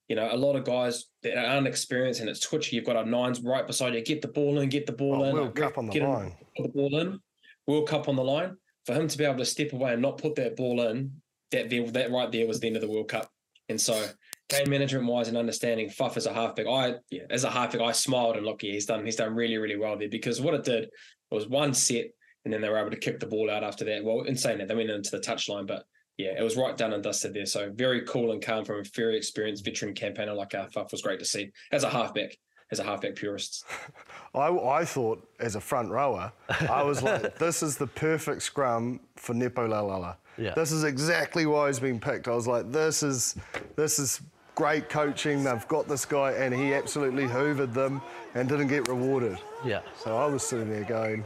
you 0.09 0.17
know, 0.17 0.29
a 0.31 0.37
lot 0.37 0.57
of 0.57 0.65
guys 0.65 1.07
that 1.23 1.37
aren't 1.37 1.67
experienced 1.67 2.21
and 2.21 2.29
it's 2.29 2.41
twitchy. 2.41 2.77
You've 2.77 2.85
got 2.85 2.97
our 2.97 3.05
nines 3.07 3.41
right 3.41 3.67
beside 3.67 3.95
you. 3.95 4.03
Get 4.03 4.21
the 4.23 4.29
ball 4.29 4.59
in, 4.61 4.69
get 4.69 4.87
the 4.87 4.93
ball 4.93 5.23
Oh, 5.23 5.25
in. 5.25 5.35
World 5.35 5.55
Cup 5.55 5.79
on 5.79 5.87
the 5.87 5.93
get 5.93 6.03
him- 6.03 6.11
line. 6.11 6.37
put 6.57 6.63
the 6.65 6.69
ball 6.79 6.99
in. 6.99 7.21
World 7.67 7.89
Cup 7.89 8.09
on 8.09 8.17
the 8.17 8.25
line. 8.25 8.57
For 8.85 8.95
him 8.95 9.07
to 9.07 9.17
be 9.19 9.25
able 9.25 9.39
to 9.39 9.45
step 9.45 9.73
away 9.73 9.93
and 9.93 10.03
not 10.03 10.19
put 10.19 10.35
that 10.35 10.57
ball 10.57 10.81
in, 10.89 11.13
that 11.53 11.71
there, 11.71 11.89
that 11.93 12.11
right 12.11 12.31
there 12.33 12.49
was 12.49 12.59
the 12.59 12.67
end 12.67 12.77
of 12.77 12.83
the 12.83 12.91
World 12.91 13.09
Cup. 13.09 13.31
And 13.69 13.81
so, 13.81 14.09
game 14.49 14.69
management 14.69 15.07
wise 15.07 15.29
and 15.29 15.37
understanding 15.37 15.89
Faf 15.89 16.17
as 16.17 16.27
a 16.27 16.33
halfback, 16.35 16.67
I 16.67 16.97
yeah, 17.11 17.23
as 17.31 17.45
a 17.45 17.51
halfback, 17.51 17.81
I 17.81 17.93
smiled 17.93 18.37
and 18.37 18.45
look, 18.45 18.63
yeah, 18.65 18.73
he's 18.73 18.87
done 18.87 19.05
he's 19.05 19.17
done 19.17 19.35
really 19.37 19.57
really 19.57 19.77
well 19.77 19.97
there 19.97 20.09
because 20.09 20.41
what 20.41 20.55
it 20.55 20.65
did 20.65 20.91
was 21.31 21.47
one 21.49 21.73
set, 21.73 22.07
and 22.45 22.53
then 22.53 22.61
they 22.61 22.69
were 22.69 22.77
able 22.79 22.91
to 22.91 22.97
kick 22.97 23.21
the 23.21 23.27
ball 23.27 23.49
out 23.51 23.63
after 23.63 23.85
that. 23.85 24.03
Well, 24.05 24.23
in 24.23 24.37
saying 24.37 24.59
that, 24.59 24.67
they 24.69 24.75
went 24.75 24.91
into 24.91 25.13
the 25.13 25.21
touchline, 25.21 25.67
but 25.69 25.85
yeah, 26.19 26.39
it 26.39 26.43
was 26.43 26.57
right 26.57 26.77
done 26.77 26.93
and 26.93 27.03
dusted 27.03 27.35
there. 27.35 27.47
So 27.47 27.71
very 27.71 28.03
cool 28.03 28.33
and 28.33 28.43
calm 28.43 28.65
from 28.65 28.81
a 28.81 28.85
very 28.85 29.17
experienced 29.17 29.65
veteran 29.65 29.95
campaigner 29.95 30.35
like 30.35 30.55
uh, 30.55 30.67
Faf 30.67 30.93
was 30.93 31.03
great 31.03 31.19
to 31.21 31.25
see 31.25 31.53
as 31.71 31.85
a 31.85 31.91
halfback, 31.91 32.37
as 32.71 32.79
a 32.79 32.85
halfback 32.85 33.17
purist. 33.17 33.65
I, 34.35 34.49
I 34.49 34.85
thought 34.85 35.27
as 35.41 35.57
a 35.57 35.61
front 35.61 35.91
rower, 35.91 36.33
I 36.69 36.83
was 36.83 37.03
like, 37.03 37.39
this 37.39 37.63
is 37.63 37.77
the 37.77 37.87
perfect 37.87 38.43
scrum 38.43 39.01
for 39.17 39.35
Nepo 39.35 39.67
Laulala. 39.67 40.17
Yeah. 40.39 40.55
This 40.55 40.73
is 40.73 40.85
exactly 40.85 41.47
why 41.47 41.67
he's 41.69 41.81
been 41.81 42.01
picked. 42.01 42.29
I 42.29 42.35
was 42.35 42.47
like, 42.47 42.73
this 42.73 43.03
is 43.03 43.37
this 43.77 43.99
is 43.99 44.23
great 44.55 44.89
coaching. 44.89 45.45
They've 45.45 45.69
got 45.69 45.89
this 45.89 46.05
guy, 46.05 46.33
and 46.33 46.55
he 46.55 46.73
absolutely 46.73 47.25
hoovered 47.25 47.75
them 47.75 48.01
and 48.35 48.49
didn't 48.49 48.69
get 48.69 48.89
rewarded. 48.89 49.39
Yeah. 49.65 49.81
So 49.97 50.17
I 50.17 50.27
was 50.27 50.43
sitting 50.43 50.71
there 50.71 50.85
going, 50.85 51.25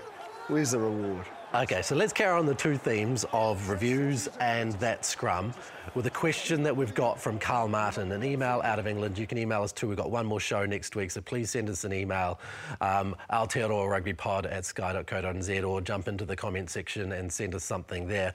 where's 0.48 0.72
the 0.72 0.80
reward? 0.80 1.26
Okay, 1.56 1.80
so 1.80 1.96
let's 1.96 2.12
carry 2.12 2.38
on 2.38 2.44
the 2.44 2.54
two 2.54 2.76
themes 2.76 3.24
of 3.32 3.70
reviews 3.70 4.28
and 4.40 4.72
that 4.72 5.06
scrum 5.06 5.54
with 5.94 6.04
a 6.04 6.10
question 6.10 6.62
that 6.64 6.76
we've 6.76 6.92
got 6.92 7.18
from 7.18 7.38
Carl 7.38 7.66
Martin, 7.66 8.12
an 8.12 8.22
email 8.22 8.60
out 8.62 8.78
of 8.78 8.86
England. 8.86 9.16
You 9.16 9.26
can 9.26 9.38
email 9.38 9.62
us 9.62 9.72
too. 9.72 9.88
We've 9.88 9.96
got 9.96 10.10
one 10.10 10.26
more 10.26 10.38
show 10.38 10.66
next 10.66 10.94
week, 10.96 11.10
so 11.10 11.22
please 11.22 11.48
send 11.48 11.70
us 11.70 11.84
an 11.84 11.94
email, 11.94 12.38
um, 12.82 13.16
Aotearoa 13.30 13.88
Rugby 13.88 14.12
Pod 14.12 14.44
at 14.44 14.66
sky.co.nz 14.66 15.66
or 15.66 15.80
jump 15.80 16.08
into 16.08 16.26
the 16.26 16.36
comment 16.36 16.68
section 16.68 17.12
and 17.12 17.32
send 17.32 17.54
us 17.54 17.64
something 17.64 18.06
there. 18.06 18.34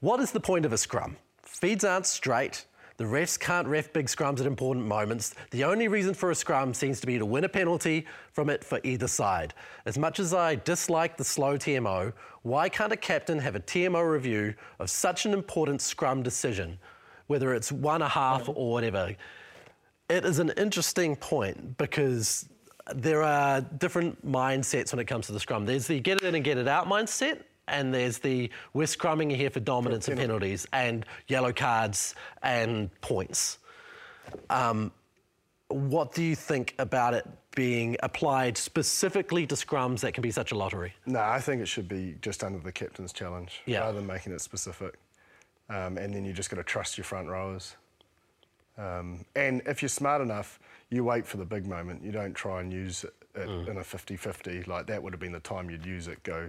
What 0.00 0.20
is 0.20 0.30
the 0.30 0.40
point 0.40 0.66
of 0.66 0.74
a 0.74 0.78
scrum? 0.78 1.16
Feeds 1.42 1.82
aren't 1.82 2.04
straight. 2.04 2.66
The 3.00 3.06
refs 3.06 3.40
can't 3.40 3.66
ref 3.66 3.94
big 3.94 4.08
scrums 4.08 4.40
at 4.40 4.46
important 4.46 4.84
moments. 4.84 5.34
The 5.52 5.64
only 5.64 5.88
reason 5.88 6.12
for 6.12 6.32
a 6.32 6.34
scrum 6.34 6.74
seems 6.74 7.00
to 7.00 7.06
be 7.06 7.16
to 7.16 7.24
win 7.24 7.44
a 7.44 7.48
penalty 7.48 8.06
from 8.30 8.50
it 8.50 8.62
for 8.62 8.78
either 8.84 9.08
side. 9.08 9.54
As 9.86 9.96
much 9.96 10.20
as 10.20 10.34
I 10.34 10.56
dislike 10.56 11.16
the 11.16 11.24
slow 11.24 11.56
TMO, 11.56 12.12
why 12.42 12.68
can't 12.68 12.92
a 12.92 12.98
captain 12.98 13.38
have 13.38 13.56
a 13.56 13.60
TMO 13.60 14.06
review 14.06 14.52
of 14.80 14.90
such 14.90 15.24
an 15.24 15.32
important 15.32 15.80
scrum 15.80 16.22
decision, 16.22 16.78
whether 17.26 17.54
it's 17.54 17.72
one 17.72 17.94
and 17.94 18.04
a 18.04 18.08
half 18.08 18.50
or 18.50 18.70
whatever? 18.70 19.16
It 20.10 20.26
is 20.26 20.38
an 20.38 20.52
interesting 20.58 21.16
point 21.16 21.78
because 21.78 22.50
there 22.94 23.22
are 23.22 23.62
different 23.62 24.30
mindsets 24.30 24.92
when 24.92 25.00
it 25.00 25.06
comes 25.06 25.24
to 25.28 25.32
the 25.32 25.40
scrum. 25.40 25.64
There's 25.64 25.86
the 25.86 26.00
get 26.00 26.20
it 26.20 26.24
in 26.24 26.34
and 26.34 26.44
get 26.44 26.58
it 26.58 26.68
out 26.68 26.86
mindset, 26.86 27.44
and 27.70 27.94
there's 27.94 28.18
the 28.18 28.50
we're 28.74 28.86
scrumming 28.86 29.34
here 29.34 29.50
for 29.50 29.60
dominance 29.60 30.08
and 30.08 30.18
penalties 30.18 30.66
and 30.72 31.06
yellow 31.28 31.52
cards 31.52 32.14
and 32.42 32.90
points. 33.00 33.58
Um, 34.50 34.92
what 35.68 36.12
do 36.14 36.22
you 36.22 36.34
think 36.34 36.74
about 36.78 37.14
it 37.14 37.26
being 37.54 37.96
applied 38.02 38.56
specifically 38.56 39.46
to 39.46 39.54
scrums 39.54 40.00
that 40.00 40.14
can 40.14 40.22
be 40.22 40.30
such 40.30 40.52
a 40.52 40.56
lottery? 40.56 40.92
No, 41.06 41.20
I 41.20 41.40
think 41.40 41.62
it 41.62 41.66
should 41.66 41.88
be 41.88 42.16
just 42.20 42.42
under 42.44 42.58
the 42.58 42.72
captain's 42.72 43.12
challenge 43.12 43.62
Yeah. 43.66 43.80
rather 43.80 43.98
than 43.98 44.06
making 44.06 44.32
it 44.32 44.40
specific. 44.40 44.94
Um, 45.68 45.96
and 45.98 46.12
then 46.14 46.24
you 46.24 46.32
just 46.32 46.50
got 46.50 46.56
to 46.56 46.64
trust 46.64 46.98
your 46.98 47.04
front 47.04 47.28
rowers. 47.28 47.76
Um, 48.78 49.24
and 49.36 49.62
if 49.66 49.82
you're 49.82 49.88
smart 49.88 50.20
enough, 50.22 50.58
you 50.90 51.04
wait 51.04 51.26
for 51.26 51.36
the 51.36 51.44
big 51.44 51.66
moment. 51.66 52.02
You 52.02 52.10
don't 52.12 52.34
try 52.34 52.60
and 52.60 52.72
use 52.72 53.04
it 53.04 53.14
in 53.36 53.76
a 53.76 53.80
50-50. 53.82 54.66
Like 54.66 54.86
that 54.86 55.00
would 55.02 55.12
have 55.12 55.20
been 55.20 55.32
the 55.32 55.38
time 55.40 55.70
you'd 55.70 55.86
use 55.86 56.08
it. 56.08 56.20
Go 56.24 56.48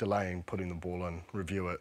delaying, 0.00 0.42
putting 0.44 0.68
the 0.70 0.74
ball 0.74 1.06
in, 1.06 1.20
review 1.34 1.68
it, 1.68 1.80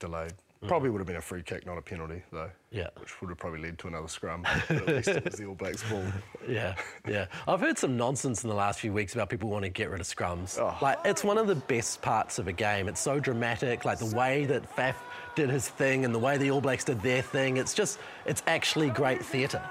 delayed. 0.00 0.32
Probably 0.66 0.90
would 0.90 0.98
have 0.98 1.08
been 1.08 1.16
a 1.16 1.20
free 1.20 1.42
kick, 1.42 1.66
not 1.66 1.76
a 1.76 1.82
penalty, 1.82 2.22
though. 2.32 2.50
Yeah. 2.70 2.88
Which 2.98 3.20
would 3.20 3.28
have 3.30 3.38
probably 3.38 3.60
led 3.60 3.80
to 3.80 3.88
another 3.88 4.06
scrum. 4.06 4.46
But 4.68 4.76
at 4.76 4.86
least 4.86 5.08
it 5.08 5.24
was 5.24 5.34
the 5.34 5.44
All 5.46 5.54
Blacks 5.54 5.82
ball. 5.90 6.04
Yeah, 6.48 6.74
yeah. 7.06 7.26
I've 7.46 7.60
heard 7.60 7.78
some 7.78 7.96
nonsense 7.96 8.42
in 8.42 8.48
the 8.48 8.54
last 8.54 8.80
few 8.80 8.92
weeks 8.92 9.14
about 9.14 9.28
people 9.28 9.48
wanting 9.48 9.72
to 9.72 9.76
get 9.76 9.90
rid 9.90 10.00
of 10.00 10.06
scrums. 10.06 10.58
Oh. 10.58 10.76
Like, 10.80 10.98
it's 11.04 11.22
one 11.22 11.36
of 11.36 11.46
the 11.46 11.54
best 11.54 12.00
parts 12.02 12.38
of 12.38 12.48
a 12.48 12.52
game. 12.52 12.88
It's 12.88 13.00
so 13.00 13.20
dramatic. 13.20 13.84
Like 13.84 13.98
the 13.98 14.14
way 14.16 14.44
that 14.46 14.74
Faf 14.76 14.94
did 15.34 15.50
his 15.50 15.68
thing 15.68 16.04
and 16.04 16.14
the 16.14 16.18
way 16.18 16.36
the 16.36 16.50
All 16.50 16.60
Blacks 16.60 16.84
did 16.84 17.00
their 17.02 17.22
thing. 17.22 17.56
It's 17.56 17.74
just, 17.74 17.98
it's 18.24 18.42
actually 18.46 18.90
great 18.90 19.24
theatre. 19.24 19.62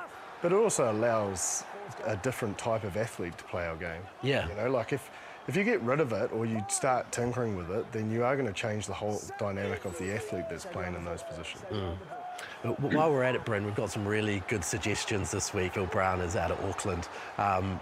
But 0.42 0.52
it 0.52 0.56
also 0.56 0.92
allows 0.92 1.64
a 2.06 2.16
different 2.18 2.58
type 2.58 2.84
of 2.84 2.98
athlete 2.98 3.38
to 3.38 3.44
play 3.46 3.66
our 3.66 3.76
game. 3.76 4.02
Yeah. 4.24 4.48
You 4.50 4.56
know, 4.56 4.72
like 4.72 4.94
if 4.94 5.10
if 5.48 5.56
you 5.56 5.64
get 5.64 5.82
rid 5.82 6.00
of 6.00 6.12
it 6.14 6.32
or 6.32 6.46
you 6.46 6.64
start 6.70 7.12
tinkering 7.12 7.56
with 7.56 7.70
it, 7.72 7.92
then 7.92 8.12
you 8.12 8.24
are 8.24 8.36
going 8.36 8.48
to 8.48 8.54
change 8.54 8.88
the 8.88 8.94
whole 8.94 9.22
dynamic 9.40 9.86
of 9.86 9.98
the 9.98 10.14
athlete 10.14 10.46
that's 10.50 10.66
playing 10.66 10.96
in 10.96 11.04
those 11.06 11.24
positions. 11.24 11.64
W- 12.64 12.98
while 12.98 13.12
we're 13.12 13.24
at 13.24 13.36
it, 13.36 13.44
Bryn, 13.46 13.66
we've 13.66 13.76
got 13.76 13.90
some 13.92 14.08
really 14.08 14.44
good 14.48 14.64
suggestions 14.64 15.32
this 15.32 15.54
week. 15.54 15.74
Phil 15.74 15.86
Brown 15.88 16.22
is 16.22 16.36
out 16.36 16.52
of 16.52 16.64
Auckland. 16.66 17.08
Um, 17.38 17.80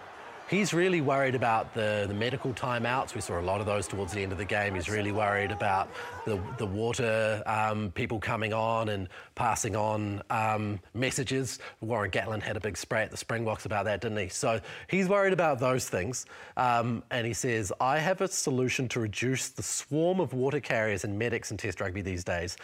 he's 0.49 0.73
really 0.73 1.01
worried 1.01 1.35
about 1.35 1.73
the, 1.73 2.05
the 2.07 2.13
medical 2.13 2.53
timeouts. 2.53 3.13
We 3.13 3.21
saw 3.21 3.39
a 3.39 3.41
lot 3.41 3.59
of 3.59 3.67
those 3.67 3.87
towards 3.87 4.13
the 4.13 4.23
end 4.23 4.31
of 4.31 4.37
the 4.37 4.45
game. 4.45 4.73
He's 4.75 4.89
really 4.89 5.11
worried 5.11 5.51
about 5.51 5.89
the, 6.25 6.41
the 6.57 6.65
water 6.65 7.43
um, 7.45 7.91
people 7.91 8.19
coming 8.19 8.53
on 8.53 8.89
and 8.89 9.07
passing 9.39 9.73
on 9.73 10.21
um, 10.29 10.81
messages. 10.93 11.59
Warren 11.79 12.11
Gatland 12.11 12.43
had 12.43 12.57
a 12.57 12.59
big 12.59 12.75
spray 12.75 13.03
at 13.03 13.09
the 13.09 13.15
Springboks 13.15 13.65
about 13.65 13.85
that, 13.85 14.01
didn't 14.01 14.17
he? 14.17 14.27
So 14.27 14.59
he's 14.87 15.07
worried 15.07 15.31
about 15.31 15.59
those 15.59 15.87
things. 15.87 16.25
Um, 16.57 17.03
and 17.09 17.25
he 17.25 17.31
says, 17.31 17.71
I 17.79 17.99
have 17.99 18.19
a 18.19 18.27
solution 18.27 18.89
to 18.89 18.99
reduce 18.99 19.47
the 19.47 19.63
swarm 19.63 20.19
of 20.19 20.33
water 20.33 20.59
carriers 20.59 21.05
and 21.05 21.17
medics 21.17 21.51
in 21.51 21.57
Test 21.57 21.79
rugby 21.79 22.01
these 22.01 22.25
days. 22.25 22.57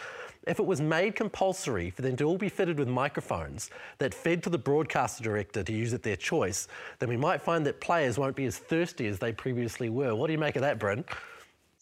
If 0.46 0.58
it 0.58 0.66
was 0.66 0.82
made 0.82 1.16
compulsory 1.16 1.88
for 1.88 2.02
them 2.02 2.14
to 2.18 2.24
all 2.24 2.36
be 2.36 2.50
fitted 2.50 2.78
with 2.78 2.88
microphones 2.88 3.70
that 3.96 4.12
fed 4.12 4.42
to 4.42 4.50
the 4.50 4.58
broadcaster 4.58 5.24
director 5.24 5.62
to 5.62 5.72
use 5.72 5.94
at 5.94 6.02
their 6.02 6.16
choice, 6.16 6.68
then 6.98 7.08
we 7.08 7.16
might 7.16 7.40
find 7.40 7.64
that 7.64 7.80
players 7.80 8.18
won't 8.18 8.36
be 8.36 8.44
as 8.44 8.58
thirsty 8.58 9.06
as 9.06 9.18
they 9.18 9.32
previously 9.32 9.88
were. 9.88 10.14
What 10.14 10.26
do 10.26 10.34
you 10.34 10.38
make 10.38 10.56
of 10.56 10.62
that, 10.62 10.78
Bryn? 10.78 11.06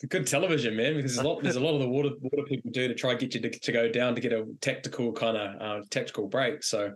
Good 0.09 0.27
television, 0.27 0.77
man, 0.77 0.95
because 0.95 1.17
there's 1.17 1.25
a 1.25 1.29
lot, 1.29 1.43
there's 1.43 1.57
a 1.57 1.61
lot 1.61 1.75
of 1.75 1.81
the 1.81 1.89
water 1.89 2.11
water 2.21 2.43
people 2.47 2.71
do 2.71 2.89
to 2.89 2.95
try 2.95 3.13
and 3.13 3.21
get 3.21 3.35
you 3.35 3.41
to, 3.41 3.51
to 3.51 3.73
go 3.73 3.89
down 3.89 4.15
to 4.15 4.21
get 4.21 4.33
a 4.33 4.47
tactical 4.61 5.13
kind 5.13 5.37
of 5.37 5.61
uh, 5.61 5.85
tactical 5.91 6.27
break. 6.27 6.63
So, 6.63 6.93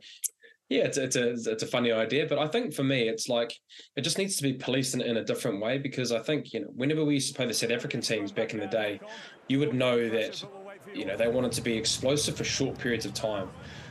yeah, 0.68 0.82
it's 0.82 0.98
it's 0.98 1.16
a 1.16 1.32
it's 1.32 1.62
a 1.62 1.66
funny 1.66 1.92
idea, 1.92 2.26
but 2.26 2.38
I 2.38 2.46
think 2.48 2.74
for 2.74 2.84
me, 2.84 3.08
it's 3.08 3.28
like 3.28 3.54
it 3.96 4.02
just 4.02 4.18
needs 4.18 4.36
to 4.36 4.42
be 4.42 4.54
policed 4.54 4.94
in, 4.94 5.00
in 5.00 5.16
a 5.16 5.24
different 5.24 5.60
way 5.60 5.78
because 5.78 6.12
I 6.12 6.20
think 6.20 6.52
you 6.52 6.60
know 6.60 6.68
whenever 6.74 7.04
we 7.04 7.14
used 7.14 7.28
to 7.28 7.34
play 7.34 7.46
the 7.46 7.54
South 7.54 7.70
African 7.70 8.00
teams 8.00 8.32
back 8.32 8.52
in 8.52 8.60
the 8.60 8.66
day, 8.66 9.00
you 9.48 9.58
would 9.58 9.74
know 9.74 10.08
that 10.08 10.44
you 10.94 11.06
know 11.06 11.16
they 11.16 11.28
wanted 11.28 11.52
to 11.52 11.62
be 11.62 11.76
explosive 11.76 12.36
for 12.36 12.44
short 12.44 12.78
periods 12.78 13.06
of 13.06 13.14
time. 13.14 13.48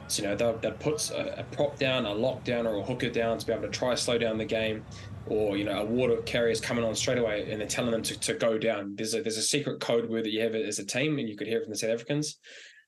So, 0.08 0.24
you 0.24 0.30
know, 0.30 0.36
they'll 0.36 0.72
put 0.72 1.10
a, 1.12 1.42
a 1.42 1.44
prop 1.44 1.78
down, 1.78 2.06
a 2.06 2.10
lockdown, 2.10 2.66
or 2.66 2.78
a 2.78 2.84
hooker 2.84 3.10
down 3.10 3.38
to 3.38 3.46
be 3.46 3.52
able 3.52 3.64
to 3.64 3.70
try 3.70 3.94
slow 3.94 4.18
down 4.18 4.38
the 4.38 4.46
game 4.46 4.86
or 5.30 5.58
you 5.58 5.64
know 5.64 5.82
a 5.82 5.86
water 5.86 6.18
carrier 6.24 6.52
is 6.52 6.62
coming 6.62 6.84
on 6.84 6.96
straight 6.96 7.18
away 7.18 7.50
and 7.50 7.62
they're 7.62 7.68
telling 7.68 7.92
them 7.92 8.04
to, 8.04 8.20
to 8.20 8.34
go 8.34 8.58
down. 8.58 8.96
There's 8.96 9.14
a 9.14 9.22
there's 9.22 9.38
a 9.38 9.42
secret 9.42 9.80
code 9.80 10.10
word 10.10 10.26
that 10.26 10.32
you 10.32 10.42
have 10.42 10.56
as 10.56 10.80
a 10.80 10.86
team 10.86 11.20
and 11.20 11.28
you 11.28 11.36
could 11.36 11.48
hear 11.48 11.60
it 11.60 11.64
from 11.64 11.72
the 11.72 11.78
south 11.78 11.92
africans. 11.92 12.40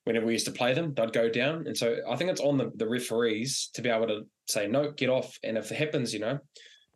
Whenever 0.06 0.26
we 0.26 0.34
used 0.34 0.46
to 0.46 0.52
play 0.52 0.74
them 0.74 0.94
they'd 0.94 1.14
go 1.14 1.30
down. 1.30 1.68
And 1.68 1.78
so 1.78 1.98
i 2.10 2.16
think 2.16 2.32
it's 2.32 2.42
on 2.42 2.58
the, 2.58 2.72
the 2.76 2.88
referees 2.88 3.70
to 3.74 3.82
be 3.82 3.90
able 3.90 4.08
to 4.08 4.22
say 4.48 4.68
no 4.68 4.92
get 4.92 5.10
off. 5.10 5.38
And 5.44 5.58
if 5.58 5.72
it 5.72 5.76
happens 5.76 6.14
you 6.14 6.20
know 6.20 6.40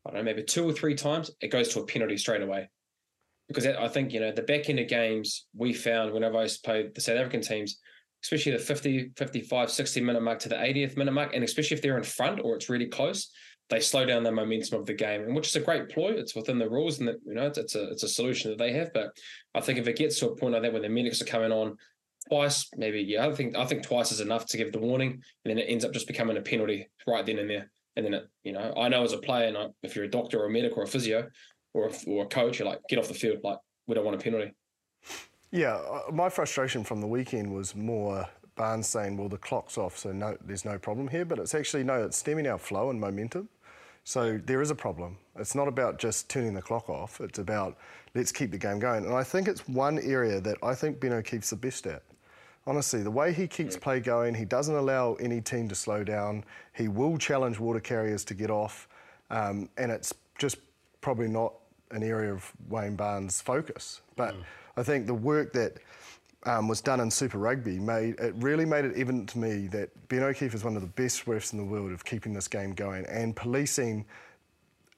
i 0.06 0.10
don't 0.10 0.16
know 0.16 0.24
maybe 0.24 0.44
two 0.44 0.68
or 0.68 0.74
three 0.74 0.96
times 0.96 1.32
it 1.42 1.50
goes 1.50 1.70
to 1.70 1.80
a 1.80 1.86
penalty 1.86 2.18
straight 2.18 2.42
away. 2.42 2.70
Because 3.48 3.66
i 3.66 3.88
think 3.88 4.14
you 4.14 4.20
know 4.20 4.32
the 4.32 4.42
back 4.42 4.70
end 4.70 4.80
of 4.80 4.88
games 4.88 5.46
we 5.56 5.74
found 5.74 6.12
whenever 6.14 6.38
i 6.38 6.44
used 6.44 6.64
to 6.64 6.70
play 6.70 6.90
the 6.94 7.02
south 7.02 7.18
african 7.18 7.42
teams 7.42 7.80
especially 8.24 8.54
the 8.54 8.60
50 8.60 9.12
55 9.18 9.70
60 9.70 10.02
minute 10.02 10.24
mark 10.24 10.40
to 10.40 10.50
the 10.50 10.56
80th 10.56 10.98
minute 10.98 11.12
mark 11.12 11.36
and 11.36 11.44
especially 11.44 11.76
if 11.76 11.84
they're 11.84 11.98
in 11.98 12.04
front 12.04 12.40
or 12.42 12.56
it's 12.56 12.70
really 12.70 12.88
close 12.88 13.30
they 13.70 13.80
slow 13.80 14.06
down 14.06 14.24
the 14.24 14.32
momentum 14.32 14.80
of 14.80 14.86
the 14.86 14.94
game, 14.94 15.24
and 15.24 15.36
which 15.36 15.48
is 15.48 15.56
a 15.56 15.62
great 15.62 15.90
ploy. 15.90 16.12
It's 16.12 16.36
within 16.36 16.60
the 16.60 16.70
rules, 16.70 17.00
and 17.00 17.08
that 17.08 17.18
you 17.26 17.34
know 17.34 17.48
it's, 17.48 17.58
it's 17.58 17.76
a 17.76 17.90
it's 17.90 18.04
a 18.04 18.10
solution 18.10 18.52
that 18.52 18.58
they 18.58 18.74
have. 18.74 18.94
But 18.94 19.18
I 19.56 19.62
think 19.62 19.80
if 19.80 19.88
it 19.88 19.98
gets 19.98 20.20
to 20.20 20.30
a 20.30 20.36
point 20.36 20.54
like 20.54 20.64
that 20.64 20.74
where 20.74 20.82
the 20.82 20.90
medics 20.90 21.22
are 21.22 21.26
coming 21.26 21.52
on 21.52 21.78
twice, 22.30 22.70
maybe 22.76 23.02
yeah, 23.02 23.28
I 23.28 23.34
think 23.34 23.56
I 23.56 23.66
think 23.66 23.84
twice 23.84 24.12
is 24.12 24.20
enough 24.20 24.46
to 24.48 24.58
give 24.58 24.72
the 24.72 24.80
warning, 24.80 25.12
and 25.12 25.22
then 25.46 25.58
it 25.58 25.66
ends 25.70 25.86
up 25.86 25.94
just 25.94 26.08
becoming 26.08 26.38
a 26.38 26.42
penalty 26.42 26.90
right 27.08 27.26
then 27.26 27.40
and 27.40 27.50
there. 27.50 27.72
And 27.96 28.06
then 28.06 28.14
it, 28.16 28.28
you 28.44 28.54
know, 28.54 28.74
I 28.76 28.90
know 28.90 29.04
as 29.04 29.14
a 29.14 29.18
player, 29.18 29.48
and 29.48 29.58
I, 29.58 29.68
if 29.84 29.96
you're 29.96 30.06
a 30.06 30.12
doctor 30.12 30.40
or 30.40 30.48
a 30.48 30.52
medic 30.52 30.78
or 30.78 30.84
a 30.84 30.88
physio 30.88 31.28
or 31.74 31.90
a, 31.90 31.94
or 32.08 32.24
a 32.24 32.28
coach, 32.28 32.60
you're 32.60 32.68
like, 32.68 32.80
get 32.90 33.00
off 33.00 33.08
the 33.08 33.14
field. 33.14 33.40
Like 33.44 33.60
we 33.88 33.96
don't 33.96 34.06
want 34.06 34.20
a 34.20 34.24
penalty. 34.24 34.54
Yeah, 35.52 35.76
uh, 35.76 36.12
my 36.12 36.30
frustration 36.30 36.84
from 36.84 37.02
the 37.02 37.08
weekend 37.08 37.54
was 37.54 37.76
more 37.76 38.28
Barnes 38.56 38.88
saying, 38.88 39.18
"Well, 39.18 39.30
the 39.30 39.38
clock's 39.38 39.78
off, 39.78 39.98
so 39.98 40.12
no, 40.12 40.38
there's 40.46 40.66
no 40.66 40.78
problem 40.78 41.08
here." 41.08 41.26
But 41.26 41.40
it's 41.40 41.56
actually 41.56 41.84
no, 41.84 42.04
it's 42.04 42.18
stemming 42.18 42.48
our 42.48 42.58
flow 42.58 42.90
and 42.90 43.00
momentum. 43.00 43.50
So 44.04 44.40
there 44.46 44.62
is 44.62 44.70
a 44.70 44.76
problem. 44.76 45.18
It's 45.38 45.56
not 45.56 45.68
about 45.68 45.98
just 45.98 46.30
turning 46.30 46.54
the 46.54 46.62
clock 46.62 46.90
off. 46.90 47.22
It's 47.22 47.40
about 47.40 47.78
let's 48.14 48.32
keep 48.32 48.52
the 48.52 48.58
game 48.58 48.80
going. 48.80 49.06
And 49.06 49.14
I 49.14 49.24
think 49.24 49.48
it's 49.48 49.68
one 49.68 50.00
area 50.00 50.42
that 50.42 50.58
I 50.62 50.76
think 50.76 51.00
Ben 51.00 51.14
O'Keeffe's 51.14 51.52
the 51.52 51.56
best 51.56 51.88
at. 51.88 52.04
Honestly, 52.66 53.04
the 53.04 53.12
way 53.12 53.34
he 53.34 53.46
keeps 53.46 53.76
play 53.76 54.00
going, 54.00 54.34
he 54.34 54.46
doesn't 54.46 54.76
allow 54.76 55.16
any 55.16 55.42
team 55.42 55.68
to 55.68 55.76
slow 55.76 56.04
down. 56.04 56.46
He 56.74 56.88
will 56.88 57.18
challenge 57.18 57.60
water 57.60 57.82
carriers 57.82 58.24
to 58.26 58.34
get 58.34 58.50
off, 58.50 58.88
um, 59.30 59.68
and 59.78 59.92
it's 59.92 60.14
just 60.38 60.58
probably 61.02 61.28
not 61.28 61.54
an 61.92 62.04
area 62.04 62.34
of 62.34 62.50
Wayne 62.70 62.96
Barnes' 62.96 63.42
focus. 63.42 64.00
But 64.16 64.36
I 64.78 64.84
think 64.84 65.08
the 65.08 65.14
work 65.14 65.52
that 65.54 65.78
um, 66.46 66.68
was 66.68 66.82
done 66.82 67.00
in 67.00 67.10
Super 67.10 67.38
Rugby 67.38 67.80
made 67.80 68.20
it 68.20 68.34
really 68.38 68.66
made 68.66 68.86
it 68.86 68.96
evident 68.96 69.30
to 69.30 69.40
me 69.40 69.68
that 69.68 69.90
Ben 70.10 70.24
O'Keeffe 70.24 70.54
is 70.54 70.64
one 70.64 70.76
of 70.76 70.82
the 70.82 70.88
best 70.88 71.26
refs 71.26 71.54
in 71.54 71.60
the 71.60 71.66
world 71.66 71.92
of 71.92 72.04
keeping 72.04 72.34
this 72.34 72.48
game 72.48 72.74
going 72.74 73.06
and 73.06 73.36
policing 73.36 74.06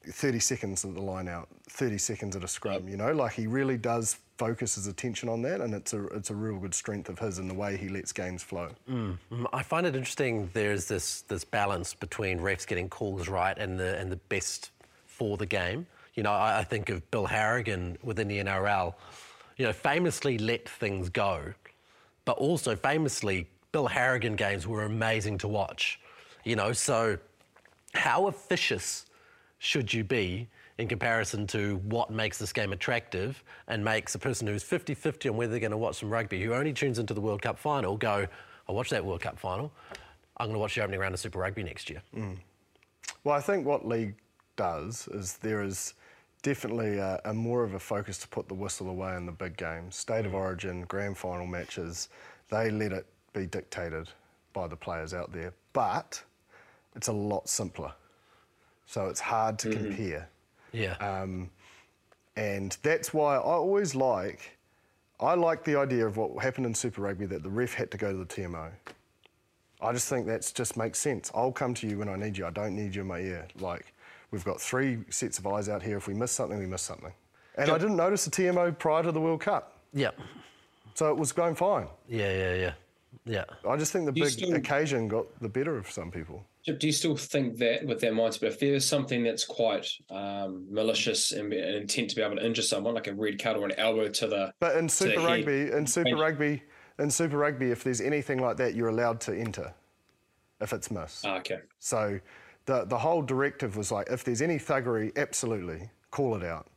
30 0.08 0.40
seconds 0.40 0.86
at 0.86 0.94
the 0.94 1.02
line 1.02 1.28
out, 1.28 1.48
30 1.70 1.98
seconds 1.98 2.36
at 2.36 2.44
a 2.44 2.48
scrum. 2.48 2.88
You 2.88 2.98
know, 2.98 3.12
like 3.12 3.34
he 3.34 3.48
really 3.48 3.78
does 3.78 4.18
focus 4.38 4.76
his 4.76 4.88
attention 4.88 5.30
on 5.30 5.42
that, 5.44 5.62
and 5.62 5.74
it's 5.74 5.94
a 5.94 6.06
it's 6.08 6.30
a 6.30 6.36
real 6.36 6.58
good 6.58 6.74
strength 6.74 7.10
of 7.10 7.20
his 7.20 7.40
in 7.40 7.48
the 7.48 7.54
way 7.54 7.78
he 7.78 7.90
lets 7.90 8.12
games 8.12 8.44
flow. 8.44 8.70
Mm, 8.90 9.18
I 9.54 9.64
find 9.64 9.86
it 9.86 9.96
interesting. 9.96 10.50
There's 10.54 10.88
this 10.88 11.22
this 11.22 11.44
balance 11.44 11.94
between 11.94 12.40
refs 12.40 12.68
getting 12.68 12.90
calls 12.90 13.28
right 13.28 13.58
and 13.58 13.80
the 13.80 13.98
and 13.98 14.12
the 14.12 14.18
best 14.18 14.72
for 15.06 15.38
the 15.38 15.46
game. 15.46 15.88
You 16.16 16.24
know, 16.24 16.32
I, 16.32 16.60
I 16.60 16.64
think 16.64 16.90
of 16.90 17.10
Bill 17.12 17.26
Harrigan 17.26 17.98
within 18.04 18.28
the 18.28 18.40
NRL. 18.40 18.94
You 19.58 19.66
know, 19.66 19.74
famously 19.74 20.38
let 20.38 20.68
things 20.68 21.10
go, 21.10 21.54
but 22.26 22.38
also 22.38 22.76
famously 22.76 23.48
Bill 23.72 23.88
Harrigan 23.88 24.36
games 24.36 24.68
were 24.68 24.84
amazing 24.84 25.38
to 25.40 25.48
watch. 25.48 26.00
You 26.44 26.56
know, 26.56 26.74
so 26.74 27.18
how 27.94 28.28
officious 28.28 29.06
should 29.60 29.94
you 29.94 30.04
be 30.04 30.48
in 30.78 30.88
comparison 30.88 31.48
to 31.48 31.78
what 31.86 32.12
makes 32.12 32.38
this 32.38 32.52
game 32.52 32.74
attractive 32.74 33.42
and 33.68 33.84
makes 33.84 34.14
a 34.16 34.20
person 34.20 34.46
who's 34.46 34.64
50 34.64 34.94
50 34.94 35.30
on 35.30 35.38
whether 35.38 35.52
they're 35.52 35.60
going 35.60 35.72
to 35.72 35.78
watch 35.78 35.98
some 35.98 36.10
rugby, 36.10 36.44
who 36.44 36.54
only 36.54 36.74
tunes 36.74 37.00
into 37.00 37.14
the 37.14 37.22
World 37.22 37.42
Cup 37.42 37.58
final, 37.58 37.96
go, 37.96 38.28
I'll 38.68 38.76
watch 38.76 38.90
that 38.90 39.04
World 39.04 39.22
Cup 39.22 39.40
final. 39.40 39.72
I'm 40.38 40.48
going 40.48 40.56
to 40.56 40.60
watch 40.60 40.76
the 40.76 40.82
opening 40.82 41.00
round 41.00 41.14
of 41.14 41.20
Super 41.20 41.40
Rugby 41.40 41.64
next 41.64 41.90
year. 41.90 42.02
Mm. 42.16 42.38
Well, 43.24 43.36
I 43.36 43.42
think 43.42 43.66
what 43.66 43.88
league 43.88 44.16
does 44.58 45.08
is 45.14 45.38
there 45.38 45.64
is 45.64 45.94
definitely 46.46 47.00
a, 47.00 47.20
a 47.26 47.34
more 47.34 47.64
of 47.64 47.74
a 47.74 47.80
focus 47.80 48.20
to 48.20 48.28
put 48.28 48.48
the 48.48 48.54
whistle 48.54 48.88
away 48.88 49.16
in 49.16 49.26
the 49.26 49.32
big 49.32 49.58
games, 49.58 49.96
state 49.96 50.28
of 50.28 50.36
origin, 50.36 50.84
grand 50.84 51.18
final 51.18 51.48
matches. 51.48 52.10
They 52.52 52.70
let 52.70 52.92
it 52.92 53.08
be 53.34 53.48
dictated 53.48 54.10
by 54.54 54.68
the 54.68 54.76
players 54.76 55.16
out 55.16 55.34
there, 55.34 55.54
but 55.74 56.22
it's 56.96 57.08
a 57.08 57.12
lot 57.12 57.50
simpler. 57.50 57.92
So 58.86 59.08
it's 59.08 59.20
hard 59.20 59.58
to 59.60 59.72
compare. 59.72 60.30
Yeah. 60.72 60.94
Um, 60.98 61.50
and 62.36 62.78
that's 62.84 63.12
why 63.12 63.38
I 63.38 63.40
always 63.40 63.96
like, 63.96 64.56
I 65.20 65.34
like 65.34 65.64
the 65.64 65.76
idea 65.80 66.06
of 66.06 66.18
what 66.18 66.44
happened 66.44 66.68
in 66.68 66.76
Super 66.76 67.02
Rugby 67.02 67.26
that 67.26 67.42
the 67.42 67.50
ref 67.50 67.74
had 67.74 67.90
to 67.90 67.98
go 67.98 68.12
to 68.12 68.18
the 68.20 68.26
TMO. 68.26 68.70
I 69.82 69.92
just 69.94 70.08
think 70.10 70.28
that 70.28 70.52
just 70.54 70.78
makes 70.78 71.00
sense. 71.00 71.32
I'll 71.34 71.52
come 71.52 71.74
to 71.74 71.88
you 71.88 71.98
when 71.98 72.08
I 72.08 72.18
need 72.18 72.38
you. 72.38 72.46
I 72.46 72.52
don't 72.52 72.76
need 72.76 72.94
you 72.94 73.02
in 73.02 73.08
my 73.08 73.20
ear. 73.20 73.48
Like, 73.60 73.95
we've 74.32 74.44
got 74.46 74.60
three 74.62 75.00
sets 75.10 75.38
of 75.40 75.48
eyes 75.48 75.70
out 75.70 75.82
here. 75.84 75.98
If 75.98 76.08
we 76.08 76.14
miss 76.14 76.32
something, 76.32 76.58
we 76.60 76.66
miss 76.66 76.82
something. 76.82 77.14
And 77.58 77.70
I 77.72 77.78
didn't 77.78 77.96
notice 77.96 78.26
the 78.26 78.32
TMO 78.32 78.78
prior 78.78 79.04
to 79.04 79.12
the 79.12 79.22
World 79.22 79.42
Cup. 79.42 79.80
yeah. 79.94 80.12
So 80.94 81.10
it 81.12 81.18
was 81.18 81.34
going 81.34 81.56
fine. 81.56 81.88
Yeah, 82.08 82.32
yeah, 82.32 82.54
yeah. 82.56 82.74
Yeah. 83.26 83.44
I 83.70 83.76
just 83.76 83.92
think 83.92 84.06
the 84.06 84.14
You 84.14 84.24
big 84.24 84.32
still- 84.32 84.54
occasion 84.56 85.10
got 85.10 85.26
the 85.42 85.50
better 85.50 85.76
of 85.78 85.92
some 85.92 86.10
people. 86.10 86.46
Do 86.66 86.88
you 86.88 86.94
still 86.94 87.18
think 87.18 87.58
that 87.58 87.86
with 87.86 88.00
that 88.00 88.14
mindset? 88.14 88.40
But 88.40 88.48
if 88.54 88.60
there's 88.62 88.86
something 88.88 89.22
that's 89.22 89.44
quite 89.46 89.88
um, 90.10 90.66
malicious 90.72 91.32
and, 91.34 91.52
and 91.54 91.76
intent 91.76 92.10
to 92.12 92.16
be 92.16 92.22
able 92.22 92.38
to 92.38 92.46
injure 92.46 92.62
someone, 92.62 92.94
like 92.96 93.08
a 93.08 93.14
red 93.14 93.42
card 93.44 93.58
or 93.58 93.66
an 93.66 93.74
elbow 93.78 94.08
to 94.08 94.28
the 94.28 94.54
But 94.62 94.78
in 94.78 94.88
to 94.88 95.04
the 95.04 95.10
Super 95.12 95.20
head, 95.22 95.28
Rugby, 95.46 95.72
in 95.78 95.86
Super 95.86 96.16
Rugby, 96.16 96.64
in 96.98 97.12
Super 97.12 97.38
Rugby, 97.38 97.72
if 97.72 97.84
there's 97.84 98.00
anything 98.02 98.40
like 98.40 98.56
that, 98.58 98.74
you're 98.74 98.88
allowed 98.90 99.20
to 99.22 99.36
enter. 99.38 99.74
if 100.62 100.72
it's 100.72 100.90
missed. 100.90 101.26
Ah, 101.26 101.38
okay. 101.40 101.60
So 101.80 102.20
the, 102.66 102.86
the 102.86 102.98
whole 102.98 103.22
directive 103.22 103.78
was 103.78 103.92
like, 103.92 104.10
if 104.10 104.24
there's 104.24 104.42
any 104.42 104.58
thuggery, 104.58 105.16
absolutely, 105.18 105.90
call 106.12 106.36
it 106.36 106.44
out. 106.44 106.68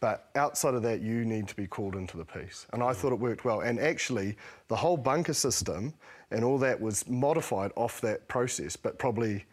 But 0.00 0.30
outside 0.34 0.74
of 0.74 0.82
that, 0.82 1.00
you 1.00 1.24
need 1.24 1.46
to 1.48 1.54
be 1.54 1.66
called 1.66 1.94
into 1.94 2.16
the 2.16 2.24
piece. 2.24 2.66
And 2.72 2.82
I 2.82 2.92
thought 2.92 3.12
it 3.12 3.18
worked 3.18 3.44
well. 3.44 3.60
And 3.60 3.78
actually, 3.78 4.36
the 4.66 4.74
whole 4.76 4.96
bunker 4.96 5.32
system 5.32 5.94
and 6.32 6.44
all 6.44 6.58
that 6.58 6.80
was 6.80 7.08
modified 7.08 7.70
off 7.76 8.00
that 8.00 8.26
process, 8.26 8.74
but 8.74 8.98
probably 8.98 9.44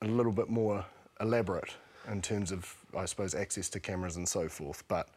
a 0.00 0.06
little 0.06 0.32
bit 0.32 0.48
more 0.48 0.84
elaborate 1.20 1.74
in 2.10 2.22
terms 2.22 2.52
of, 2.52 2.74
I 2.96 3.04
suppose, 3.04 3.34
access 3.34 3.68
to 3.70 3.80
cameras 3.80 4.16
and 4.16 4.26
so 4.26 4.48
forth. 4.48 4.82
But 4.88 5.08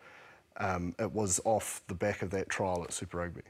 um, 0.58 0.94
it 1.00 1.12
was 1.12 1.40
off 1.46 1.82
the 1.88 1.96
back 1.96 2.22
of 2.22 2.30
that 2.32 2.50
trial 2.50 2.84
at 2.84 2.92
Super 2.92 3.18
Rugby. 3.18 3.42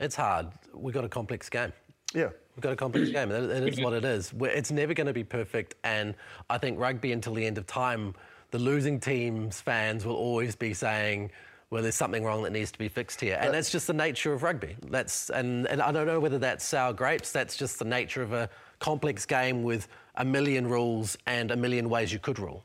It's 0.00 0.16
hard. 0.16 0.48
We've 0.74 0.92
got 0.92 1.04
a 1.04 1.08
complex 1.08 1.48
game. 1.48 1.72
Yeah. 2.14 2.30
We've 2.54 2.62
got 2.62 2.72
a 2.72 2.76
complex 2.76 3.10
game. 3.10 3.30
It, 3.30 3.50
it 3.50 3.68
is 3.74 3.80
what 3.80 3.92
it 3.92 4.04
is. 4.04 4.32
We're- 4.32 4.54
It's 4.54 4.70
never 4.70 4.94
going 4.94 5.06
to 5.06 5.12
be 5.12 5.24
perfect. 5.24 5.74
And 5.84 6.14
I 6.48 6.58
think 6.58 6.78
rugby 6.78 7.12
until 7.12 7.34
the 7.34 7.44
end 7.44 7.58
of 7.58 7.66
time, 7.66 8.14
the 8.50 8.58
losing 8.58 8.98
teams 8.98 9.60
fans 9.60 10.06
will 10.06 10.16
always 10.16 10.56
be 10.56 10.72
saying, 10.72 11.30
well, 11.70 11.82
there's 11.82 11.96
something 11.96 12.24
wrong 12.24 12.42
that 12.44 12.52
needs 12.52 12.70
to 12.72 12.78
be 12.78 12.88
fixed 12.88 13.20
here. 13.20 13.38
And 13.40 13.52
that's 13.52 13.70
just 13.70 13.86
the 13.88 13.92
nature 13.92 14.32
of 14.32 14.42
rugby. 14.42 14.76
That's 14.88 15.30
and, 15.30 15.66
and 15.66 15.82
I 15.82 15.90
don't 15.90 16.06
know 16.06 16.20
whether 16.20 16.38
that's 16.38 16.64
sour 16.64 16.92
grapes. 16.92 17.32
That's 17.32 17.56
just 17.56 17.78
the 17.78 17.84
nature 17.84 18.22
of 18.22 18.32
a 18.32 18.48
complex 18.78 19.26
game 19.26 19.62
with 19.62 19.88
a 20.14 20.24
million 20.24 20.68
rules 20.68 21.18
and 21.26 21.50
a 21.50 21.56
million 21.56 21.90
ways 21.90 22.12
you 22.12 22.18
could 22.18 22.38
rule. 22.38 22.62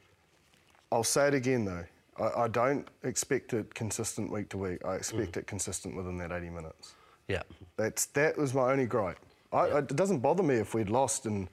I'll 0.91 1.03
say 1.03 1.27
it 1.27 1.33
again 1.33 1.65
though. 1.65 1.85
I, 2.17 2.43
I 2.43 2.47
don't 2.47 2.87
expect 3.03 3.53
it 3.53 3.73
consistent 3.73 4.31
week 4.31 4.49
to 4.49 4.57
week. 4.57 4.85
I 4.85 4.95
expect 4.95 5.33
mm. 5.33 5.37
it 5.37 5.47
consistent 5.47 5.95
within 5.95 6.17
that 6.19 6.31
80 6.31 6.49
minutes. 6.49 6.93
Yeah. 7.27 7.41
That's 7.77 8.05
that 8.07 8.37
was 8.37 8.53
my 8.53 8.71
only 8.71 8.85
gripe. 8.85 9.17
I, 9.51 9.57
I, 9.57 9.77
it 9.79 9.95
doesn't 9.95 10.19
bother 10.19 10.43
me 10.43 10.55
if 10.55 10.73
we'd 10.73 10.89
lost 10.89 11.25
and 11.25 11.47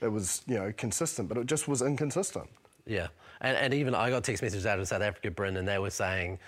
it 0.00 0.08
was 0.08 0.42
you 0.46 0.56
know 0.56 0.72
consistent, 0.76 1.28
but 1.28 1.38
it 1.38 1.46
just 1.46 1.68
was 1.68 1.82
inconsistent. 1.82 2.48
Yeah, 2.86 3.08
and, 3.40 3.56
and 3.56 3.74
even 3.74 3.94
I 3.94 4.10
got 4.10 4.24
text 4.24 4.42
messages 4.42 4.66
out 4.66 4.78
of 4.78 4.88
South 4.88 5.02
Africa, 5.02 5.30
Bryn, 5.30 5.56
and 5.56 5.66
they 5.66 5.78
were 5.78 5.90
saying, 5.90 6.38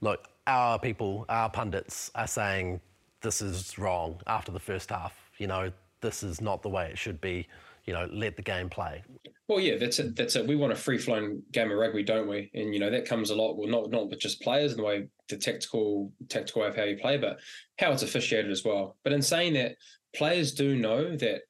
look, 0.00 0.28
our 0.46 0.78
people, 0.78 1.26
our 1.28 1.50
pundits 1.50 2.10
are 2.14 2.26
saying 2.26 2.80
this 3.20 3.42
is 3.42 3.78
wrong 3.78 4.20
after 4.26 4.52
the 4.52 4.60
first 4.60 4.90
half. 4.90 5.14
You 5.38 5.46
know, 5.48 5.70
this 6.00 6.22
is 6.22 6.40
not 6.40 6.62
the 6.62 6.68
way 6.68 6.88
it 6.88 6.98
should 6.98 7.20
be. 7.20 7.46
You 7.84 7.92
know, 7.92 8.08
let 8.12 8.36
the 8.36 8.42
game 8.42 8.68
play. 8.68 9.04
Well, 9.48 9.60
yeah, 9.60 9.76
that's 9.76 10.00
it. 10.00 10.16
That's 10.16 10.34
it. 10.34 10.46
We 10.46 10.56
want 10.56 10.72
a 10.72 10.76
free 10.76 10.98
flowing 10.98 11.40
game 11.52 11.70
of 11.70 11.78
rugby, 11.78 12.02
don't 12.02 12.28
we? 12.28 12.50
And 12.52 12.74
you 12.74 12.80
know 12.80 12.90
that 12.90 13.06
comes 13.06 13.30
a 13.30 13.36
lot. 13.36 13.56
Well, 13.56 13.68
not 13.68 13.90
not 13.90 14.08
with 14.08 14.18
just 14.18 14.42
players 14.42 14.72
and 14.72 14.80
the 14.80 14.84
way 14.84 15.06
the 15.28 15.36
tactical 15.36 16.12
tactical 16.28 16.62
way 16.62 16.68
of 16.68 16.76
how 16.76 16.82
you 16.82 16.96
play, 16.96 17.16
but 17.16 17.38
how 17.78 17.92
it's 17.92 18.02
officiated 18.02 18.50
as 18.50 18.64
well. 18.64 18.96
But 19.04 19.12
in 19.12 19.22
saying 19.22 19.52
that, 19.54 19.76
players 20.14 20.52
do 20.52 20.76
know 20.76 21.16
that 21.16 21.42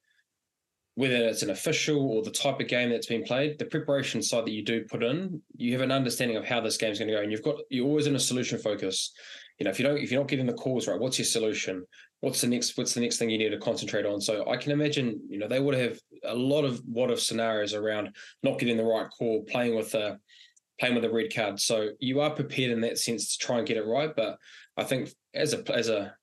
whether 0.97 1.15
it's 1.15 1.43
an 1.43 1.51
official 1.51 2.11
or 2.11 2.23
the 2.23 2.31
type 2.31 2.59
of 2.59 2.69
game 2.69 2.89
that's 2.89 3.07
been 3.07 3.23
played, 3.23 3.59
the 3.59 3.67
preparation 3.67 4.23
side 4.23 4.47
that 4.47 4.53
you 4.53 4.65
do 4.65 4.83
put 4.85 5.03
in, 5.03 5.41
you 5.57 5.73
have 5.73 5.83
an 5.83 5.93
understanding 5.93 6.39
of 6.39 6.45
how 6.47 6.59
this 6.59 6.79
game's 6.79 6.99
going 6.99 7.09
to 7.09 7.15
go, 7.15 7.21
and 7.21 7.31
you've 7.31 7.43
got 7.43 7.57
you're 7.71 7.87
always 7.87 8.07
in 8.07 8.17
a 8.17 8.21
solution 8.21 8.59
focus. 8.59 9.13
You 9.59 9.65
know, 9.65 9.71
if 9.71 9.79
you 9.79 9.87
don't, 9.87 9.99
if 9.99 10.11
you're 10.11 10.21
not 10.21 10.29
getting 10.29 10.47
the 10.47 10.55
calls 10.55 10.89
right, 10.89 10.99
what's 10.99 11.19
your 11.19 11.27
solution? 11.27 11.85
What's 12.21 12.41
the 12.41 12.47
next? 12.47 12.79
What's 12.79 12.95
the 12.95 13.01
next 13.01 13.19
thing 13.19 13.29
you 13.29 13.37
need 13.37 13.51
to 13.51 13.59
concentrate 13.59 14.07
on? 14.07 14.23
So 14.23 14.49
I 14.49 14.57
can 14.57 14.73
imagine, 14.73 15.21
you 15.29 15.39
know, 15.39 15.49
they 15.49 15.61
would 15.61 15.75
have 15.75 15.99
a 16.25 16.35
lot 16.35 16.65
of 16.65 16.81
what 16.87 17.11
if 17.11 17.21
scenarios 17.21 17.75
around 17.75 18.17
not 18.43 18.59
getting 18.59 18.79
the 18.79 18.85
right 18.85 19.09
call, 19.11 19.45
playing 19.45 19.77
with 19.77 19.95
a 19.95 20.19
playing 20.81 20.95
with 20.95 21.05
a 21.05 21.11
red 21.11 21.35
card. 21.35 21.61
So 21.61 21.91
you 22.01 22.21
are 22.21 22.31
prepared 22.31 22.71
in 22.71 22.81
that 22.83 22.99
sense 22.99 23.37
to 23.37 23.47
try 23.47 23.59
and 23.59 23.67
get 23.67 23.77
it 23.77 23.87
right. 23.87 24.15
But 24.17 24.39
I 24.79 24.85
think 24.85 25.11
as 25.35 25.53
a 25.53 25.63
as 25.75 25.91
a 25.91 26.15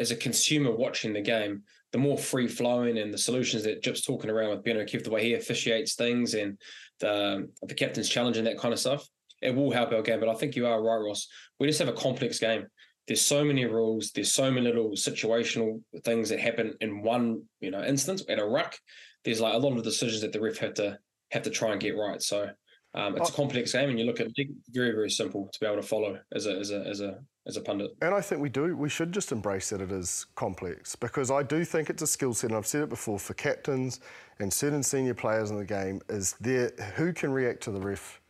as 0.00 0.10
a 0.10 0.16
consumer 0.16 0.74
watching 0.74 1.12
the 1.12 1.20
game, 1.20 1.62
the 1.92 1.98
more 1.98 2.16
free 2.16 2.48
flowing 2.48 2.98
and 2.98 3.12
the 3.12 3.18
solutions 3.18 3.64
that 3.64 3.82
Jip's 3.82 4.04
talking 4.04 4.30
around 4.30 4.50
with 4.50 4.64
Ben 4.64 4.78
O'Keeffe, 4.78 5.04
the 5.04 5.10
way 5.10 5.22
he 5.22 5.34
officiates 5.34 5.94
things 5.94 6.34
and 6.34 6.58
the 7.00 7.48
the 7.62 7.74
captain's 7.74 8.08
challenge 8.08 8.36
and 8.36 8.46
that 8.46 8.58
kind 8.58 8.72
of 8.72 8.80
stuff, 8.80 9.06
it 9.42 9.54
will 9.54 9.70
help 9.70 9.92
our 9.92 10.02
game. 10.02 10.20
But 10.20 10.28
I 10.28 10.34
think 10.34 10.56
you 10.56 10.66
are 10.66 10.82
right, 10.82 11.04
Ross. 11.04 11.28
We 11.58 11.66
just 11.66 11.78
have 11.78 11.88
a 11.88 11.92
complex 11.92 12.38
game. 12.38 12.66
There's 13.06 13.22
so 13.22 13.44
many 13.44 13.64
rules. 13.64 14.12
There's 14.12 14.32
so 14.32 14.50
many 14.50 14.66
little 14.66 14.90
situational 14.90 15.82
things 16.04 16.28
that 16.28 16.40
happen 16.40 16.74
in 16.80 17.02
one, 17.02 17.42
you 17.60 17.70
know, 17.70 17.82
instance 17.82 18.22
at 18.28 18.38
a 18.38 18.44
ruck. 18.44 18.76
There's 19.24 19.40
like 19.40 19.54
a 19.54 19.58
lot 19.58 19.76
of 19.76 19.82
decisions 19.82 20.22
that 20.22 20.32
the 20.32 20.40
ref 20.40 20.58
have 20.58 20.74
to 20.74 20.98
have 21.32 21.42
to 21.42 21.50
try 21.50 21.72
and 21.72 21.80
get 21.80 21.96
right. 21.96 22.22
So 22.22 22.50
um, 22.94 23.16
it's 23.16 23.30
a 23.30 23.32
complex 23.32 23.72
game, 23.72 23.90
and 23.90 23.98
you 23.98 24.04
look 24.04 24.20
at 24.20 24.28
it, 24.34 24.48
very 24.70 24.92
very 24.92 25.10
simple 25.10 25.48
to 25.52 25.60
be 25.60 25.66
able 25.66 25.76
to 25.76 25.86
follow 25.86 26.18
as 26.32 26.46
a 26.46 26.56
as 26.56 26.70
a 26.70 26.80
as 26.86 27.00
a 27.00 27.18
as 27.46 27.56
a 27.56 27.60
pundit. 27.60 27.94
And 28.02 28.14
I 28.14 28.20
think 28.20 28.40
we 28.42 28.48
do. 28.48 28.76
We 28.76 28.88
should 28.88 29.12
just 29.12 29.32
embrace 29.32 29.70
that 29.70 29.80
it 29.80 29.90
is 29.90 30.26
complex 30.34 30.94
because 30.96 31.30
I 31.30 31.42
do 31.42 31.64
think 31.64 31.90
it's 31.90 32.02
a 32.02 32.06
skill 32.06 32.34
set, 32.34 32.50
and 32.50 32.56
I've 32.56 32.66
said 32.66 32.82
it 32.82 32.88
before 32.88 33.18
for 33.18 33.34
captains 33.34 34.00
and 34.38 34.52
certain 34.52 34.82
senior 34.82 35.14
players 35.14 35.50
in 35.50 35.56
the 35.58 35.64
game 35.64 36.00
is 36.08 36.34
there 36.40 36.70
who 36.96 37.12
can 37.12 37.32
react 37.32 37.62
to 37.64 37.70
the 37.70 37.80
ref 37.80 38.20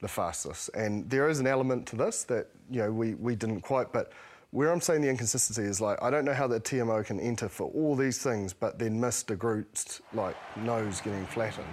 the 0.00 0.08
fastest. 0.08 0.70
And 0.74 1.08
there 1.08 1.28
is 1.28 1.40
an 1.40 1.46
element 1.46 1.86
to 1.88 1.96
this 1.96 2.24
that 2.24 2.48
you 2.70 2.80
know 2.80 2.92
we 2.92 3.14
we 3.14 3.34
didn't 3.36 3.60
quite, 3.62 3.92
but. 3.92 4.12
Where 4.52 4.72
I'm 4.72 4.80
saying 4.80 5.02
the 5.02 5.10
inconsistency 5.10 5.64
is 5.64 5.80
like 5.82 6.00
I 6.02 6.08
don't 6.08 6.24
know 6.24 6.32
how 6.32 6.46
the 6.46 6.58
TMO 6.60 7.04
can 7.04 7.20
enter 7.20 7.46
for 7.48 7.68
all 7.72 7.94
these 7.94 8.22
things, 8.22 8.54
but 8.54 8.78
then 8.78 8.98
miss 8.98 9.22
De 9.24 9.34
Groot's 9.36 10.00
like 10.14 10.36
nose 10.56 11.00
getting 11.02 11.26
flattened, 11.26 11.66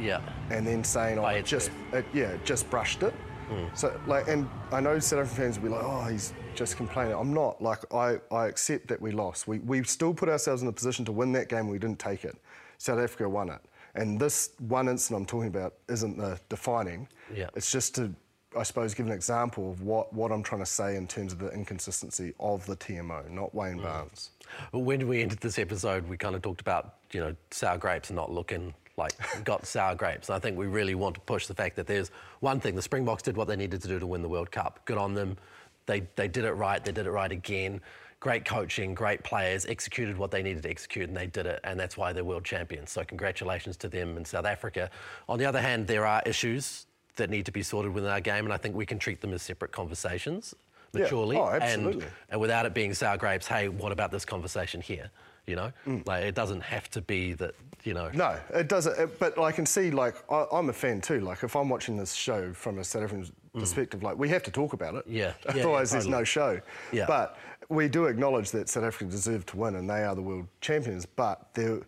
Yeah. 0.00 0.22
and 0.48 0.66
then 0.66 0.82
saying 0.82 1.18
oh 1.18 1.22
By 1.22 1.34
it 1.34 1.44
just 1.44 1.70
it, 1.92 2.06
yeah 2.14 2.28
it 2.30 2.44
just 2.46 2.70
brushed 2.70 3.02
it. 3.02 3.12
Mm. 3.50 3.76
So 3.76 4.00
like, 4.06 4.28
and 4.28 4.48
I 4.72 4.80
know 4.80 4.98
South 4.98 5.20
African 5.20 5.44
fans 5.44 5.58
will 5.58 5.68
be 5.70 5.74
like, 5.74 5.84
oh, 5.84 6.04
he's 6.04 6.32
just 6.54 6.76
complaining. 6.76 7.14
I'm 7.14 7.34
not. 7.34 7.60
Like, 7.60 7.92
I, 7.92 8.18
I 8.30 8.46
accept 8.46 8.88
that 8.88 9.00
we 9.00 9.10
lost. 9.10 9.48
We, 9.48 9.58
we 9.58 9.82
still 9.84 10.14
put 10.14 10.28
ourselves 10.28 10.62
in 10.62 10.68
a 10.68 10.72
position 10.72 11.04
to 11.06 11.12
win 11.12 11.32
that 11.32 11.48
game. 11.48 11.68
We 11.68 11.78
didn't 11.78 11.98
take 11.98 12.24
it. 12.24 12.36
South 12.78 12.98
Africa 12.98 13.28
won 13.28 13.50
it. 13.50 13.60
And 13.94 14.20
this 14.20 14.50
one 14.58 14.88
incident 14.88 15.22
I'm 15.22 15.26
talking 15.26 15.48
about 15.48 15.74
isn't 15.88 16.16
the 16.16 16.38
defining. 16.48 17.08
Yeah. 17.34 17.50
It's 17.56 17.72
just 17.72 17.94
to, 17.96 18.14
I 18.56 18.62
suppose, 18.62 18.94
give 18.94 19.06
an 19.06 19.12
example 19.12 19.70
of 19.70 19.82
what, 19.82 20.12
what 20.12 20.30
I'm 20.30 20.42
trying 20.42 20.62
to 20.62 20.66
say 20.66 20.96
in 20.96 21.06
terms 21.06 21.32
of 21.32 21.40
the 21.40 21.50
inconsistency 21.50 22.32
of 22.38 22.64
the 22.66 22.76
TMO, 22.76 23.28
not 23.30 23.54
Wayne 23.54 23.78
mm. 23.78 23.82
Barnes. 23.82 24.30
But 24.72 24.80
when 24.80 25.06
we 25.08 25.22
ended 25.22 25.40
this 25.40 25.58
episode, 25.58 26.08
we 26.08 26.16
kind 26.16 26.34
of 26.34 26.42
talked 26.42 26.60
about, 26.60 26.94
you 27.12 27.20
know, 27.20 27.34
sour 27.50 27.78
grapes 27.78 28.10
and 28.10 28.16
not 28.16 28.30
looking 28.30 28.74
like 29.00 29.44
got 29.44 29.66
sour 29.66 29.94
grapes. 29.94 30.28
And 30.28 30.36
I 30.36 30.38
think 30.38 30.56
we 30.56 30.66
really 30.66 30.94
want 30.94 31.14
to 31.16 31.20
push 31.22 31.46
the 31.46 31.54
fact 31.54 31.74
that 31.76 31.86
there's 31.86 32.10
one 32.40 32.60
thing, 32.60 32.76
the 32.76 32.82
Springboks 32.82 33.22
did 33.22 33.36
what 33.36 33.48
they 33.48 33.56
needed 33.56 33.82
to 33.82 33.88
do 33.88 33.98
to 33.98 34.06
win 34.06 34.22
the 34.22 34.28
World 34.28 34.50
Cup. 34.50 34.80
Good 34.84 34.98
on 34.98 35.14
them. 35.14 35.36
They, 35.86 36.00
they 36.14 36.28
did 36.28 36.44
it 36.44 36.52
right. 36.52 36.84
They 36.84 36.92
did 36.92 37.06
it 37.06 37.10
right 37.10 37.32
again. 37.32 37.80
Great 38.20 38.44
coaching, 38.44 38.92
great 38.94 39.24
players, 39.24 39.64
executed 39.64 40.18
what 40.18 40.30
they 40.30 40.42
needed 40.42 40.62
to 40.64 40.68
execute, 40.70 41.08
and 41.08 41.16
they 41.16 41.26
did 41.26 41.46
it. 41.46 41.58
And 41.64 41.80
that's 41.80 41.96
why 41.96 42.12
they're 42.12 42.22
world 42.22 42.44
champions. 42.44 42.90
So 42.90 43.02
congratulations 43.02 43.78
to 43.78 43.88
them 43.88 44.16
in 44.18 44.24
South 44.26 44.44
Africa. 44.44 44.90
On 45.28 45.38
the 45.38 45.46
other 45.46 45.60
hand, 45.60 45.86
there 45.86 46.04
are 46.06 46.22
issues 46.26 46.86
that 47.16 47.30
need 47.30 47.46
to 47.46 47.52
be 47.52 47.62
sorted 47.62 47.92
within 47.94 48.10
our 48.10 48.20
game, 48.20 48.44
and 48.44 48.52
I 48.52 48.58
think 48.58 48.76
we 48.76 48.84
can 48.84 48.98
treat 48.98 49.22
them 49.22 49.32
as 49.32 49.40
separate 49.42 49.72
conversations 49.72 50.54
Yeah. 50.92 51.00
maturely. 51.02 51.36
Oh, 51.38 51.46
and- 51.48 52.04
and 52.28 52.40
without 52.40 52.66
it 52.66 52.74
being 52.74 52.92
sour 52.92 53.16
grapes, 53.16 53.46
hey, 53.46 53.68
what 53.68 53.90
about 53.90 54.10
this 54.10 54.26
conversation 54.26 54.82
here? 54.82 55.10
You 55.50 55.56
know, 55.56 55.72
Mm. 55.86 56.06
like 56.06 56.24
it 56.24 56.34
doesn't 56.34 56.60
have 56.62 56.88
to 56.90 57.00
be 57.02 57.34
that. 57.34 57.54
You 57.82 57.94
know, 57.94 58.10
No, 58.12 58.38
it 58.52 58.68
doesn't. 58.68 58.98
It, 58.98 59.18
but 59.18 59.38
I 59.38 59.52
can 59.52 59.64
see, 59.64 59.90
like, 59.90 60.14
I, 60.30 60.44
I'm 60.52 60.68
a 60.68 60.72
fan 60.72 61.00
too. 61.00 61.20
Like, 61.20 61.42
if 61.42 61.56
I'm 61.56 61.70
watching 61.70 61.96
this 61.96 62.12
show 62.12 62.52
from 62.52 62.78
a 62.78 62.84
South 62.84 63.04
African 63.04 63.26
perspective, 63.54 64.02
like, 64.02 64.18
we 64.18 64.28
have 64.28 64.42
to 64.42 64.50
talk 64.50 64.74
about 64.74 64.96
it. 64.96 65.08
Mm. 65.08 65.14
Yeah. 65.14 65.32
Yeah, 65.46 65.52
yeah, 65.54 65.60
Otherwise, 65.62 65.90
there's 65.90 66.06
no 66.06 66.22
show. 66.22 66.60
Yeah. 66.92 67.06
But 67.06 67.38
we 67.70 67.88
do 67.88 68.04
acknowledge 68.04 68.50
that 68.50 68.68
South 68.68 68.84
Africa 68.84 69.10
deserve 69.10 69.46
to 69.46 69.56
win 69.56 69.76
and 69.76 69.88
they 69.88 70.04
are 70.04 70.14
the 70.14 70.20
world 70.20 70.46
champions. 70.60 71.06
But 71.06 71.54
there, 71.54 71.80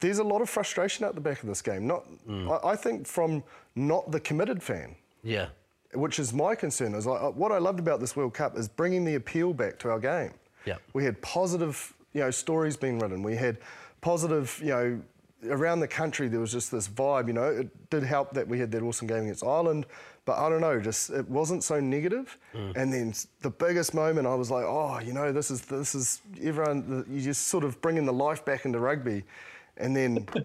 there's 0.00 0.20
a 0.20 0.24
lot 0.24 0.40
of 0.40 0.48
frustration 0.48 1.04
at 1.04 1.14
the 1.14 1.20
back 1.20 1.42
of 1.42 1.48
this 1.50 1.60
game. 1.60 1.86
Not, 1.86 2.06
Mm. 2.26 2.64
I, 2.64 2.70
I 2.70 2.76
think, 2.76 3.06
from 3.06 3.44
not 3.76 4.10
the 4.10 4.20
committed 4.20 4.62
fan 4.62 4.96
yeah, 5.22 5.48
which 5.92 6.18
is 6.18 6.32
my 6.32 6.54
concern. 6.54 6.94
Is 6.94 7.06
like, 7.06 7.20
what 7.36 7.52
I 7.52 7.58
loved 7.58 7.78
about 7.78 8.00
this 8.00 8.16
World 8.16 8.32
Cup 8.32 8.56
is 8.56 8.68
bringing 8.68 9.04
the 9.04 9.16
appeal 9.16 9.52
back 9.52 9.78
to 9.80 9.90
our 9.90 9.98
game. 10.00 10.32
Yeah. 10.64 10.76
We 10.94 11.04
had 11.04 11.20
positive, 11.20 11.92
you 12.12 12.20
know, 12.20 12.30
stories 12.30 12.76
being 12.76 12.98
written. 12.98 13.22
We 13.22 13.36
had 13.36 13.58
positive, 14.00 14.58
you 14.62 14.70
know, 14.70 15.00
around 15.48 15.80
the 15.80 15.88
country 15.88 16.28
there 16.28 16.40
was 16.40 16.52
just 16.52 16.70
this 16.70 16.88
vibe. 16.88 17.26
You 17.26 17.34
know, 17.34 17.46
it 17.46 17.90
did 17.90 18.02
help 18.02 18.32
that 18.34 18.46
we 18.46 18.58
had 18.58 18.70
that 18.72 18.82
awesome 18.82 19.06
game 19.06 19.24
against 19.24 19.44
Ireland, 19.44 19.86
but 20.24 20.38
I 20.38 20.48
don't 20.48 20.60
know, 20.60 20.80
just 20.80 21.10
it 21.10 21.28
wasn't 21.28 21.64
so 21.64 21.80
negative. 21.80 22.36
Mm. 22.54 22.76
And 22.76 22.92
then 22.92 23.14
the 23.40 23.50
biggest 23.50 23.94
moment, 23.94 24.26
I 24.26 24.34
was 24.34 24.50
like, 24.50 24.64
oh, 24.64 24.98
you 25.00 25.12
know, 25.12 25.32
this 25.32 25.50
is 25.50 25.62
this 25.62 25.94
is 25.94 26.20
everyone. 26.42 27.04
You 27.08 27.20
just 27.20 27.48
sort 27.48 27.64
of 27.64 27.80
bringing 27.80 28.06
the 28.06 28.12
life 28.12 28.44
back 28.44 28.64
into 28.64 28.78
rugby, 28.78 29.24
and 29.76 29.96
then. 29.96 30.26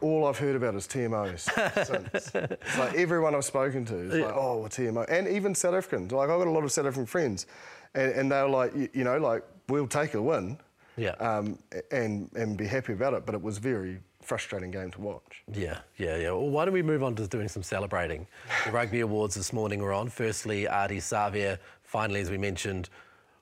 All 0.00 0.26
I've 0.26 0.38
heard 0.38 0.56
about 0.56 0.74
is 0.74 0.88
TMOs 0.88 1.40
since. 1.86 2.30
It's 2.34 2.78
like 2.78 2.94
everyone 2.94 3.36
I've 3.36 3.44
spoken 3.44 3.84
to 3.84 3.94
is 3.94 4.14
like, 4.14 4.34
oh, 4.34 4.56
well, 4.56 4.68
TMO. 4.68 5.04
And 5.08 5.28
even 5.28 5.54
South 5.54 5.74
Africans. 5.74 6.10
Like, 6.10 6.28
I've 6.30 6.38
got 6.38 6.48
a 6.48 6.50
lot 6.50 6.64
of 6.64 6.72
South 6.72 6.86
African 6.86 7.06
friends. 7.06 7.46
And, 7.94 8.12
and 8.12 8.32
they're 8.32 8.48
like, 8.48 8.74
you, 8.74 8.88
you 8.94 9.04
know, 9.04 9.18
like, 9.18 9.44
we'll 9.68 9.86
take 9.86 10.14
a 10.14 10.22
win 10.22 10.58
yeah, 10.96 11.10
um, 11.12 11.58
and, 11.90 12.30
and 12.34 12.56
be 12.56 12.66
happy 12.66 12.92
about 12.92 13.14
it. 13.14 13.26
But 13.26 13.34
it 13.34 13.42
was 13.42 13.58
a 13.58 13.60
very 13.60 14.00
frustrating 14.22 14.70
game 14.70 14.90
to 14.92 15.00
watch. 15.00 15.42
yeah, 15.52 15.80
yeah, 15.96 16.16
yeah. 16.16 16.30
Well, 16.30 16.50
why 16.50 16.64
don't 16.64 16.74
we 16.74 16.82
move 16.82 17.02
on 17.02 17.14
to 17.16 17.26
doing 17.26 17.48
some 17.48 17.62
celebrating? 17.62 18.26
The 18.64 18.72
Rugby 18.72 19.00
Awards 19.00 19.34
this 19.34 19.52
morning 19.52 19.80
were 19.80 19.92
on. 19.92 20.08
Firstly, 20.08 20.64
Ardie 20.64 20.98
Savea, 20.98 21.58
finally, 21.82 22.20
as 22.20 22.30
we 22.30 22.38
mentioned, 22.38 22.88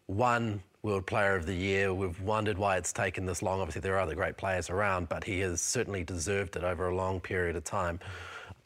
won 0.07 0.63
World 0.83 1.07
Player 1.07 1.37
of 1.37 1.45
the 1.45 1.55
Year. 1.55 1.93
We've 1.93 2.21
wondered 2.23 2.57
why 2.57 2.79
it's 2.79 2.93
taken 2.93 3.27
this 3.27 3.43
long. 3.43 3.61
Obviously, 3.61 3.83
there 3.83 3.97
are 3.97 4.01
other 4.01 4.15
great 4.15 4.37
players 4.37 4.71
around, 4.71 5.09
but 5.09 5.25
he 5.25 5.41
has 5.41 5.61
certainly 5.61 6.03
deserved 6.03 6.57
it 6.57 6.65
over 6.65 6.89
a 6.89 6.95
long 6.95 7.21
period 7.21 7.57
of 7.57 7.65
time. 7.65 8.01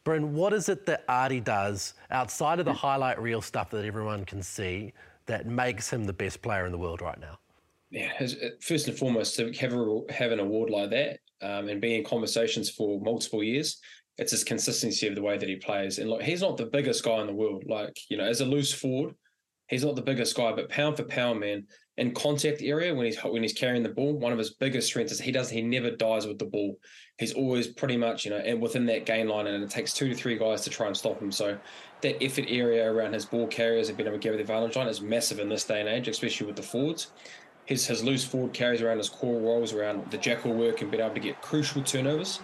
Bryn, 0.05 0.33
what 0.33 0.53
is 0.53 0.69
it 0.69 0.85
that 0.85 1.03
Artie 1.09 1.39
does 1.39 1.95
outside 2.11 2.59
of 2.59 2.65
the 2.65 2.73
highlight 2.73 3.19
reel 3.21 3.41
stuff 3.41 3.71
that 3.71 3.83
everyone 3.83 4.23
can 4.23 4.41
see 4.41 4.93
that 5.25 5.47
makes 5.47 5.89
him 5.89 6.05
the 6.05 6.13
best 6.13 6.41
player 6.41 6.65
in 6.65 6.71
the 6.71 6.77
world 6.77 7.01
right 7.01 7.19
now? 7.19 7.37
Yeah, 7.91 8.11
uh, 8.19 8.27
first 8.61 8.87
and 8.87 8.97
foremost, 8.97 9.35
to 9.35 9.51
have, 9.53 9.73
a, 9.73 10.01
have 10.09 10.31
an 10.31 10.39
award 10.39 10.69
like 10.69 10.89
that 10.89 11.19
um, 11.41 11.69
and 11.69 11.79
be 11.79 11.95
in 11.95 12.03
conversations 12.03 12.69
for 12.69 12.99
multiple 12.99 13.43
years, 13.43 13.79
it's 14.17 14.31
his 14.31 14.43
consistency 14.43 15.07
of 15.07 15.15
the 15.15 15.21
way 15.21 15.37
that 15.37 15.49
he 15.49 15.57
plays. 15.57 15.99
And 15.99 16.09
look, 16.09 16.21
he's 16.21 16.41
not 16.41 16.57
the 16.57 16.65
biggest 16.65 17.03
guy 17.03 17.19
in 17.21 17.27
the 17.27 17.33
world. 17.33 17.63
Like, 17.67 17.97
you 18.09 18.17
know, 18.17 18.25
as 18.25 18.41
a 18.41 18.45
loose 18.45 18.73
forward, 18.73 19.13
he's 19.67 19.83
not 19.83 19.95
the 19.95 20.01
biggest 20.01 20.35
guy, 20.35 20.53
but 20.53 20.69
pound 20.69 20.97
for 20.97 21.03
pound, 21.03 21.39
man, 21.39 21.67
in 21.97 22.13
contact 22.13 22.61
area 22.61 22.93
when 22.93 23.05
he's 23.05 23.17
when 23.19 23.41
he's 23.41 23.53
carrying 23.53 23.83
the 23.83 23.89
ball, 23.89 24.17
one 24.17 24.33
of 24.33 24.37
his 24.37 24.53
biggest 24.55 24.87
strengths 24.87 25.13
is 25.13 25.19
he 25.19 25.31
does 25.31 25.49
he 25.49 25.61
never 25.61 25.91
dies 25.91 26.27
with 26.27 26.37
the 26.37 26.45
ball. 26.45 26.77
He's 27.17 27.33
always 27.33 27.67
pretty 27.67 27.95
much 27.95 28.25
you 28.25 28.31
know 28.31 28.37
and 28.37 28.61
within 28.61 28.85
that 28.87 29.05
gain 29.05 29.29
line, 29.29 29.47
and 29.47 29.63
it 29.63 29.69
takes 29.69 29.93
two 29.93 30.09
to 30.09 30.15
three 30.15 30.37
guys 30.37 30.61
to 30.61 30.69
try 30.69 30.87
and 30.87 30.97
stop 30.97 31.21
him. 31.21 31.31
So 31.31 31.57
that 32.01 32.21
effort 32.21 32.45
area 32.49 32.91
around 32.91 33.13
his 33.13 33.25
ball 33.25 33.47
carriers 33.47 33.87
have 33.87 33.95
been 33.95 34.07
able 34.07 34.17
to 34.17 34.21
carry 34.21 34.35
the 34.35 34.41
advantage 34.41 34.75
line 34.75 34.87
is 34.87 35.01
massive 35.01 35.39
in 35.39 35.47
this 35.47 35.63
day 35.63 35.79
and 35.79 35.87
age, 35.87 36.09
especially 36.09 36.47
with 36.47 36.57
the 36.57 36.63
forwards. 36.63 37.11
His 37.65 37.85
his 37.87 38.03
loose 38.03 38.23
forward 38.23 38.53
carries 38.53 38.81
around 38.81 38.97
his 38.97 39.09
core 39.09 39.39
rolls 39.39 39.73
around 39.73 40.11
the 40.11 40.17
jackal 40.17 40.53
work 40.53 40.81
and 40.81 40.91
being 40.91 41.03
able 41.03 41.15
to 41.15 41.19
get 41.19 41.41
crucial 41.41 41.81
turnovers. 41.81 42.39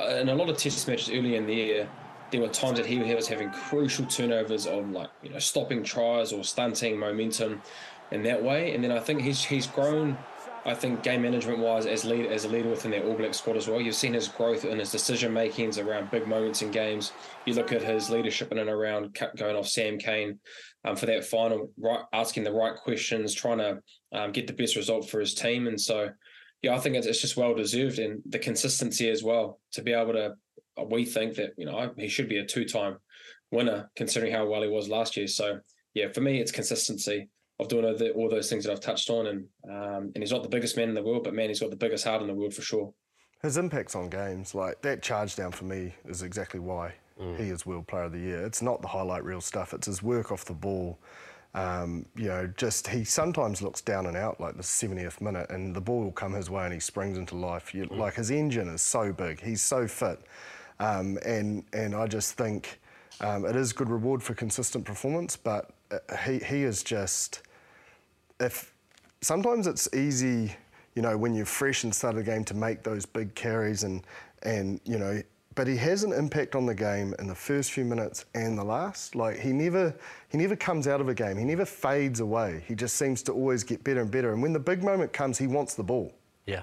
Uh, 0.00 0.16
in 0.16 0.28
a 0.28 0.34
lot 0.34 0.48
of 0.48 0.56
test 0.56 0.86
matches 0.86 1.10
early 1.10 1.36
in 1.36 1.46
the 1.46 1.54
year, 1.54 1.88
there 2.30 2.40
were 2.40 2.48
times 2.48 2.78
that 2.78 2.86
he, 2.86 2.98
was 2.98 3.26
having 3.26 3.50
crucial 3.50 4.04
turnovers 4.06 4.66
on 4.66 4.92
like 4.92 5.10
you 5.22 5.30
know 5.30 5.38
stopping 5.38 5.82
tries 5.82 6.32
or 6.32 6.44
stunting 6.44 6.98
momentum 6.98 7.62
in 8.10 8.22
that 8.24 8.42
way. 8.42 8.74
And 8.74 8.82
then 8.82 8.92
I 8.92 9.00
think 9.00 9.22
he's 9.22 9.42
he's 9.44 9.66
grown. 9.66 10.16
I 10.66 10.74
think 10.74 11.02
game 11.02 11.22
management 11.22 11.60
wise 11.60 11.86
as 11.86 12.04
lead 12.04 12.26
as 12.26 12.44
a 12.44 12.48
leader 12.48 12.68
within 12.68 12.90
that 12.90 13.04
All 13.04 13.14
Black 13.14 13.32
squad 13.32 13.56
as 13.56 13.68
well. 13.68 13.80
You've 13.80 13.94
seen 13.94 14.12
his 14.12 14.28
growth 14.28 14.66
in 14.66 14.78
his 14.78 14.92
decision 14.92 15.32
makings 15.32 15.78
around 15.78 16.10
big 16.10 16.26
moments 16.26 16.60
in 16.60 16.70
games. 16.70 17.12
You 17.46 17.54
look 17.54 17.72
at 17.72 17.82
his 17.82 18.10
leadership 18.10 18.52
in 18.52 18.58
and 18.58 18.68
around 18.68 19.16
going 19.36 19.56
off 19.56 19.66
Sam 19.66 19.98
Cane 19.98 20.40
um, 20.84 20.96
for 20.96 21.06
that 21.06 21.24
final, 21.24 21.70
right, 21.78 22.00
asking 22.12 22.44
the 22.44 22.52
right 22.52 22.76
questions, 22.76 23.34
trying 23.34 23.58
to 23.58 23.78
um, 24.12 24.32
get 24.32 24.46
the 24.46 24.52
best 24.52 24.76
result 24.76 25.08
for 25.08 25.20
his 25.20 25.34
team. 25.34 25.66
And 25.66 25.80
so, 25.80 26.08
yeah, 26.62 26.74
I 26.74 26.78
think 26.78 26.96
it's, 26.96 27.06
it's 27.06 27.20
just 27.20 27.36
well 27.36 27.54
deserved 27.54 27.98
and 27.98 28.22
the 28.26 28.38
consistency 28.38 29.10
as 29.10 29.22
well 29.22 29.60
to 29.72 29.82
be 29.82 29.92
able 29.92 30.12
to. 30.14 30.34
We 30.90 31.04
think 31.04 31.34
that 31.34 31.54
you 31.56 31.66
know 31.66 31.90
he 31.96 32.06
should 32.06 32.28
be 32.28 32.38
a 32.38 32.46
two 32.46 32.64
time 32.64 32.98
winner 33.50 33.90
considering 33.96 34.32
how 34.32 34.46
well 34.46 34.62
he 34.62 34.68
was 34.68 34.88
last 34.88 35.16
year. 35.16 35.26
So 35.26 35.58
yeah, 35.94 36.12
for 36.12 36.20
me, 36.20 36.40
it's 36.40 36.52
consistency 36.52 37.28
of 37.58 37.66
doing 37.66 37.84
all 38.12 38.30
those 38.30 38.48
things 38.48 38.64
that 38.64 38.72
I've 38.72 38.80
touched 38.80 39.10
on. 39.10 39.26
And 39.26 39.44
um, 39.68 40.12
and 40.14 40.18
he's 40.18 40.30
not 40.30 40.44
the 40.44 40.48
biggest 40.48 40.76
man 40.76 40.88
in 40.88 40.94
the 40.94 41.02
world, 41.02 41.24
but 41.24 41.34
man, 41.34 41.48
he's 41.48 41.60
got 41.60 41.70
the 41.70 41.76
biggest 41.76 42.04
heart 42.04 42.22
in 42.22 42.28
the 42.28 42.34
world 42.34 42.54
for 42.54 42.62
sure. 42.62 42.94
His 43.42 43.56
impacts 43.56 43.96
on 43.96 44.08
games, 44.08 44.54
like 44.54 44.82
that 44.82 45.02
charge 45.02 45.34
down 45.34 45.52
for 45.52 45.64
me, 45.64 45.94
is 46.04 46.22
exactly 46.22 46.60
why 46.60 46.94
mm. 47.20 47.38
he 47.38 47.50
is 47.50 47.66
World 47.66 47.86
Player 47.86 48.04
of 48.04 48.12
the 48.12 48.18
Year. 48.18 48.44
It's 48.44 48.62
not 48.62 48.82
the 48.82 48.88
highlight 48.88 49.24
reel 49.24 49.40
stuff; 49.40 49.74
it's 49.74 49.86
his 49.86 50.02
work 50.02 50.32
off 50.32 50.44
the 50.44 50.54
ball. 50.54 50.98
Um, 51.54 52.04
you 52.14 52.28
know, 52.28 52.46
just 52.56 52.88
he 52.88 53.04
sometimes 53.04 53.62
looks 53.62 53.80
down 53.80 54.06
and 54.06 54.16
out 54.16 54.40
like 54.40 54.56
the 54.56 54.62
70th 54.62 55.20
minute, 55.20 55.50
and 55.50 55.74
the 55.74 55.80
ball 55.80 56.04
will 56.04 56.12
come 56.12 56.34
his 56.34 56.50
way, 56.50 56.64
and 56.64 56.74
he 56.74 56.80
springs 56.80 57.16
into 57.16 57.36
life. 57.36 57.74
You, 57.74 57.84
mm. 57.84 57.98
Like 57.98 58.14
his 58.14 58.30
engine 58.30 58.68
is 58.68 58.82
so 58.82 59.12
big, 59.12 59.40
he's 59.40 59.62
so 59.62 59.88
fit, 59.88 60.20
um, 60.78 61.18
and 61.24 61.64
and 61.72 61.94
I 61.94 62.06
just 62.06 62.34
think 62.34 62.80
um, 63.20 63.44
it 63.44 63.56
is 63.56 63.72
good 63.72 63.88
reward 63.88 64.22
for 64.22 64.34
consistent 64.34 64.84
performance, 64.84 65.36
but 65.36 65.70
uh, 65.90 66.16
he 66.24 66.38
he 66.38 66.62
is 66.62 66.82
just 66.82 67.42
if 68.40 68.72
sometimes 69.20 69.66
it's 69.66 69.88
easy, 69.94 70.52
you 70.94 71.02
know, 71.02 71.16
when 71.16 71.34
you're 71.34 71.46
fresh 71.46 71.84
and 71.84 71.94
start 71.94 72.16
a 72.16 72.22
game 72.22 72.44
to 72.44 72.54
make 72.54 72.82
those 72.82 73.06
big 73.06 73.34
carries 73.34 73.82
and 73.82 74.04
and 74.42 74.80
you 74.84 74.98
know, 74.98 75.20
but 75.58 75.66
he 75.66 75.76
has 75.76 76.04
an 76.04 76.12
impact 76.12 76.54
on 76.54 76.66
the 76.66 76.74
game 76.74 77.16
in 77.18 77.26
the 77.26 77.34
first 77.34 77.72
few 77.72 77.84
minutes 77.84 78.26
and 78.36 78.56
the 78.56 78.62
last. 78.62 79.16
Like 79.16 79.40
he 79.40 79.52
never 79.52 79.92
he 80.28 80.38
never 80.38 80.54
comes 80.54 80.86
out 80.86 81.00
of 81.00 81.08
a 81.08 81.14
game. 81.14 81.36
He 81.36 81.44
never 81.44 81.64
fades 81.64 82.20
away. 82.20 82.62
He 82.68 82.76
just 82.76 82.94
seems 82.94 83.24
to 83.24 83.32
always 83.32 83.64
get 83.64 83.82
better 83.82 84.00
and 84.00 84.08
better. 84.08 84.32
And 84.32 84.40
when 84.40 84.52
the 84.52 84.60
big 84.60 84.84
moment 84.84 85.12
comes, 85.12 85.36
he 85.36 85.48
wants 85.48 85.74
the 85.74 85.82
ball. 85.82 86.14
Yeah. 86.46 86.62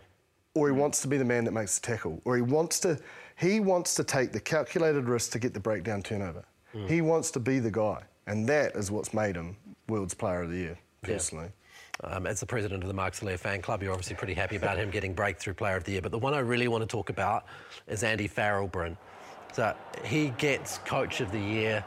Or 0.53 0.69
he 0.69 0.73
wants 0.73 1.01
to 1.01 1.09
be 1.09 1.17
the 1.17 1.25
man 1.25 1.43
that 1.43 1.51
makes 1.51 1.77
the 1.77 1.85
tackle. 1.85 2.21
Or 2.23 2.37
he 2.37 2.41
wants 2.41 2.79
to 2.81 2.97
he 3.35 3.59
wants 3.59 3.95
to 3.95 4.03
take 4.05 4.31
the 4.31 4.39
calculated 4.39 5.09
risk 5.09 5.33
to 5.33 5.39
get 5.39 5.53
the 5.53 5.59
breakdown 5.59 6.01
turnover. 6.01 6.45
Mm. 6.73 6.87
He 6.87 7.01
wants 7.01 7.31
to 7.31 7.41
be 7.41 7.59
the 7.59 7.71
guy. 7.71 8.01
And 8.27 8.47
that 8.47 8.77
is 8.77 8.91
what's 8.91 9.13
made 9.13 9.35
him 9.35 9.57
world's 9.89 10.13
player 10.13 10.43
of 10.43 10.51
the 10.51 10.57
year, 10.57 10.79
personally. 11.01 11.47
Yeah. 11.47 11.64
Um, 12.03 12.27
as 12.27 12.39
the 12.39 12.45
president 12.45 12.83
of 12.83 12.87
the 12.87 12.93
Mark 12.93 13.13
Tele'a 13.13 13.37
fan 13.37 13.61
club, 13.61 13.81
you're 13.81 13.91
obviously 13.91 14.15
pretty 14.15 14.33
happy 14.33 14.57
about 14.57 14.77
him 14.77 14.89
getting 14.89 15.13
breakthrough 15.13 15.53
player 15.53 15.77
of 15.77 15.85
the 15.85 15.93
year. 15.93 16.01
But 16.01 16.11
the 16.11 16.17
one 16.17 16.33
I 16.33 16.39
really 16.39 16.67
want 16.67 16.81
to 16.81 16.87
talk 16.87 17.09
about 17.09 17.45
is 17.87 18.03
Andy 18.03 18.27
Farrell, 18.27 18.67
Bryn. 18.67 18.97
So 19.53 19.73
he 20.03 20.29
gets 20.37 20.79
coach 20.79 21.21
of 21.21 21.31
the 21.31 21.39
year. 21.39 21.83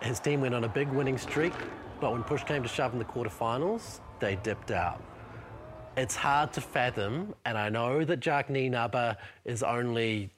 His 0.00 0.20
team 0.20 0.40
went 0.40 0.54
on 0.54 0.62
a 0.62 0.68
big 0.68 0.88
winning 0.88 1.18
streak, 1.18 1.52
but 2.00 2.12
when 2.12 2.22
push 2.22 2.44
came 2.44 2.62
to 2.62 2.68
shove 2.68 2.92
in 2.92 3.00
the 3.00 3.04
quarterfinals, 3.04 3.98
they 4.20 4.36
dipped 4.36 4.70
out. 4.70 5.02
It's 5.96 6.14
hard 6.14 6.52
to 6.52 6.60
fathom, 6.60 7.34
and 7.44 7.58
I 7.58 7.68
know 7.68 8.04
that 8.04 8.20
Jacques 8.20 8.48
Nienaber 8.48 9.16
is 9.44 9.64
only 9.64 10.30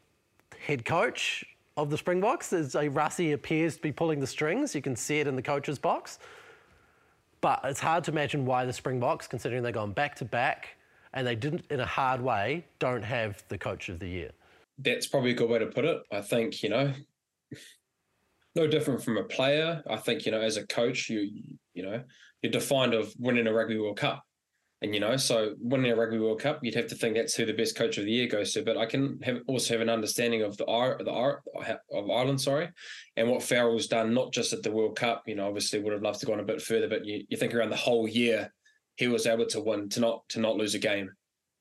head 0.58 0.86
coach 0.86 1.44
of 1.76 1.90
the 1.90 1.98
Springboks, 1.98 2.52
a 2.52 2.88
Rassie 2.88 3.34
appears 3.34 3.76
to 3.76 3.82
be 3.82 3.92
pulling 3.92 4.20
the 4.20 4.26
strings. 4.26 4.74
You 4.74 4.82
can 4.82 4.96
see 4.96 5.20
it 5.20 5.26
in 5.26 5.36
the 5.36 5.42
coach's 5.42 5.78
box. 5.78 6.18
But 7.40 7.60
it's 7.64 7.80
hard 7.80 8.04
to 8.04 8.10
imagine 8.10 8.44
why 8.44 8.64
the 8.64 8.72
Springboks, 8.72 9.26
considering 9.26 9.62
they've 9.62 9.72
gone 9.72 9.92
back 9.92 10.14
to 10.16 10.24
back 10.24 10.76
and 11.14 11.26
they 11.26 11.34
didn't, 11.34 11.64
in 11.70 11.80
a 11.80 11.86
hard 11.86 12.20
way, 12.20 12.66
don't 12.78 13.02
have 13.02 13.42
the 13.48 13.58
coach 13.58 13.88
of 13.88 13.98
the 13.98 14.08
year. 14.08 14.30
That's 14.78 15.06
probably 15.06 15.30
a 15.30 15.34
good 15.34 15.48
way 15.50 15.58
to 15.58 15.66
put 15.66 15.84
it. 15.84 16.02
I 16.12 16.20
think, 16.20 16.62
you 16.62 16.68
know, 16.68 16.92
no 18.54 18.66
different 18.66 19.02
from 19.02 19.16
a 19.16 19.24
player. 19.24 19.82
I 19.88 19.96
think, 19.96 20.26
you 20.26 20.32
know, 20.32 20.40
as 20.40 20.56
a 20.56 20.66
coach, 20.66 21.08
you, 21.08 21.30
you 21.74 21.82
know, 21.82 22.02
you're 22.42 22.52
defined 22.52 22.94
of 22.94 23.14
winning 23.18 23.46
a 23.46 23.52
Rugby 23.52 23.78
World 23.78 23.98
Cup. 23.98 24.24
And 24.82 24.94
you 24.94 25.00
know, 25.00 25.16
so 25.16 25.54
winning 25.60 25.92
a 25.92 25.96
Rugby 25.96 26.18
World 26.18 26.40
Cup, 26.40 26.60
you'd 26.62 26.74
have 26.74 26.86
to 26.86 26.94
think 26.94 27.14
that's 27.14 27.34
who 27.34 27.44
the 27.44 27.52
best 27.52 27.76
coach 27.76 27.98
of 27.98 28.04
the 28.04 28.10
year 28.10 28.26
goes 28.26 28.52
to. 28.54 28.62
But 28.62 28.78
I 28.78 28.86
can 28.86 29.20
have 29.22 29.40
also 29.46 29.74
have 29.74 29.82
an 29.82 29.90
understanding 29.90 30.42
of 30.42 30.56
the 30.56 30.64
the 30.64 31.12
of 31.92 32.10
Ireland, 32.10 32.40
sorry, 32.40 32.70
and 33.16 33.28
what 33.28 33.42
Farrell's 33.42 33.88
done, 33.88 34.14
not 34.14 34.32
just 34.32 34.54
at 34.54 34.62
the 34.62 34.72
World 34.72 34.96
Cup. 34.96 35.24
You 35.26 35.34
know, 35.34 35.48
obviously 35.48 35.80
would 35.80 35.92
have 35.92 36.02
loved 36.02 36.20
to 36.20 36.26
go 36.26 36.32
on 36.32 36.40
a 36.40 36.44
bit 36.44 36.62
further, 36.62 36.88
but 36.88 37.04
you, 37.04 37.24
you 37.28 37.36
think 37.36 37.54
around 37.54 37.70
the 37.70 37.76
whole 37.76 38.08
year, 38.08 38.52
he 38.96 39.06
was 39.06 39.26
able 39.26 39.46
to 39.46 39.60
win 39.60 39.90
to 39.90 40.00
not 40.00 40.26
to 40.30 40.40
not 40.40 40.56
lose 40.56 40.74
a 40.74 40.78
game. 40.78 41.10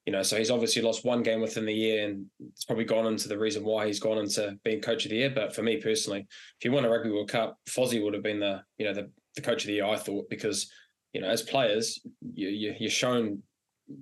You 0.05 0.13
know, 0.13 0.23
so 0.23 0.37
he's 0.37 0.49
obviously 0.49 0.81
lost 0.81 1.05
one 1.05 1.21
game 1.21 1.41
within 1.41 1.65
the 1.65 1.73
year, 1.73 2.05
and 2.05 2.25
it's 2.53 2.63
probably 2.63 2.85
gone 2.85 3.05
into 3.05 3.27
the 3.27 3.37
reason 3.37 3.65
why 3.65 3.85
he's 3.85 3.99
gone 3.99 4.17
into 4.17 4.57
being 4.63 4.79
coach 4.79 5.03
of 5.03 5.11
the 5.11 5.17
year. 5.17 5.29
But 5.29 5.53
for 5.53 5.61
me 5.61 5.75
personally, 5.77 6.21
if 6.21 6.63
you 6.65 6.71
won 6.71 6.85
a 6.85 6.89
Rugby 6.89 7.11
World 7.11 7.29
Cup, 7.29 7.57
Fozzie 7.67 8.01
would 8.01 8.13
have 8.13 8.23
been 8.23 8.39
the 8.39 8.61
you 8.77 8.85
know 8.85 8.93
the 8.93 9.11
the 9.35 9.41
coach 9.41 9.63
of 9.63 9.67
the 9.67 9.73
year. 9.73 9.85
I 9.85 9.97
thought 9.97 10.29
because 10.29 10.71
you 11.13 11.21
know, 11.21 11.27
as 11.27 11.41
players, 11.41 11.99
you, 12.33 12.49
you 12.49 12.75
you're 12.79 12.89
shown 12.89 13.41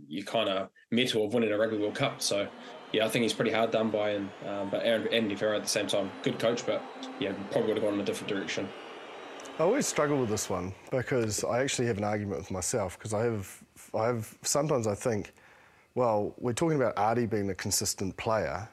you 0.08 0.24
kind 0.24 0.50
of 0.50 0.70
metal 0.92 1.26
of 1.26 1.34
winning 1.34 1.52
a 1.52 1.58
Rugby 1.58 1.78
World 1.78 1.96
Cup. 1.96 2.22
So 2.22 2.48
yeah, 2.92 3.06
I 3.06 3.10
think 3.10 3.24
he's 3.24 3.34
pretty 3.34 3.52
hard 3.52 3.72
done 3.72 3.90
by, 3.90 4.12
and 4.12 4.30
um, 4.46 4.70
but 4.70 4.82
Aaron 4.84 5.08
Andy 5.12 5.36
Farrell 5.36 5.58
at 5.58 5.64
the 5.64 5.70
same 5.70 5.88
time, 5.88 6.12
good 6.24 6.40
coach, 6.40 6.66
but 6.66 6.82
yeah, 7.20 7.34
probably 7.52 7.70
would 7.70 7.78
have 7.78 7.86
gone 7.86 7.94
in 7.96 8.00
a 8.00 8.04
different 8.04 8.30
direction. 8.30 8.68
I 9.60 9.64
always 9.64 9.88
struggle 9.88 10.18
with 10.20 10.30
this 10.30 10.50
one 10.50 10.74
because 10.92 11.44
I 11.44 11.62
actually 11.62 11.88
have 11.88 11.98
an 11.98 12.04
argument 12.04 12.40
with 12.40 12.52
myself 12.52 12.98
because 12.98 13.14
I 13.14 13.24
have 13.24 13.64
I 13.96 14.06
have 14.06 14.38
sometimes 14.44 14.88
I 14.88 14.96
think, 14.96 15.34
well, 15.96 16.34
we're 16.38 16.54
talking 16.54 16.78
about 16.78 16.96
Ardie 16.96 17.30
being 17.30 17.50
a 17.50 17.56
consistent 17.56 18.16
player, 18.18 18.68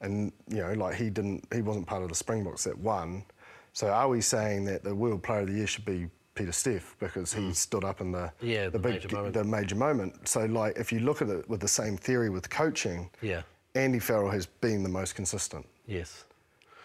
and 0.00 0.32
you 0.48 0.58
know, 0.58 0.72
like 0.72 0.94
he 0.94 1.10
didn't 1.10 1.46
he 1.52 1.62
wasn't 1.62 1.86
part 1.86 2.02
of 2.02 2.08
the 2.08 2.14
Springboks 2.14 2.64
that 2.64 2.78
won. 2.78 3.24
So 3.72 3.88
are 3.88 4.08
we 4.08 4.20
saying 4.20 4.66
that 4.66 4.84
the 4.84 4.94
World 4.94 5.22
Player 5.22 5.40
of 5.40 5.48
the 5.48 5.54
Year 5.54 5.66
should 5.66 5.84
be 5.84 6.08
Pieter-Steph 6.34 6.96
because 6.98 7.32
he 7.32 7.42
mm. 7.42 7.54
stood 7.54 7.84
up 7.84 8.00
in 8.00 8.12
the 8.12 8.32
yeah, 8.40 8.64
the, 8.64 8.70
the 8.70 8.78
big 8.78 9.12
major 9.12 9.30
the 9.30 9.44
major 9.44 9.76
moment. 9.76 10.28
So 10.28 10.44
like 10.46 10.76
if 10.76 10.92
you 10.92 11.00
look 11.00 11.22
at 11.22 11.28
it 11.28 11.48
with 11.48 11.60
the 11.60 11.68
same 11.68 11.96
theory 11.96 12.30
with 12.30 12.50
coaching, 12.50 13.08
yeah, 13.22 13.42
Andy 13.74 13.98
Farrell 13.98 14.30
has 14.30 14.46
been 14.46 14.82
the 14.82 14.88
most 14.88 15.14
consistent. 15.14 15.66
Yes. 15.86 16.24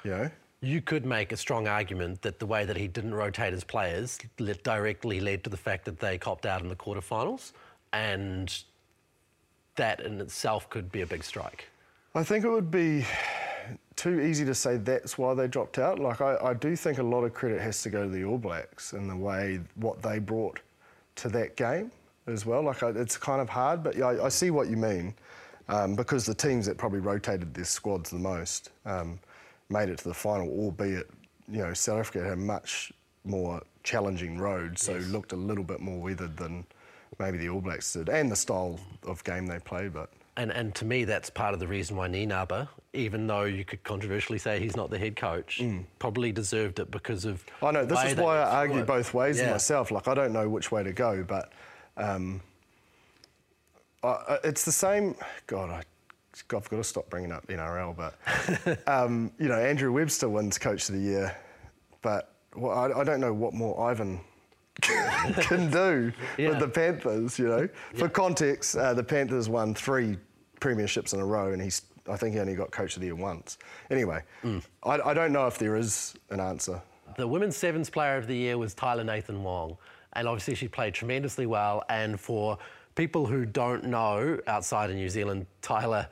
You 0.03 0.11
know? 0.11 0.31
You 0.61 0.81
could 0.81 1.05
make 1.05 1.31
a 1.31 1.37
strong 1.37 1.67
argument 1.67 2.21
that 2.21 2.39
the 2.39 2.45
way 2.45 2.65
that 2.65 2.75
he 2.75 2.87
didn't 2.87 3.13
rotate 3.13 3.53
his 3.53 3.63
players 3.63 4.19
directly 4.63 5.19
led 5.21 5.43
to 5.45 5.49
the 5.49 5.57
fact 5.57 5.85
that 5.85 5.99
they 5.99 6.17
copped 6.17 6.45
out 6.45 6.61
in 6.61 6.67
the 6.67 6.75
quarterfinals, 6.75 7.53
and 7.93 8.63
that 9.75 10.01
in 10.01 10.19
itself 10.19 10.69
could 10.69 10.91
be 10.91 11.01
a 11.01 11.07
big 11.07 11.23
strike. 11.23 11.69
I 12.13 12.23
think 12.23 12.43
it 12.43 12.49
would 12.49 12.71
be 12.71 13.05
too 13.99 14.21
easy 14.21 14.45
to 14.45 14.55
say 14.55 14.77
that's 14.77 15.17
why 15.17 15.33
they 15.33 15.45
dropped 15.45 15.77
out. 15.77 15.99
Like 15.99 16.21
I, 16.21 16.37
I 16.37 16.53
do 16.53 16.75
think 16.77 16.99
a 16.99 17.03
lot 17.03 17.25
of 17.25 17.33
credit 17.33 17.59
has 17.59 17.81
to 17.83 17.89
go 17.89 18.03
to 18.03 18.09
the 18.09 18.23
All 18.23 18.37
Blacks 18.37 18.93
and 18.93 19.09
the 19.09 19.15
way 19.15 19.59
what 19.75 20.01
they 20.01 20.19
brought 20.19 20.61
to 21.17 21.27
that 21.29 21.57
game 21.57 21.91
as 22.25 22.45
well. 22.45 22.63
Like 22.63 22.81
I, 22.81 22.91
it's 22.91 23.17
kind 23.17 23.41
of 23.41 23.49
hard, 23.49 23.83
but 23.83 23.97
yeah, 23.97 24.05
I, 24.05 24.25
I 24.27 24.29
see 24.29 24.51
what 24.51 24.69
you 24.69 24.77
mean 24.77 25.13
um, 25.67 25.95
because 25.95 26.25
the 26.25 26.33
teams 26.33 26.65
that 26.67 26.77
probably 26.77 26.99
rotated 26.99 27.53
their 27.53 27.65
squads 27.65 28.09
the 28.09 28.19
most 28.19 28.69
um, 28.85 29.19
made 29.69 29.89
it 29.89 29.97
to 29.97 30.05
the 30.05 30.13
final, 30.13 30.47
albeit 30.47 31.09
you 31.51 31.59
know 31.59 31.73
South 31.73 31.99
Africa 31.99 32.23
had 32.23 32.33
a 32.33 32.37
much 32.37 32.93
more 33.25 33.61
challenging 33.83 34.37
road, 34.37 34.79
so 34.79 34.93
yes. 34.93 35.07
looked 35.07 35.33
a 35.33 35.35
little 35.35 35.63
bit 35.63 35.81
more 35.81 35.99
weathered 35.99 36.37
than 36.37 36.65
maybe 37.19 37.37
the 37.37 37.49
All 37.49 37.59
Blacks 37.59 37.91
did, 37.91 38.07
and 38.07 38.31
the 38.31 38.35
style 38.37 38.79
of 39.03 39.21
game 39.25 39.45
they 39.45 39.59
play. 39.59 39.89
But 39.89 40.09
And, 40.37 40.51
and 40.51 40.73
to 40.75 40.85
me, 40.85 41.03
that's 41.03 41.29
part 41.29 41.53
of 41.53 41.59
the 41.59 41.67
reason 41.67 41.97
why 41.97 42.07
Nienaber, 42.07 42.67
even 42.93 43.27
though 43.27 43.43
you 43.43 43.65
could 43.65 43.83
controversially 43.83 44.39
say 44.39 44.59
he's 44.59 44.75
not 44.75 44.89
the 44.89 44.97
head 44.97 45.15
coach, 45.15 45.61
probably 45.99 46.31
deserved 46.31 46.79
it 46.79 46.89
because 46.91 47.25
of. 47.25 47.45
Mm. 47.61 47.67
I 47.67 47.71
know 47.71 47.85
this 47.85 48.03
is 48.05 48.15
why 48.15 48.37
I 48.37 48.59
argue 48.61 48.83
both 48.83 49.13
ways 49.13 49.37
Yeah. 49.37 49.51
myself. 49.51 49.91
Like 49.91 50.07
I 50.07 50.13
don't 50.13 50.31
know 50.31 50.47
which 50.47 50.71
way 50.71 50.83
to 50.83 50.93
go, 50.93 51.23
but 51.27 51.51
um, 51.97 52.41
I- 54.03 54.39
it's 54.43 54.63
the 54.63 54.71
same. 54.71 55.15
God, 55.47 55.69
I 55.69 55.83
I've 56.55 56.69
got 56.69 56.69
to 56.69 56.83
stop 56.83 57.09
bringing 57.09 57.31
up 57.33 57.45
NRL, 57.47 57.95
but 57.97 58.87
um, 58.87 59.31
you 59.39 59.49
know, 59.49 59.59
Andrew 59.59 59.91
Webster 59.91 60.29
wins 60.29 60.57
Coach 60.57 60.87
of 60.87 60.95
the 60.95 61.01
Year, 61.01 61.35
but 62.01 62.33
well, 62.55 62.77
I, 62.77 63.01
I 63.01 63.03
don't 63.03 63.19
know 63.19 63.33
what 63.33 63.53
more 63.53 63.89
Ivan 63.89 64.21
can 65.41 65.69
do 65.69 66.11
Yeah. 66.37 66.49
with 66.49 66.59
the 66.59 66.67
Panthers. 66.67 67.37
You 67.39 67.47
know, 67.47 67.69
for 67.95 68.09
context, 68.09 68.75
uh, 68.75 68.93
the 68.93 69.03
Panthers 69.03 69.49
won 69.49 69.73
three 69.73 70.17
premierships 70.59 71.13
in 71.13 71.19
a 71.19 71.25
row, 71.25 71.51
and 71.53 71.61
he's. 71.61 71.81
I 72.09 72.15
think 72.15 72.33
he 72.33 72.39
only 72.39 72.55
got 72.55 72.71
Coach 72.71 72.95
of 72.95 73.01
the 73.01 73.05
Year 73.07 73.15
once. 73.15 73.59
Anyway, 73.91 74.23
Mm. 74.43 74.63
I, 74.83 74.99
I 74.99 75.13
don't 75.13 75.31
know 75.31 75.45
if 75.45 75.59
there 75.59 75.75
is 75.75 76.15
an 76.31 76.39
answer. 76.39 76.81
The 77.17 77.27
Women's 77.27 77.55
Sevens 77.55 77.89
Player 77.89 78.17
of 78.17 78.25
the 78.25 78.35
Year 78.35 78.57
was 78.57 78.73
Tyla 78.73 79.03
Nathan-Wong. 79.03 79.77
And 80.13 80.27
obviously, 80.27 80.55
she 80.55 80.67
played 80.67 80.95
tremendously 80.95 81.45
well. 81.45 81.83
And 81.89 82.19
for 82.19 82.57
people 82.95 83.27
who 83.27 83.45
don't 83.45 83.83
know 83.83 84.39
outside 84.47 84.89
of 84.89 84.95
New 84.95 85.09
Zealand, 85.09 85.45
Tyla 85.61 86.09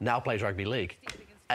now 0.00 0.18
plays 0.18 0.40
rugby 0.40 0.64
league. 0.64 0.96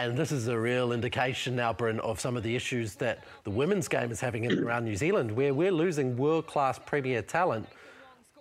And 0.00 0.16
this 0.16 0.32
is 0.32 0.48
a 0.48 0.58
real 0.58 0.92
indication 0.92 1.54
now, 1.54 1.74
Bryn, 1.74 2.00
of 2.00 2.18
some 2.18 2.34
of 2.34 2.42
the 2.42 2.56
issues 2.56 2.94
that 2.94 3.22
the 3.44 3.50
women's 3.50 3.86
game 3.86 4.10
is 4.10 4.18
having 4.18 4.44
in 4.44 4.58
around 4.64 4.84
New 4.86 4.96
Zealand, 4.96 5.30
where 5.30 5.52
we're 5.52 5.70
losing 5.70 6.16
world 6.16 6.46
class 6.46 6.78
premier 6.78 7.20
talent 7.20 7.68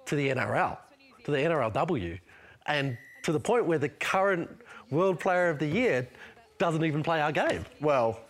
to 0.05 0.15
the 0.15 0.29
NRL, 0.29 0.77
to 1.25 1.31
the 1.31 1.37
NRLW. 1.37 2.17
And 2.67 2.97
to 3.23 3.33
the 3.33 3.39
point 3.41 3.65
where 3.65 3.77
the 3.77 3.89
current 3.89 4.49
World 4.89 5.19
Player 5.19 5.49
of 5.49 5.59
the 5.59 5.67
Year 5.67 6.07
doesn't 6.59 6.85
even 6.85 7.03
play 7.03 7.19
our 7.21 7.33
game. 7.33 7.65
Well, 7.81 8.21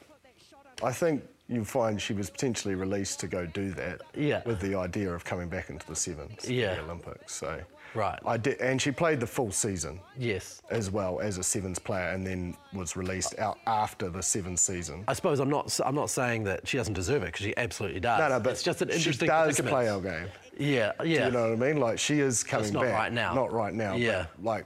I 0.83 0.91
think 0.91 1.23
you'll 1.47 1.65
find 1.65 2.01
she 2.01 2.13
was 2.13 2.31
potentially 2.31 2.73
released 2.73 3.19
to 3.19 3.27
go 3.27 3.45
do 3.45 3.71
that. 3.73 4.01
Yeah. 4.15 4.41
With 4.45 4.59
the 4.59 4.73
idea 4.73 5.13
of 5.13 5.23
coming 5.23 5.49
back 5.49 5.69
into 5.69 5.85
the 5.85 5.95
sevens, 5.95 6.49
Yeah. 6.49 6.75
the 6.75 6.81
Olympics. 6.81 7.35
So. 7.35 7.61
Right. 7.95 8.19
I 8.25 8.37
did, 8.37 8.59
and 8.61 8.81
she 8.81 8.91
played 8.91 9.19
the 9.19 9.27
full 9.27 9.51
season 9.51 9.99
Yes. 10.17 10.61
as 10.69 10.91
well 10.91 11.19
as 11.19 11.37
a 11.37 11.43
sevens 11.43 11.79
player, 11.79 12.09
and 12.09 12.25
then 12.25 12.55
was 12.73 12.95
released 12.95 13.37
out 13.39 13.57
after 13.67 14.09
the 14.09 14.21
sevens 14.21 14.61
season. 14.61 15.03
I 15.07 15.13
suppose 15.13 15.39
I'm 15.39 15.49
not. 15.49 15.77
I'm 15.85 15.95
not 15.95 16.09
saying 16.09 16.43
that 16.45 16.67
she 16.67 16.77
doesn't 16.77 16.93
deserve 16.93 17.23
it 17.23 17.27
because 17.27 17.45
she 17.45 17.57
absolutely 17.57 17.99
does. 17.99 18.19
no, 18.19 18.29
no, 18.29 18.39
but 18.39 18.51
it's 18.51 18.63
just 18.63 18.81
an 18.81 18.89
interesting. 18.89 19.25
she 19.27 19.31
does 19.31 19.59
play 19.61 19.89
our 19.89 19.99
game. 20.01 20.27
Yeah, 20.57 20.91
yeah. 21.03 21.19
Do 21.19 21.25
you 21.25 21.31
know 21.31 21.49
what 21.49 21.53
I 21.53 21.55
mean? 21.71 21.79
Like 21.79 21.99
she 21.99 22.19
is 22.19 22.43
coming 22.43 22.73
not 22.73 22.83
back. 22.83 22.93
right 22.93 23.13
now. 23.13 23.33
Not 23.33 23.51
right 23.51 23.73
now. 23.73 23.95
Yeah. 23.95 24.25
like 24.41 24.65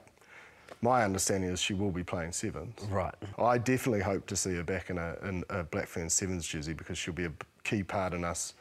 my 0.81 1.03
understanding 1.05 1.49
is 1.49 1.61
she 1.61 1.73
will 1.73 1.91
be 1.91 2.03
playing 2.03 2.33
sevens. 2.33 2.77
Right. 2.89 3.13
I 3.37 3.57
definitely 3.57 4.01
hope 4.01 4.25
to 4.27 4.35
see 4.35 4.53
her 4.55 4.63
back 4.63 4.89
in 4.89 4.97
a, 4.97 5.15
in 5.23 5.43
a 5.49 5.63
Black 5.63 5.87
Fern 5.87 6.09
Sevens 6.09 6.45
jersey 6.45 6.73
because 6.73 6.97
she'll 6.97 7.13
be 7.13 7.23
a 7.23 7.31
key 7.63 7.83
part 7.83 8.13
in 8.13 8.25
us, 8.25 8.53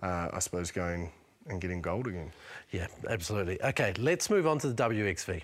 uh, 0.00 0.28
I 0.32 0.38
suppose, 0.38 0.70
going 0.70 1.10
and 1.48 1.60
getting 1.60 1.80
gold 1.80 2.06
again. 2.06 2.32
Yeah, 2.70 2.86
absolutely. 3.08 3.62
Okay, 3.62 3.94
let's 3.98 4.30
move 4.30 4.46
on 4.46 4.58
to 4.60 4.68
the 4.72 4.82
WXV. 4.82 5.42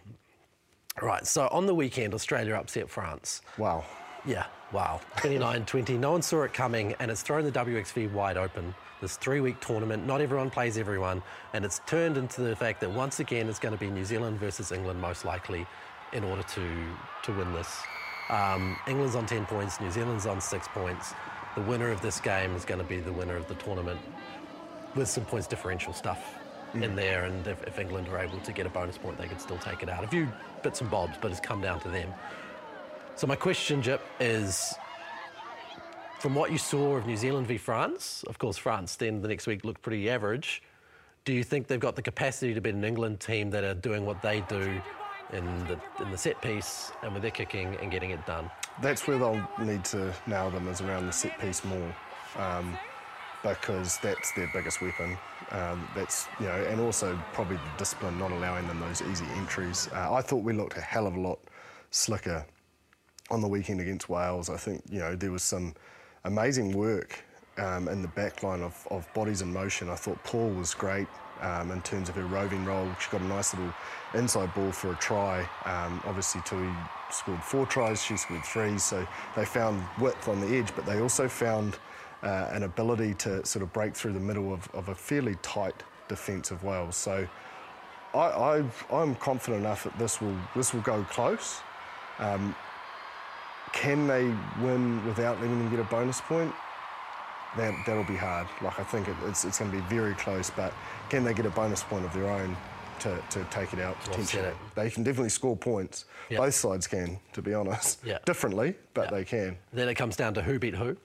Right. 1.00 1.26
So 1.26 1.48
on 1.48 1.66
the 1.66 1.74
weekend, 1.74 2.14
Australia 2.14 2.54
upset 2.54 2.90
France. 2.90 3.42
Wow. 3.56 3.84
Yeah, 4.24 4.44
wow. 4.72 5.00
29 5.16 5.64
20. 5.64 5.98
No 5.98 6.12
one 6.12 6.22
saw 6.22 6.42
it 6.42 6.52
coming, 6.52 6.94
and 7.00 7.10
it's 7.10 7.22
thrown 7.22 7.44
the 7.44 7.52
WXV 7.52 8.12
wide 8.12 8.36
open. 8.36 8.74
This 9.00 9.16
three 9.16 9.40
week 9.40 9.58
tournament, 9.60 10.06
not 10.06 10.20
everyone 10.20 10.48
plays 10.50 10.78
everyone, 10.78 11.22
and 11.54 11.64
it's 11.64 11.80
turned 11.86 12.16
into 12.16 12.42
the 12.42 12.54
fact 12.54 12.80
that 12.82 12.90
once 12.90 13.18
again 13.18 13.48
it's 13.48 13.58
going 13.58 13.74
to 13.74 13.80
be 13.80 13.90
New 13.90 14.04
Zealand 14.04 14.38
versus 14.38 14.70
England, 14.70 15.00
most 15.00 15.24
likely, 15.24 15.66
in 16.12 16.22
order 16.22 16.42
to, 16.42 16.68
to 17.24 17.32
win 17.32 17.52
this. 17.52 17.80
Um, 18.30 18.76
England's 18.86 19.16
on 19.16 19.26
10 19.26 19.46
points, 19.46 19.80
New 19.80 19.90
Zealand's 19.90 20.26
on 20.26 20.40
six 20.40 20.68
points. 20.68 21.14
The 21.56 21.62
winner 21.62 21.90
of 21.90 22.00
this 22.00 22.20
game 22.20 22.54
is 22.54 22.64
going 22.64 22.80
to 22.80 22.86
be 22.86 23.00
the 23.00 23.12
winner 23.12 23.36
of 23.36 23.48
the 23.48 23.54
tournament 23.56 23.98
with 24.94 25.08
some 25.08 25.24
points 25.24 25.46
differential 25.46 25.92
stuff 25.92 26.38
in 26.74 26.94
there, 26.96 27.24
and 27.24 27.46
if, 27.46 27.62
if 27.64 27.78
England 27.78 28.08
are 28.08 28.18
able 28.18 28.38
to 28.40 28.52
get 28.52 28.66
a 28.66 28.70
bonus 28.70 28.96
point, 28.96 29.18
they 29.18 29.26
could 29.26 29.40
still 29.40 29.58
take 29.58 29.82
it 29.82 29.88
out. 29.88 30.04
A 30.04 30.08
few 30.08 30.26
bits 30.62 30.80
and 30.80 30.90
bobs, 30.90 31.16
but 31.20 31.30
it's 31.30 31.40
come 31.40 31.60
down 31.60 31.80
to 31.80 31.88
them. 31.88 32.12
So 33.14 33.26
my 33.26 33.36
question, 33.36 33.82
Jip, 33.82 34.00
is 34.20 34.74
from 36.18 36.34
what 36.34 36.50
you 36.50 36.58
saw 36.58 36.96
of 36.96 37.06
New 37.06 37.16
Zealand 37.16 37.46
v 37.46 37.58
France, 37.58 38.24
of 38.28 38.38
course 38.38 38.56
France 38.56 38.96
then 38.96 39.20
the 39.20 39.28
next 39.28 39.46
week 39.46 39.64
looked 39.64 39.82
pretty 39.82 40.08
average. 40.08 40.62
Do 41.24 41.32
you 41.32 41.44
think 41.44 41.66
they've 41.66 41.78
got 41.78 41.94
the 41.94 42.02
capacity 42.02 42.54
to 42.54 42.60
beat 42.60 42.74
an 42.74 42.84
England 42.84 43.20
team 43.20 43.50
that 43.50 43.64
are 43.64 43.74
doing 43.74 44.06
what 44.06 44.22
they 44.22 44.40
do 44.42 44.80
in 45.32 45.44
the 45.66 45.78
in 46.00 46.10
the 46.10 46.18
set 46.18 46.40
piece 46.40 46.92
and 47.02 47.12
with 47.12 47.22
their 47.22 47.30
kicking 47.30 47.76
and 47.82 47.90
getting 47.90 48.10
it 48.10 48.24
done? 48.24 48.50
That's 48.80 49.06
where 49.06 49.18
they'll 49.18 49.46
need 49.58 49.84
to 49.86 50.12
nail 50.26 50.50
them 50.50 50.68
is 50.68 50.80
around 50.80 51.06
the 51.06 51.12
set 51.12 51.38
piece 51.38 51.64
more, 51.64 51.94
um, 52.38 52.78
because 53.42 53.98
that's 53.98 54.32
their 54.32 54.50
biggest 54.52 54.80
weapon. 54.80 55.18
Um, 55.50 55.86
that's 55.94 56.28
you 56.40 56.46
know, 56.46 56.64
and 56.68 56.80
also 56.80 57.18
probably 57.32 57.56
the 57.56 57.78
discipline 57.78 58.18
not 58.18 58.32
allowing 58.32 58.66
them 58.66 58.80
those 58.80 59.02
easy 59.02 59.26
entries. 59.36 59.88
Uh, 59.92 60.12
I 60.12 60.22
thought 60.22 60.42
we 60.42 60.52
looked 60.52 60.76
a 60.76 60.80
hell 60.80 61.06
of 61.06 61.16
a 61.16 61.20
lot 61.20 61.38
slicker 61.90 62.44
on 63.30 63.40
the 63.40 63.48
weekend 63.48 63.80
against 63.80 64.08
Wales. 64.08 64.48
I 64.48 64.56
think 64.56 64.82
you 64.90 64.98
know 64.98 65.14
there 65.14 65.30
was 65.30 65.42
some 65.42 65.74
amazing 66.24 66.72
work 66.72 67.22
um, 67.58 67.88
in 67.88 68.02
the 68.02 68.08
back 68.08 68.42
line 68.42 68.62
of, 68.62 68.86
of 68.90 69.12
bodies 69.14 69.42
in 69.42 69.52
motion. 69.52 69.88
I 69.88 69.96
thought 69.96 70.22
Paul 70.24 70.50
was 70.50 70.74
great 70.74 71.08
um, 71.40 71.70
in 71.70 71.82
terms 71.82 72.08
of 72.08 72.14
her 72.14 72.24
roving 72.24 72.64
role. 72.64 72.88
She 73.00 73.10
got 73.10 73.20
a 73.20 73.24
nice 73.24 73.54
little 73.54 73.72
inside 74.14 74.54
ball 74.54 74.72
for 74.72 74.92
a 74.92 74.96
try. 74.96 75.40
Um, 75.64 76.02
obviously, 76.06 76.40
Tui 76.44 76.70
scored 77.10 77.42
four 77.42 77.66
tries, 77.66 78.02
she 78.02 78.16
scored 78.16 78.44
three, 78.44 78.78
so 78.78 79.06
they 79.36 79.44
found 79.44 79.84
width 79.98 80.28
on 80.28 80.40
the 80.40 80.56
edge, 80.56 80.74
but 80.74 80.86
they 80.86 81.00
also 81.00 81.28
found 81.28 81.78
uh, 82.22 82.48
an 82.52 82.62
ability 82.62 83.14
to 83.14 83.44
sort 83.44 83.62
of 83.62 83.72
break 83.72 83.94
through 83.94 84.12
the 84.12 84.20
middle 84.20 84.52
of, 84.52 84.68
of 84.74 84.88
a 84.88 84.94
fairly 84.94 85.36
tight 85.42 85.82
defence 86.08 86.50
of 86.50 86.62
Wales. 86.64 86.96
So 86.96 87.26
I, 88.14 88.62
I'm 88.92 89.14
confident 89.16 89.60
enough 89.64 89.84
that 89.84 89.98
this 89.98 90.20
will 90.20 90.36
this 90.54 90.74
will 90.74 90.82
go 90.82 91.04
close. 91.10 91.60
Um, 92.18 92.54
can 93.72 94.06
they 94.06 94.24
win 94.62 95.04
without 95.06 95.40
letting 95.40 95.58
them 95.58 95.70
get 95.70 95.80
a 95.80 95.84
bonus 95.84 96.20
point? 96.20 96.52
That 97.56 97.74
that'll 97.86 98.04
be 98.04 98.16
hard. 98.16 98.46
Like 98.62 98.78
I 98.78 98.84
think 98.84 99.08
it, 99.08 99.16
it's 99.26 99.44
it's 99.44 99.58
going 99.58 99.70
to 99.70 99.76
be 99.76 99.82
very 99.84 100.14
close, 100.14 100.50
but 100.50 100.72
can 101.08 101.24
they 101.24 101.34
get 101.34 101.46
a 101.46 101.50
bonus 101.50 101.82
point 101.82 102.04
of 102.04 102.12
their 102.12 102.28
own 102.28 102.56
to, 103.00 103.18
to 103.30 103.44
take 103.50 103.72
it 103.72 103.80
out 103.80 103.98
potentially? 104.04 104.44
it. 104.44 104.56
They 104.74 104.90
can 104.90 105.02
definitely 105.02 105.30
score 105.30 105.56
points. 105.56 106.04
Yeah. 106.30 106.38
Both 106.38 106.54
sides 106.54 106.86
can, 106.86 107.18
to 107.32 107.42
be 107.42 107.52
honest. 107.54 108.00
Yeah. 108.04 108.18
Differently, 108.24 108.74
but 108.94 109.06
Yeah. 109.06 109.10
they 109.18 109.24
can. 109.24 109.58
Then 109.72 109.88
it 109.88 109.94
comes 109.94 110.16
down 110.16 110.34
to 110.34 110.42
who 110.42 110.58
beat 110.58 110.74
who. 110.74 110.96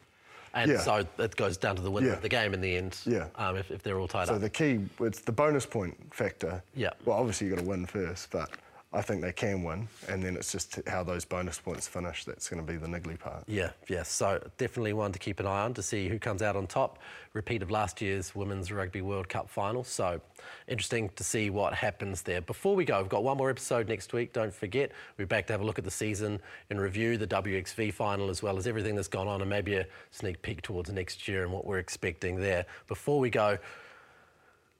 And 0.53 0.71
Yeah. 0.71 0.79
so 0.79 1.05
it 1.17 1.35
goes 1.35 1.57
down 1.57 1.75
to 1.75 1.81
the 1.81 1.91
winner 1.91 2.07
Yeah. 2.07 2.13
of 2.13 2.21
the 2.21 2.29
game 2.29 2.53
in 2.53 2.61
the 2.61 2.75
end. 2.77 2.97
Yeah. 3.05 3.27
Um, 3.35 3.57
if, 3.57 3.69
if 3.71 3.83
they're 3.83 3.99
all 3.99 4.07
tied 4.07 4.27
So 4.27 4.33
up. 4.33 4.37
So 4.37 4.39
the 4.39 4.49
key, 4.49 4.79
it's 4.99 5.19
the 5.21 5.31
bonus 5.31 5.65
point 5.65 5.95
factor. 6.13 6.61
Yeah. 6.75 6.91
Well, 7.05 7.17
obviously 7.17 7.47
you've 7.47 7.57
got 7.57 7.63
to 7.63 7.69
win 7.69 7.85
first, 7.85 8.29
but 8.31 8.49
I 8.97 9.03
think 9.03 9.21
they 9.21 9.31
can 9.31 9.61
win, 9.63 9.87
and 10.09 10.23
then 10.23 10.35
it's 10.35 10.51
just 10.51 10.79
how 10.87 11.03
those 11.03 11.23
bonus 11.23 11.59
points 11.59 11.87
finish 11.87 12.25
that's 12.25 12.49
going 12.49 12.65
to 12.65 12.71
be 12.71 12.79
the 12.79 12.87
niggly 12.87 13.19
part. 13.19 13.43
Yeah, 13.47 13.69
yeah. 13.87 14.01
So 14.01 14.41
definitely 14.57 14.93
one 14.93 15.11
to 15.11 15.19
keep 15.19 15.39
an 15.39 15.45
eye 15.45 15.65
on 15.65 15.75
to 15.75 15.83
see 15.83 16.09
who 16.09 16.17
comes 16.17 16.41
out 16.41 16.55
on 16.55 16.65
top. 16.65 16.97
Repeat 17.33 17.61
of 17.61 17.69
last 17.69 18.01
year's 18.01 18.33
Women's 18.33 18.71
Rugby 18.71 19.03
World 19.03 19.29
Cup 19.29 19.51
final. 19.51 19.83
So 19.83 20.19
interesting 20.67 21.11
to 21.15 21.23
see 21.23 21.51
what 21.51 21.75
happens 21.75 22.23
there. 22.23 22.41
Before 22.41 22.75
we 22.75 22.85
go, 22.85 22.99
we've 22.99 23.07
got 23.07 23.23
one 23.23 23.37
more 23.37 23.51
episode 23.51 23.87
next 23.87 24.13
week. 24.13 24.33
Don't 24.33 24.51
forget, 24.51 24.91
we're 25.19 25.27
back 25.27 25.45
to 25.47 25.53
have 25.53 25.61
a 25.61 25.65
look 25.65 25.77
at 25.77 25.85
the 25.85 25.91
season 25.91 26.39
and 26.71 26.81
review 26.81 27.17
the 27.17 27.27
WXV 27.27 27.93
final 27.93 28.31
as 28.31 28.41
well 28.41 28.57
as 28.57 28.65
everything 28.65 28.95
that's 28.95 29.07
gone 29.07 29.27
on 29.27 29.41
and 29.41 29.49
maybe 29.49 29.75
a 29.75 29.85
sneak 30.09 30.41
peek 30.41 30.63
towards 30.63 30.91
next 30.91 31.27
year 31.27 31.43
and 31.43 31.51
what 31.51 31.65
we're 31.65 31.77
expecting 31.77 32.37
there. 32.37 32.65
Before 32.87 33.19
we 33.19 33.29
go, 33.29 33.59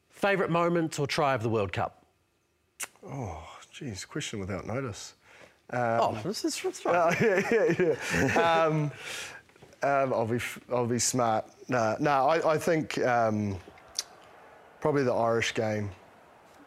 favourite 0.10 0.50
moment 0.50 1.00
or 1.00 1.06
try 1.06 1.36
of 1.36 1.44
the 1.44 1.50
World 1.50 1.72
Cup? 1.72 2.04
Oh, 3.06 3.44
geez, 3.78 4.06
question 4.06 4.40
without 4.40 4.66
notice. 4.66 5.14
oh, 5.72 6.18
this 6.24 6.44
is 6.46 6.60
that's 6.60 6.86
right. 6.86 7.22
Uh, 7.22 7.26
yeah, 7.26 7.74
yeah, 7.80 7.96
yeah. 8.12 8.64
um, 8.66 8.92
um, 9.84 10.14
I'll 10.14 10.26
be, 10.26 10.40
I'll 10.72 10.88
be 10.88 11.00
smart. 11.00 11.46
No, 11.68 11.96
no, 12.00 12.12
I, 12.12 12.54
I 12.54 12.58
think 12.58 12.98
um, 13.00 13.58
probably 14.82 15.04
the 15.04 15.14
Irish 15.14 15.54
game. 15.54 15.92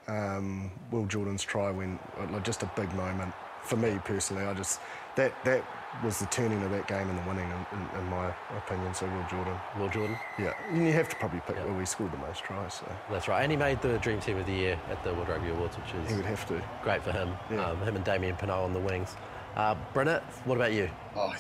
Um, 0.07 0.71
Will 0.91 1.07
Jordan's 1.07 1.43
try 1.43 1.71
when 1.71 1.99
like, 2.33 2.45
just 2.45 2.63
a 2.63 2.71
big 2.77 2.93
moment 2.95 3.33
for 3.63 3.77
me 3.77 3.99
personally. 4.05 4.45
I 4.45 4.55
just 4.55 4.81
that 5.17 5.33
that 5.45 5.65
was 6.05 6.19
the 6.19 6.27
turning 6.27 6.63
of 6.63 6.71
that 6.71 6.87
game 6.87 7.09
and 7.09 7.19
the 7.19 7.29
winning, 7.29 7.51
in, 7.51 7.79
in, 7.79 8.01
in 8.01 8.11
my 8.11 8.35
opinion. 8.57 8.95
So 8.95 9.07
Will 9.07 9.27
Jordan. 9.29 9.57
Will 9.79 9.89
Jordan. 9.89 10.17
Yeah, 10.39 10.53
and 10.69 10.87
you 10.87 10.93
have 10.93 11.09
to 11.09 11.17
probably 11.17 11.41
pick 11.41 11.57
where 11.57 11.73
we 11.73 11.85
scored 11.85 12.13
the 12.13 12.19
most 12.19 12.43
tries. 12.43 12.75
So 12.75 12.87
That's 13.11 13.29
right. 13.29 13.43
And 13.43 13.51
he 13.51 13.57
made 13.57 13.83
the 13.83 13.99
Dream 13.99 14.21
Team 14.21 14.39
of 14.39 14.47
the 14.47 14.53
Year 14.53 14.81
at 14.91 15.03
the 15.05 15.13
World 15.15 15.29
Rugby 15.29 15.51
Awards, 15.51 15.77
which 15.77 15.95
is 15.95 16.11
he 16.11 16.17
would 16.17 16.27
have 16.27 16.47
to. 16.49 16.63
great 16.83 17.03
for 17.03 17.13
him. 17.13 17.35
Yeah. 17.51 17.71
Um, 17.71 17.79
him 17.83 17.97
and 17.97 18.05
Damian 18.05 18.37
Penaud 18.37 18.65
on 18.65 18.73
the 18.73 18.81
wings. 18.81 19.17
Uh, 19.57 19.75
Brennett, 19.93 20.23
what 20.45 20.55
about 20.55 20.73
you? 20.73 20.89
Oh, 21.17 21.35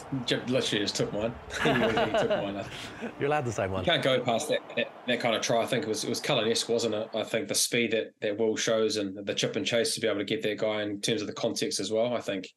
literally 0.48 0.84
just 0.84 0.96
took 0.96 1.12
mine. 1.12 1.32
he, 1.62 1.68
he 1.70 2.18
took 2.18 2.28
mine. 2.28 2.64
You're 3.20 3.28
allowed 3.28 3.44
to 3.44 3.52
say 3.52 3.68
one. 3.68 3.84
You 3.84 3.92
can't 3.92 4.02
go 4.02 4.20
past 4.20 4.48
that, 4.48 4.58
that, 4.76 4.90
that 5.06 5.20
kind 5.20 5.36
of 5.36 5.42
try. 5.42 5.62
I 5.62 5.66
think 5.66 5.84
it 5.84 5.88
was 5.88 6.02
it 6.02 6.08
was 6.08 6.20
Cullen-esque, 6.20 6.68
wasn't 6.68 6.94
it? 6.94 7.08
I 7.14 7.22
think 7.22 7.46
the 7.46 7.54
speed 7.54 7.92
that 7.92 8.12
that 8.20 8.36
Will 8.36 8.56
shows 8.56 8.96
and 8.96 9.24
the 9.24 9.34
chip 9.34 9.54
and 9.54 9.64
chase 9.64 9.94
to 9.94 10.00
be 10.00 10.08
able 10.08 10.18
to 10.18 10.24
get 10.24 10.42
that 10.42 10.58
guy 10.58 10.82
in 10.82 11.00
terms 11.00 11.20
of 11.20 11.28
the 11.28 11.32
context 11.32 11.78
as 11.78 11.92
well. 11.92 12.14
I 12.14 12.20
think, 12.20 12.48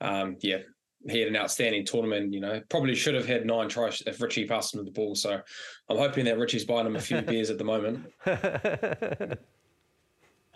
um, 0.00 0.36
yeah, 0.40 0.58
he 1.08 1.20
had 1.20 1.28
an 1.28 1.36
outstanding 1.36 1.84
tournament. 1.84 2.32
You 2.32 2.40
know, 2.40 2.60
probably 2.68 2.94
should 2.94 3.14
have 3.14 3.26
had 3.26 3.46
nine 3.46 3.68
tries 3.68 4.02
if 4.06 4.20
Richie 4.20 4.46
passed 4.46 4.74
him 4.74 4.84
the 4.84 4.90
ball. 4.90 5.14
So 5.14 5.40
I'm 5.88 5.96
hoping 5.96 6.24
that 6.26 6.38
Richie's 6.38 6.64
buying 6.64 6.86
him 6.86 6.96
a 6.96 7.00
few 7.00 7.20
beers 7.22 7.50
at 7.50 7.58
the 7.58 7.64
moment. 7.64 8.12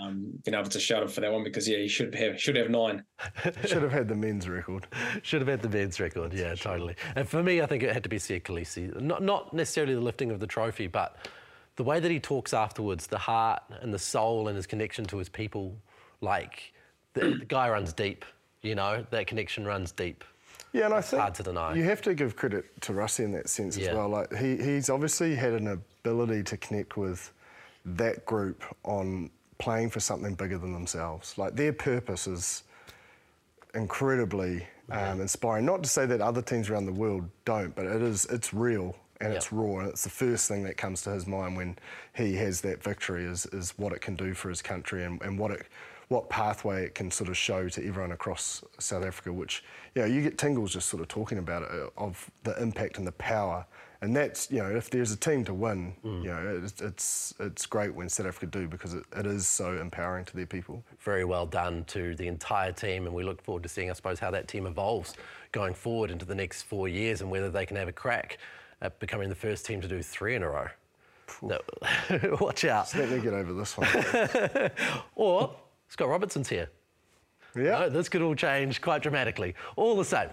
um, 0.00 0.32
been 0.44 0.54
able 0.54 0.68
to 0.68 0.80
shout 0.80 1.02
him 1.02 1.08
for 1.08 1.20
that 1.20 1.32
one 1.32 1.44
because 1.44 1.68
yeah, 1.68 1.78
he 1.78 1.88
should 1.88 2.14
have 2.14 2.40
should 2.40 2.56
have 2.56 2.70
nine. 2.70 3.04
should 3.64 3.82
have 3.82 3.92
had 3.92 4.08
the 4.08 4.14
men's 4.14 4.48
record. 4.48 4.86
should 5.22 5.40
have 5.40 5.48
had 5.48 5.62
the 5.62 5.68
men's 5.68 6.00
record. 6.00 6.32
Yeah, 6.32 6.54
totally. 6.54 6.96
And 7.14 7.28
for 7.28 7.42
me, 7.42 7.60
I 7.60 7.66
think 7.66 7.82
it 7.82 7.92
had 7.92 8.02
to 8.02 8.08
be 8.08 8.18
Siya 8.18 8.42
Kolisi. 8.42 8.98
Not 9.00 9.22
not 9.22 9.52
necessarily 9.52 9.94
the 9.94 10.00
lifting 10.00 10.30
of 10.30 10.40
the 10.40 10.46
trophy, 10.46 10.86
but 10.86 11.16
the 11.76 11.84
way 11.84 12.00
that 12.00 12.10
he 12.10 12.20
talks 12.20 12.52
afterwards, 12.52 13.06
the 13.06 13.18
heart 13.18 13.62
and 13.80 13.92
the 13.92 13.98
soul 13.98 14.48
and 14.48 14.56
his 14.56 14.66
connection 14.66 15.04
to 15.06 15.18
his 15.18 15.28
people. 15.28 15.76
Like 16.22 16.72
the, 17.14 17.36
the 17.38 17.46
guy 17.46 17.70
runs 17.70 17.92
deep. 17.92 18.24
You 18.62 18.74
know 18.74 19.06
that 19.10 19.26
connection 19.26 19.64
runs 19.64 19.92
deep. 19.92 20.24
Yeah, 20.72 20.84
and 20.84 20.94
I 20.94 21.00
think 21.00 21.20
hard 21.20 21.34
to 21.34 21.42
deny. 21.42 21.74
You 21.74 21.84
have 21.84 22.02
to 22.02 22.14
give 22.14 22.36
credit 22.36 22.80
to 22.82 22.92
Rusty 22.92 23.24
in 23.24 23.32
that 23.32 23.48
sense 23.48 23.76
yeah. 23.76 23.88
as 23.88 23.96
well. 23.96 24.08
Like 24.08 24.34
he, 24.36 24.56
he's 24.56 24.88
obviously 24.88 25.34
had 25.34 25.52
an 25.52 25.68
ability 25.68 26.42
to 26.44 26.56
connect 26.56 26.96
with 26.96 27.32
that 27.84 28.24
group 28.26 28.62
on 28.84 29.30
playing 29.58 29.90
for 29.90 30.00
something 30.00 30.34
bigger 30.34 30.58
than 30.58 30.72
themselves. 30.72 31.36
Like 31.36 31.56
their 31.56 31.72
purpose 31.72 32.26
is 32.26 32.62
incredibly 33.74 34.66
um, 34.90 35.20
inspiring. 35.20 35.64
Not 35.64 35.82
to 35.82 35.88
say 35.88 36.06
that 36.06 36.20
other 36.20 36.42
teams 36.42 36.70
around 36.70 36.86
the 36.86 36.92
world 36.92 37.28
don't, 37.44 37.74
but 37.74 37.86
it 37.86 38.02
is. 38.02 38.26
It's 38.26 38.52
real 38.52 38.96
and 39.20 39.32
yep. 39.32 39.36
it's 39.36 39.52
raw, 39.52 39.80
and 39.80 39.88
it's 39.88 40.04
the 40.04 40.10
first 40.10 40.48
thing 40.48 40.64
that 40.64 40.76
comes 40.76 41.02
to 41.02 41.10
his 41.10 41.26
mind 41.26 41.56
when 41.56 41.76
he 42.14 42.34
has 42.36 42.62
that 42.62 42.82
victory 42.82 43.24
is 43.24 43.46
is 43.46 43.74
what 43.76 43.92
it 43.92 44.00
can 44.00 44.16
do 44.16 44.34
for 44.34 44.48
his 44.48 44.62
country 44.62 45.04
and, 45.04 45.20
and 45.22 45.38
what 45.38 45.50
it 45.50 45.66
what 46.10 46.28
pathway 46.28 46.84
it 46.84 46.94
can 46.94 47.10
sort 47.10 47.28
of 47.30 47.36
show 47.36 47.68
to 47.68 47.86
everyone 47.86 48.12
across 48.12 48.62
South 48.78 49.04
Africa. 49.04 49.32
Which 49.32 49.64
you 49.94 50.02
know 50.02 50.08
you 50.08 50.22
get 50.22 50.38
tingles 50.38 50.72
just 50.72 50.88
sort 50.88 51.00
of 51.00 51.08
talking 51.08 51.38
about 51.38 51.62
it 51.62 51.68
uh, 51.72 51.88
of 51.96 52.30
the 52.44 52.60
impact 52.62 52.98
and 52.98 53.06
the 53.06 53.12
power 53.12 53.66
and 54.02 54.16
that's 54.16 54.50
you 54.50 54.58
know 54.58 54.70
if 54.70 54.88
there's 54.88 55.12
a 55.12 55.16
team 55.16 55.44
to 55.44 55.54
win, 55.54 55.94
mm. 56.04 56.22
you 56.22 56.30
know 56.30 56.60
it's, 56.64 56.80
it's, 56.80 57.34
it's 57.38 57.66
great 57.66 57.94
when 57.94 58.08
South 58.08 58.26
Africa 58.26 58.46
do 58.46 58.66
because 58.66 58.94
it, 58.94 59.04
it 59.16 59.26
is 59.26 59.46
so 59.46 59.78
empowering 59.78 60.24
to 60.26 60.36
their 60.36 60.46
people. 60.46 60.82
Very 61.00 61.24
well 61.24 61.46
done 61.46 61.84
to 61.88 62.14
the 62.14 62.26
entire 62.26 62.72
team, 62.72 63.06
and 63.06 63.14
we 63.14 63.22
look 63.22 63.42
forward 63.42 63.62
to 63.62 63.68
seeing, 63.68 63.90
I 63.90 63.92
suppose, 63.92 64.18
how 64.18 64.30
that 64.30 64.48
team 64.48 64.66
evolves 64.66 65.14
going 65.52 65.74
forward 65.74 66.10
into 66.10 66.24
the 66.24 66.34
next 66.34 66.62
four 66.62 66.88
years 66.88 67.20
and 67.20 67.30
whether 67.30 67.50
they 67.50 67.66
can 67.66 67.76
have 67.76 67.88
a 67.88 67.92
crack 67.92 68.38
at 68.80 68.98
becoming 69.00 69.28
the 69.28 69.34
first 69.34 69.66
team 69.66 69.80
to 69.82 69.88
do 69.88 70.02
three 70.02 70.34
in 70.34 70.42
a 70.42 70.48
row. 70.48 70.68
No, 71.42 71.60
watch 72.40 72.64
out. 72.64 72.86
Just 72.86 72.96
let 72.96 73.10
me 73.10 73.20
get 73.20 73.34
over 73.34 73.52
this 73.52 73.76
one. 73.76 74.70
or 75.14 75.54
Scott 75.90 76.08
Robertson's 76.08 76.48
here. 76.48 76.70
Yeah. 77.56 77.80
No, 77.80 77.90
this 77.90 78.08
could 78.08 78.22
all 78.22 78.36
change 78.36 78.80
quite 78.80 79.02
dramatically. 79.02 79.54
All 79.76 79.96
the 79.96 80.04
same. 80.04 80.28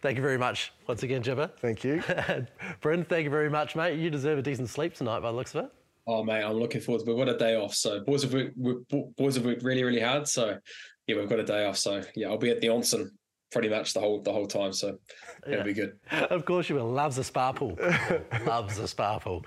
Thank 0.00 0.16
you 0.16 0.22
very 0.22 0.38
much 0.38 0.72
once 0.88 1.02
again, 1.02 1.22
Jibber. 1.22 1.50
Thank 1.58 1.84
you. 1.84 2.02
Bryn, 2.80 3.04
thank 3.04 3.24
you 3.24 3.30
very 3.30 3.50
much, 3.50 3.76
mate. 3.76 3.98
You 3.98 4.10
deserve 4.10 4.38
a 4.38 4.42
decent 4.42 4.70
sleep 4.70 4.94
tonight 4.94 5.20
by 5.20 5.30
the 5.30 5.36
looks 5.36 5.54
of 5.54 5.66
it. 5.66 5.70
Oh, 6.06 6.24
mate, 6.24 6.42
I'm 6.42 6.54
looking 6.54 6.80
forward 6.80 7.04
to 7.04 7.10
it. 7.10 7.14
We've 7.14 7.28
a 7.28 7.38
day 7.38 7.54
off. 7.54 7.74
So, 7.74 8.00
boys 8.00 8.22
have 8.22 8.32
worked, 8.32 9.16
boys 9.16 9.36
have 9.36 9.44
worked 9.44 9.62
really, 9.62 9.84
really 9.84 10.00
hard. 10.00 10.26
So, 10.26 10.58
yeah, 11.06 11.16
we've 11.16 11.28
got 11.28 11.38
a 11.38 11.44
day 11.44 11.66
off. 11.66 11.76
So, 11.76 12.02
yeah, 12.16 12.28
I'll 12.28 12.38
be 12.38 12.50
at 12.50 12.60
the 12.60 12.68
onsen 12.68 13.10
pretty 13.52 13.68
much 13.68 13.92
the 13.92 14.00
whole 14.00 14.20
the 14.20 14.32
whole 14.32 14.46
time. 14.46 14.72
So 14.72 14.98
yeah. 15.46 15.52
it'll 15.52 15.64
be 15.64 15.74
good. 15.74 15.98
Of 16.10 16.44
course 16.44 16.68
you 16.68 16.76
will. 16.76 16.90
Loves 16.90 17.18
a 17.18 17.24
spa 17.24 17.52
pool. 17.52 17.78
Loves 18.46 18.78
a 18.78 18.88
spa 18.88 19.18
pool. 19.18 19.44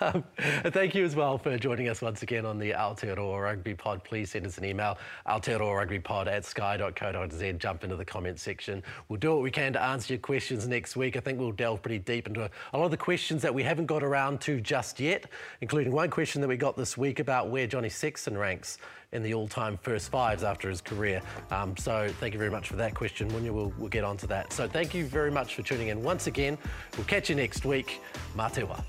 Um, 0.00 0.24
thank 0.66 0.94
you 0.94 1.04
as 1.04 1.14
well 1.14 1.38
for 1.38 1.56
joining 1.58 1.88
us 1.88 2.00
once 2.00 2.22
again 2.22 2.46
on 2.46 2.58
the 2.58 2.72
Aotearoa 2.72 3.42
Rugby 3.42 3.74
Pod. 3.74 4.02
Please 4.02 4.30
send 4.30 4.46
us 4.46 4.58
an 4.58 4.64
email, 4.64 4.98
aotearoarugbypod 5.26 6.26
at 6.26 6.44
sky.co.nz. 6.44 7.58
Jump 7.58 7.84
into 7.84 7.96
the 7.96 8.04
comment 8.04 8.40
section. 8.40 8.82
We'll 9.08 9.20
do 9.20 9.34
what 9.34 9.42
we 9.42 9.50
can 9.50 9.74
to 9.74 9.82
answer 9.82 10.14
your 10.14 10.20
questions 10.20 10.66
next 10.66 10.96
week. 10.96 11.16
I 11.16 11.20
think 11.20 11.38
we'll 11.38 11.52
delve 11.52 11.82
pretty 11.82 11.98
deep 11.98 12.26
into 12.26 12.44
a, 12.44 12.50
a 12.72 12.78
lot 12.78 12.86
of 12.86 12.90
the 12.90 12.96
questions 12.96 13.42
that 13.42 13.54
we 13.54 13.62
haven't 13.62 13.86
got 13.86 14.02
around 14.02 14.40
to 14.42 14.60
just 14.60 14.98
yet, 14.98 15.26
including 15.60 15.92
one 15.92 16.10
question 16.10 16.40
that 16.40 16.48
we 16.48 16.56
got 16.56 16.76
this 16.76 16.96
week 16.96 17.20
about 17.20 17.50
where 17.50 17.66
Johnny 17.66 17.90
Sexton 17.90 18.36
ranks 18.36 18.78
in 19.12 19.22
the 19.22 19.34
all-time 19.34 19.78
first 19.78 20.10
fives 20.10 20.42
after 20.42 20.68
his 20.68 20.80
career. 20.80 21.22
Um, 21.50 21.76
so 21.76 22.08
thank 22.20 22.34
you 22.34 22.38
very 22.38 22.50
much 22.50 22.68
for 22.68 22.76
that 22.76 22.94
question, 22.94 23.30
Munya. 23.30 23.50
We'll, 23.50 23.72
we'll 23.78 23.88
get 23.88 24.04
on 24.04 24.16
to 24.18 24.26
that. 24.28 24.52
So 24.52 24.68
thank 24.68 24.94
you 24.94 25.06
very 25.06 25.30
much 25.30 25.54
for 25.54 25.62
tuning 25.62 25.88
in 25.88 26.02
once 26.02 26.26
again. 26.26 26.58
We'll 26.96 27.06
catch 27.06 27.30
you 27.30 27.36
next 27.36 27.64
week. 27.64 28.00
Matewa. 28.36 28.84